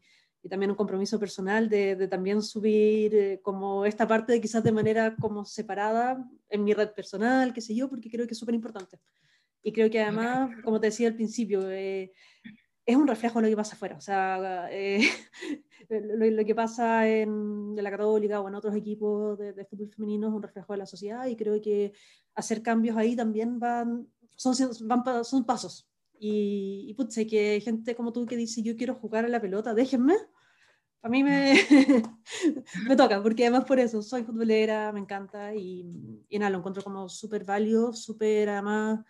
y, 0.41 0.49
también 0.49 0.71
un 0.71 0.78
compromiso 0.78 1.19
personal 1.19 1.69
de, 1.69 1.95
de 1.95 2.07
también 2.07 2.41
subir 2.41 3.15
eh, 3.15 3.39
como 3.41 3.86
esta 3.86 4.07
parte 4.07 4.34
de 4.34 4.41
quizás 4.41 4.63
de 4.63 4.71
manera 4.71 5.15
como 5.17 5.45
separada 5.45 6.26
en 6.49 6.63
mi 6.63 6.74
red 6.74 6.91
personal, 6.91 7.53
qué 7.53 7.61
sé 7.61 7.76
yo, 7.76 7.89
porque 7.89 8.09
creo 8.09 8.28
que 8.28 8.34
es 8.34 8.39
súper 8.39 8.55
importante. 8.55 8.99
Y 9.61 9.71
creo 9.71 9.89
que 9.89 10.01
además, 10.01 10.51
como 10.63 10.80
te 10.80 10.88
decía 10.88 11.07
al 11.07 11.15
principio, 11.15 11.69
eh, 11.71 12.11
es 12.86 12.96
un 12.96 13.08
reflejo 13.08 13.40
de 13.40 13.44
lo 13.44 13.50
que 13.50 13.58
pasa 13.58 13.76
afuera. 13.76 13.96
O 13.98 14.02
sea, 14.02 14.68
eh, 14.72 15.00
lo, 15.90 16.46
que 16.46 16.56
pasa 16.56 17.08
en, 17.08 17.76
la 17.76 17.92
Católica 17.92 18.42
o 18.42 18.48
en 18.48 18.56
otros 18.56 18.76
equipos 18.76 19.38
de, 19.38 19.66
fútbol 19.66 19.90
femenino 19.90 20.28
es 20.28 20.34
un 20.34 20.44
reflejo 20.44 20.74
de 20.74 20.80
la 20.80 20.86
sociedad 20.86 21.26
y 21.28 21.36
creo 21.36 21.62
que 21.62 21.94
hacer 22.36 22.62
cambios 22.62 22.98
ahí 22.98 23.16
también 23.16 23.60
van, 23.60 24.08
son, 24.36 24.56
van, 24.88 25.24
son 25.24 25.46
pasos. 25.46 25.90
Y, 26.20 26.86
y 26.88 26.94
putz, 26.94 27.16
que 27.30 27.62
gente 27.64 27.96
como 27.96 28.14
tú 28.14 28.26
que 28.26 28.38
dice, 28.38 28.62
yo 28.62 28.76
quiero 28.76 28.96
jugar 28.96 29.26
a 29.26 29.30
la 29.30 29.42
pelota, 29.42 29.74
déjenme. 29.74 30.16
A 31.02 31.10
mí 31.10 31.22
me, 31.22 31.54
me 32.88 32.96
toca, 32.96 33.22
porque 33.22 33.44
además 33.44 33.66
por 33.66 33.78
eso 33.78 34.02
soy 34.02 34.24
futbolera, 34.24 34.90
me 34.94 35.02
encanta 35.02 35.54
y, 35.54 36.26
y 36.30 36.40
nada, 36.40 36.50
lo 36.52 36.60
encuentro 36.60 36.82
como 36.82 37.10
súper 37.10 37.44
válido, 37.44 37.92
súper 37.92 38.48
además 38.48 39.02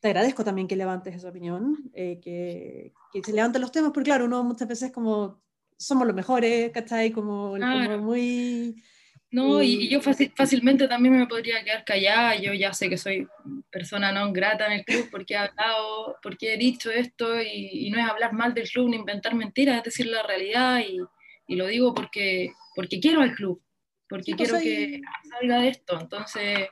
te 0.00 0.08
agradezco 0.08 0.44
también 0.44 0.68
que 0.68 0.76
levantes 0.76 1.14
esa 1.14 1.28
opinión, 1.28 1.90
eh, 1.92 2.20
que, 2.20 2.92
que, 3.12 3.22
se 3.22 3.32
levanten 3.32 3.62
los 3.62 3.72
temas, 3.72 3.92
porque 3.92 4.08
claro, 4.08 4.24
uno 4.24 4.44
muchas 4.44 4.68
veces 4.68 4.92
como 4.92 5.42
somos 5.76 6.06
los 6.06 6.16
mejores, 6.16 6.70
¿cachai? 6.72 7.10
Como, 7.10 7.52
como 7.52 7.98
muy... 7.98 8.82
No, 9.30 9.62
y, 9.62 9.88
yo 9.88 10.00
fácilmente 10.00 10.88
también 10.88 11.18
me 11.18 11.26
podría 11.26 11.62
quedar 11.62 11.84
callada, 11.84 12.36
yo 12.36 12.54
ya 12.54 12.72
sé 12.72 12.88
que 12.88 12.96
soy 12.96 13.28
persona 13.70 14.10
no 14.10 14.32
grata 14.32 14.66
en 14.66 14.72
el 14.72 14.84
club 14.84 15.08
porque 15.10 15.34
he 15.34 15.36
hablado, 15.36 16.16
porque 16.22 16.54
he 16.54 16.56
dicho 16.56 16.90
esto 16.90 17.40
y, 17.40 17.90
no 17.90 17.98
es 17.98 18.08
hablar 18.08 18.32
mal 18.32 18.54
del 18.54 18.68
club 18.68 18.88
ni 18.88 18.96
inventar 18.96 19.34
mentiras, 19.34 19.76
es 19.78 19.84
decir 19.84 20.06
la 20.06 20.22
realidad 20.22 20.80
y, 20.80 20.98
y 21.46 21.56
lo 21.56 21.66
digo 21.66 21.94
porque, 21.94 22.52
porque 22.74 23.00
quiero 23.00 23.20
al 23.20 23.34
club, 23.34 23.62
porque 24.08 24.34
pues 24.34 24.50
quiero 24.50 24.64
que 24.64 25.02
salga 25.28 25.60
de 25.60 25.68
esto, 25.68 26.00
entonces 26.00 26.68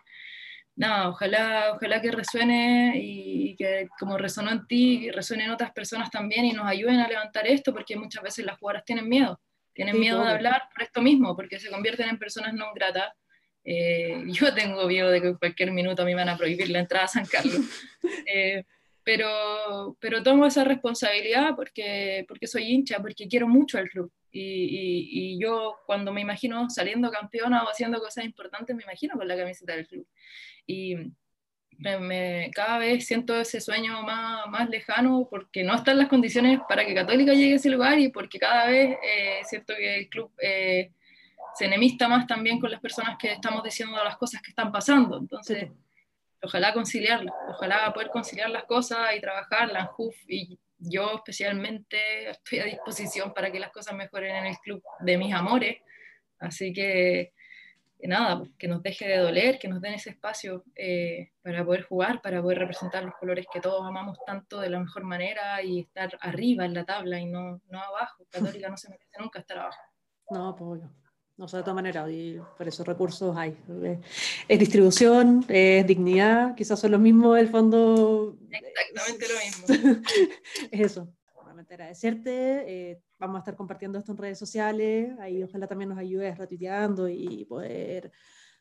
nada, 0.77 1.09
ojalá, 1.09 1.73
ojalá 1.75 2.01
que 2.01 2.13
resuene 2.13 3.01
y, 3.03 3.57
que 3.57 3.89
como 3.99 4.19
resonó 4.19 4.53
en 4.53 4.67
ti, 4.67 5.11
resuene 5.11 5.45
en 5.45 5.51
otras 5.51 5.73
personas 5.73 6.11
también 6.11 6.45
y 6.45 6.53
nos 6.53 6.67
ayuden 6.67 7.01
a 7.01 7.09
levantar 7.09 7.47
esto, 7.47 7.73
porque 7.73 7.97
muchas 7.97 8.23
veces 8.23 8.45
las 8.45 8.59
jugadoras 8.59 8.85
tienen 8.85 9.09
miedo, 9.09 9.41
tienen 9.73 9.99
miedo 9.99 10.23
de 10.23 10.31
hablar 10.31 10.69
por 10.73 10.83
esto 10.83 11.01
mismo, 11.01 11.35
porque 11.35 11.59
se 11.59 11.71
convierten 11.71 12.09
en 12.09 12.19
personas 12.19 12.53
no 12.53 12.73
gratas. 12.75 13.13
Eh, 13.65 14.25
yo 14.27 14.55
tengo 14.55 14.87
miedo 14.87 15.11
de 15.11 15.21
que 15.21 15.29
en 15.29 15.37
cualquier 15.37 15.73
minuto 15.73 16.03
a 16.03 16.05
mí 16.05 16.13
me 16.13 16.21
van 16.21 16.29
a 16.29 16.37
prohibir 16.37 16.69
la 16.69 16.81
entrada 16.81 17.07
a 17.07 17.09
San 17.09 17.27
Carlos. 17.27 17.61
Eh, 18.29 18.65
pero, 19.07 19.97
pero 20.01 20.21
tomo 20.25 20.47
esa 20.47 20.65
responsabilidad 20.65 21.55
porque, 21.55 22.25
porque 22.27 22.49
soy 22.49 22.65
hincha, 22.65 22.99
porque 22.99 23.29
quiero 23.29 23.47
mucho 23.47 23.79
al 23.79 23.89
club. 23.89 24.11
Y, 24.33 25.09
y, 25.13 25.41
yo 25.41 25.77
cuando 25.87 26.13
me 26.13 26.23
imagino 26.23 26.69
saliendo 26.69 27.09
campeona 27.13 27.63
o 27.63 27.71
haciendo 27.71 28.01
cosas 28.01 28.25
importantes, 28.25 28.75
me 28.75 28.83
imagino 28.83 29.15
con 29.17 29.29
la 29.29 29.37
camiseta 29.37 29.77
del 29.77 29.87
club. 29.87 30.09
Y 30.67 30.97
me, 31.79 32.51
cada 32.53 32.79
vez 32.79 33.07
siento 33.07 33.41
ese 33.41 33.61
sueño 33.61 34.03
más, 34.03 34.49
más, 34.49 34.69
lejano 34.69 35.29
porque 35.31 35.63
no 35.63 35.77
están 35.77 35.99
las 35.99 36.09
condiciones 36.09 36.59
para 36.69 36.85
que 36.85 36.95
Católica 36.95 37.33
llegue 37.33 37.53
a 37.53 37.57
ese 37.57 37.71
lugar 37.71 38.01
y 38.01 38.09
porque 38.09 38.41
cada 38.41 38.67
vez 38.67 38.99
eh, 39.05 39.41
siento 39.45 39.73
que 39.77 39.99
el 39.99 40.09
club 40.09 40.33
eh, 40.43 40.91
se 41.55 41.67
enemista 41.67 42.09
más 42.09 42.27
también 42.27 42.59
con 42.59 42.73
las 42.73 42.81
personas 42.81 43.17
que 43.19 43.31
estamos 43.31 43.63
diciendo 43.63 44.03
las 44.03 44.17
cosas 44.17 44.43
que 44.43 44.51
están 44.51 44.73
pasando. 44.73 45.17
Entonces 45.17 45.71
ojalá 46.47 46.73
conciliarlo, 46.73 47.33
ojalá 47.49 47.93
poder 47.93 48.11
conciliar 48.11 48.51
las 48.51 48.65
cosas 48.65 49.15
y 49.17 49.21
trabajar 49.21 49.71
la 49.71 49.87
JUF 49.87 50.17
y 50.29 50.59
yo 50.79 51.17
especialmente 51.17 52.31
estoy 52.31 52.61
a 52.61 52.65
disposición 52.65 53.33
para 53.33 53.51
que 53.51 53.61
las 53.61 53.71
cosas 53.71 53.95
mejoren 53.95 54.37
en 54.37 54.47
el 54.47 54.57
club 54.59 54.83
de 55.01 55.19
mis 55.19 55.35
amores, 55.35 55.79
así 56.39 56.73
que, 56.73 57.33
nada, 58.03 58.39
pues, 58.39 58.51
que 58.59 58.69
nos 58.69 58.83
deje 58.83 59.09
de 59.09 59.19
doler, 59.19 59.59
que 59.59 59.69
nos 59.69 59.81
den 59.81 59.95
ese 59.95 60.11
espacio 60.11 60.65
eh, 60.75 61.33
para 61.43 61.65
poder 61.65 61.83
jugar, 61.83 62.21
para 62.21 62.43
poder 62.43 62.59
representar 62.59 63.05
los 63.05 63.15
colores 63.15 63.47
que 63.53 63.61
todos 63.61 63.85
amamos 63.87 64.19
tanto 64.25 64.61
de 64.61 64.71
la 64.71 64.81
mejor 64.81 65.05
manera 65.05 65.63
y 65.63 65.81
estar 65.81 66.17
arriba 66.21 66.65
en 66.65 66.75
la 66.75 66.85
tabla 66.85 67.19
y 67.19 67.27
no, 67.27 67.61
no 67.69 67.81
abajo. 67.81 68.27
Católica 68.31 68.69
no 68.69 68.77
se 68.77 68.91
merece 68.91 69.19
nunca 69.19 69.41
estar 69.41 69.59
abajo. 69.59 69.83
No, 70.31 70.55
pues 70.55 70.83
o 71.39 71.49
sea, 71.49 71.59
de 71.59 71.65
todas 71.65 71.75
maneras, 71.75 72.11
y 72.11 72.39
por 72.57 72.67
esos 72.67 72.87
recursos 72.87 73.37
hay. 73.37 73.57
Es 74.49 74.59
distribución, 74.59 75.45
es 75.49 75.87
dignidad, 75.87 76.55
quizás 76.55 76.81
son 76.81 76.93
lo 76.93 76.99
mismo 76.99 77.37
el 77.37 77.49
fondo. 77.49 78.39
Exactamente 78.51 79.27
lo 79.29 79.79
mismo. 79.79 80.03
es 80.71 80.81
eso. 80.81 81.13
Realmente 81.45 81.75
agradecerte. 81.75 82.91
Eh, 82.91 83.03
vamos 83.19 83.37
a 83.37 83.39
estar 83.41 83.55
compartiendo 83.55 83.99
esto 83.99 84.13
en 84.13 84.19
redes 84.19 84.39
sociales. 84.39 85.11
Ahí 85.21 85.43
ojalá 85.43 85.67
también 85.67 85.91
nos 85.91 85.99
ayudes 85.99 86.39
retuiteando 86.39 87.07
y 87.09 87.45
poder 87.45 88.13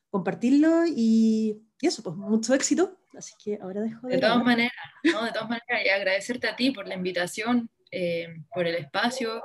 compartirlo. 0.10 0.85
Y, 0.85 1.64
y, 1.80 1.88
eso, 1.88 2.03
pues 2.03 2.18
mucho 2.18 2.53
éxito. 2.53 2.97
Así 3.18 3.34
que 3.41 3.57
ahora 3.61 3.81
dejo 3.81 4.06
de. 4.07 4.15
De 4.15 4.22
todas 4.22 4.43
maneras, 4.43 4.73
¿no? 5.03 5.23
De 5.23 5.31
todas 5.31 5.47
maneras, 5.47 5.81
y 5.85 5.89
agradecerte 5.89 6.49
a 6.49 6.56
ti 6.57 6.72
por 6.72 6.88
la 6.88 6.95
invitación, 6.95 7.69
eh, 7.89 8.27
por 8.53 8.68
el 8.68 8.76
espacio, 8.76 9.41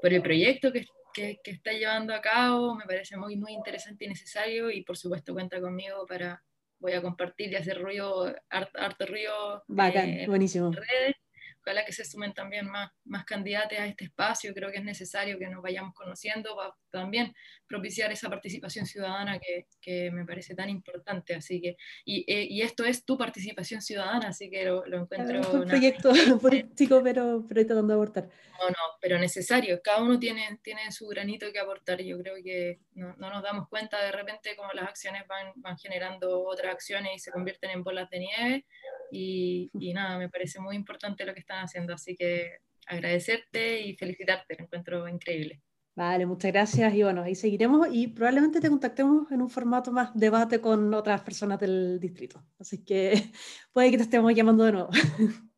por 0.00 0.12
el 0.12 0.20
proyecto 0.20 0.72
que 0.72 0.84
que, 1.12 1.40
que, 1.42 1.50
está 1.52 1.72
llevando 1.72 2.14
a 2.14 2.20
cabo, 2.20 2.74
me 2.74 2.84
parece 2.84 3.16
muy, 3.16 3.36
muy 3.36 3.52
interesante 3.52 4.04
y 4.04 4.08
necesario 4.08 4.70
y 4.70 4.82
por 4.82 4.96
supuesto 4.96 5.32
cuenta 5.32 5.60
conmigo 5.60 6.06
para, 6.06 6.42
voy 6.78 6.92
a 6.92 7.02
compartir 7.02 7.52
y 7.52 7.56
hacer 7.56 7.80
ruido, 7.80 8.34
harto, 8.50 9.06
ruido 9.06 9.62
Bacán, 9.68 10.08
eh, 10.08 10.26
buenísimo. 10.26 10.68
en 10.68 10.72
redes 10.74 11.21
ojalá 11.64 11.84
que 11.84 11.92
se 11.92 12.04
sumen 12.04 12.34
también 12.34 12.66
más, 12.66 12.90
más 13.04 13.24
candidatos 13.24 13.78
a 13.78 13.86
este 13.86 14.04
espacio, 14.04 14.52
creo 14.52 14.70
que 14.70 14.78
es 14.78 14.84
necesario 14.84 15.38
que 15.38 15.48
nos 15.48 15.62
vayamos 15.62 15.94
conociendo 15.94 16.56
para 16.56 16.74
también 16.90 17.34
propiciar 17.66 18.12
esa 18.12 18.28
participación 18.28 18.84
ciudadana 18.84 19.38
que, 19.38 19.66
que 19.80 20.10
me 20.10 20.26
parece 20.26 20.54
tan 20.54 20.68
importante, 20.68 21.34
así 21.34 21.60
que, 21.60 21.76
y, 22.04 22.24
eh, 22.30 22.46
y, 22.50 22.62
esto 22.62 22.84
es 22.84 23.04
tu 23.04 23.16
participación 23.16 23.80
ciudadana, 23.80 24.28
así 24.28 24.50
que 24.50 24.64
lo, 24.64 24.84
lo 24.86 24.98
encuentro... 24.98 25.40
Es 25.40 25.48
un 25.48 25.66
proyecto 25.66 26.12
político, 26.40 27.00
pero, 27.02 27.44
pero 27.48 27.66
tratando 27.66 27.94
de 27.94 28.00
aportar. 28.00 28.24
No, 28.24 28.68
no, 28.68 28.98
pero 29.00 29.18
necesario, 29.18 29.80
cada 29.82 30.02
uno 30.02 30.18
tiene, 30.18 30.58
tiene 30.62 30.92
su 30.92 31.06
granito 31.06 31.50
que 31.52 31.58
aportar, 31.58 32.02
yo 32.02 32.18
creo 32.18 32.34
que 32.42 32.80
no, 32.94 33.14
no 33.16 33.30
nos 33.30 33.42
damos 33.42 33.68
cuenta 33.68 34.02
de 34.02 34.12
repente 34.12 34.54
cómo 34.56 34.72
las 34.72 34.88
acciones 34.88 35.26
van, 35.26 35.52
van 35.56 35.78
generando 35.78 36.42
otras 36.44 36.74
acciones 36.74 37.12
y 37.16 37.18
se 37.18 37.30
convierten 37.30 37.70
en 37.70 37.82
bolas 37.82 38.10
de 38.10 38.18
nieve, 38.18 38.66
y, 39.12 39.70
y, 39.74 39.92
nada, 39.94 40.18
me 40.18 40.28
parece 40.28 40.58
muy 40.58 40.74
importante 40.74 41.24
lo 41.24 41.34
que 41.34 41.40
están 41.40 41.64
haciendo, 41.64 41.94
así 41.94 42.16
que 42.16 42.58
agradecerte 42.86 43.80
y 43.80 43.94
felicitarte, 43.94 44.56
lo 44.58 44.64
encuentro 44.64 45.06
increíble. 45.08 45.60
Vale, 45.94 46.24
muchas 46.24 46.52
gracias 46.52 46.94
y 46.94 47.02
bueno, 47.02 47.22
ahí 47.22 47.34
seguiremos 47.34 47.86
y 47.92 48.08
probablemente 48.08 48.60
te 48.60 48.70
contactemos 48.70 49.30
en 49.30 49.42
un 49.42 49.50
formato 49.50 49.92
más 49.92 50.10
debate 50.14 50.58
con 50.58 50.94
otras 50.94 51.20
personas 51.20 51.60
del 51.60 52.00
distrito, 52.00 52.42
así 52.58 52.82
que 52.82 53.12
puede 53.72 53.90
que 53.90 53.98
te 53.98 54.04
estemos 54.04 54.34
llamando 54.34 54.64
de 54.64 54.72
nuevo. 54.72 54.88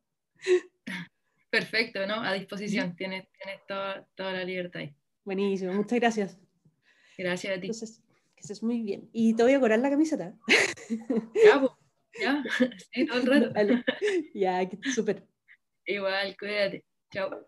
Perfecto, 1.51 2.05
¿no? 2.09 2.14
A 2.14 2.32
disposición, 2.32 2.97
tienes, 2.97 3.28
tienes 3.39 3.64
toda, 3.68 4.05
toda 4.16 4.32
la 4.32 4.43
libertad 4.44 4.81
ahí. 4.81 4.93
Buenísimo, 5.24 5.72
muchas 5.72 6.01
gracias. 6.01 6.36
Gracias 7.16 7.56
a 7.56 7.60
ti. 7.60 7.68
Entonces, 7.68 8.02
que 8.35 8.40
estés 8.40 8.60
muy 8.60 8.82
bien. 8.82 9.09
Y 9.12 9.36
te 9.36 9.44
voy 9.44 9.52
a 9.52 9.60
cobrar 9.60 9.78
la 9.78 9.90
camiseta. 9.90 10.35
Pues. 10.44 11.70
Ya, 12.20 12.45
sí, 12.93 13.07
todo 13.07 13.19
el 13.19 13.27
rato. 13.55 13.85
Ya, 14.35 14.69
súper. 14.95 15.27
Igual, 15.86 16.36
cuídate. 16.39 16.85
Chao. 17.12 17.47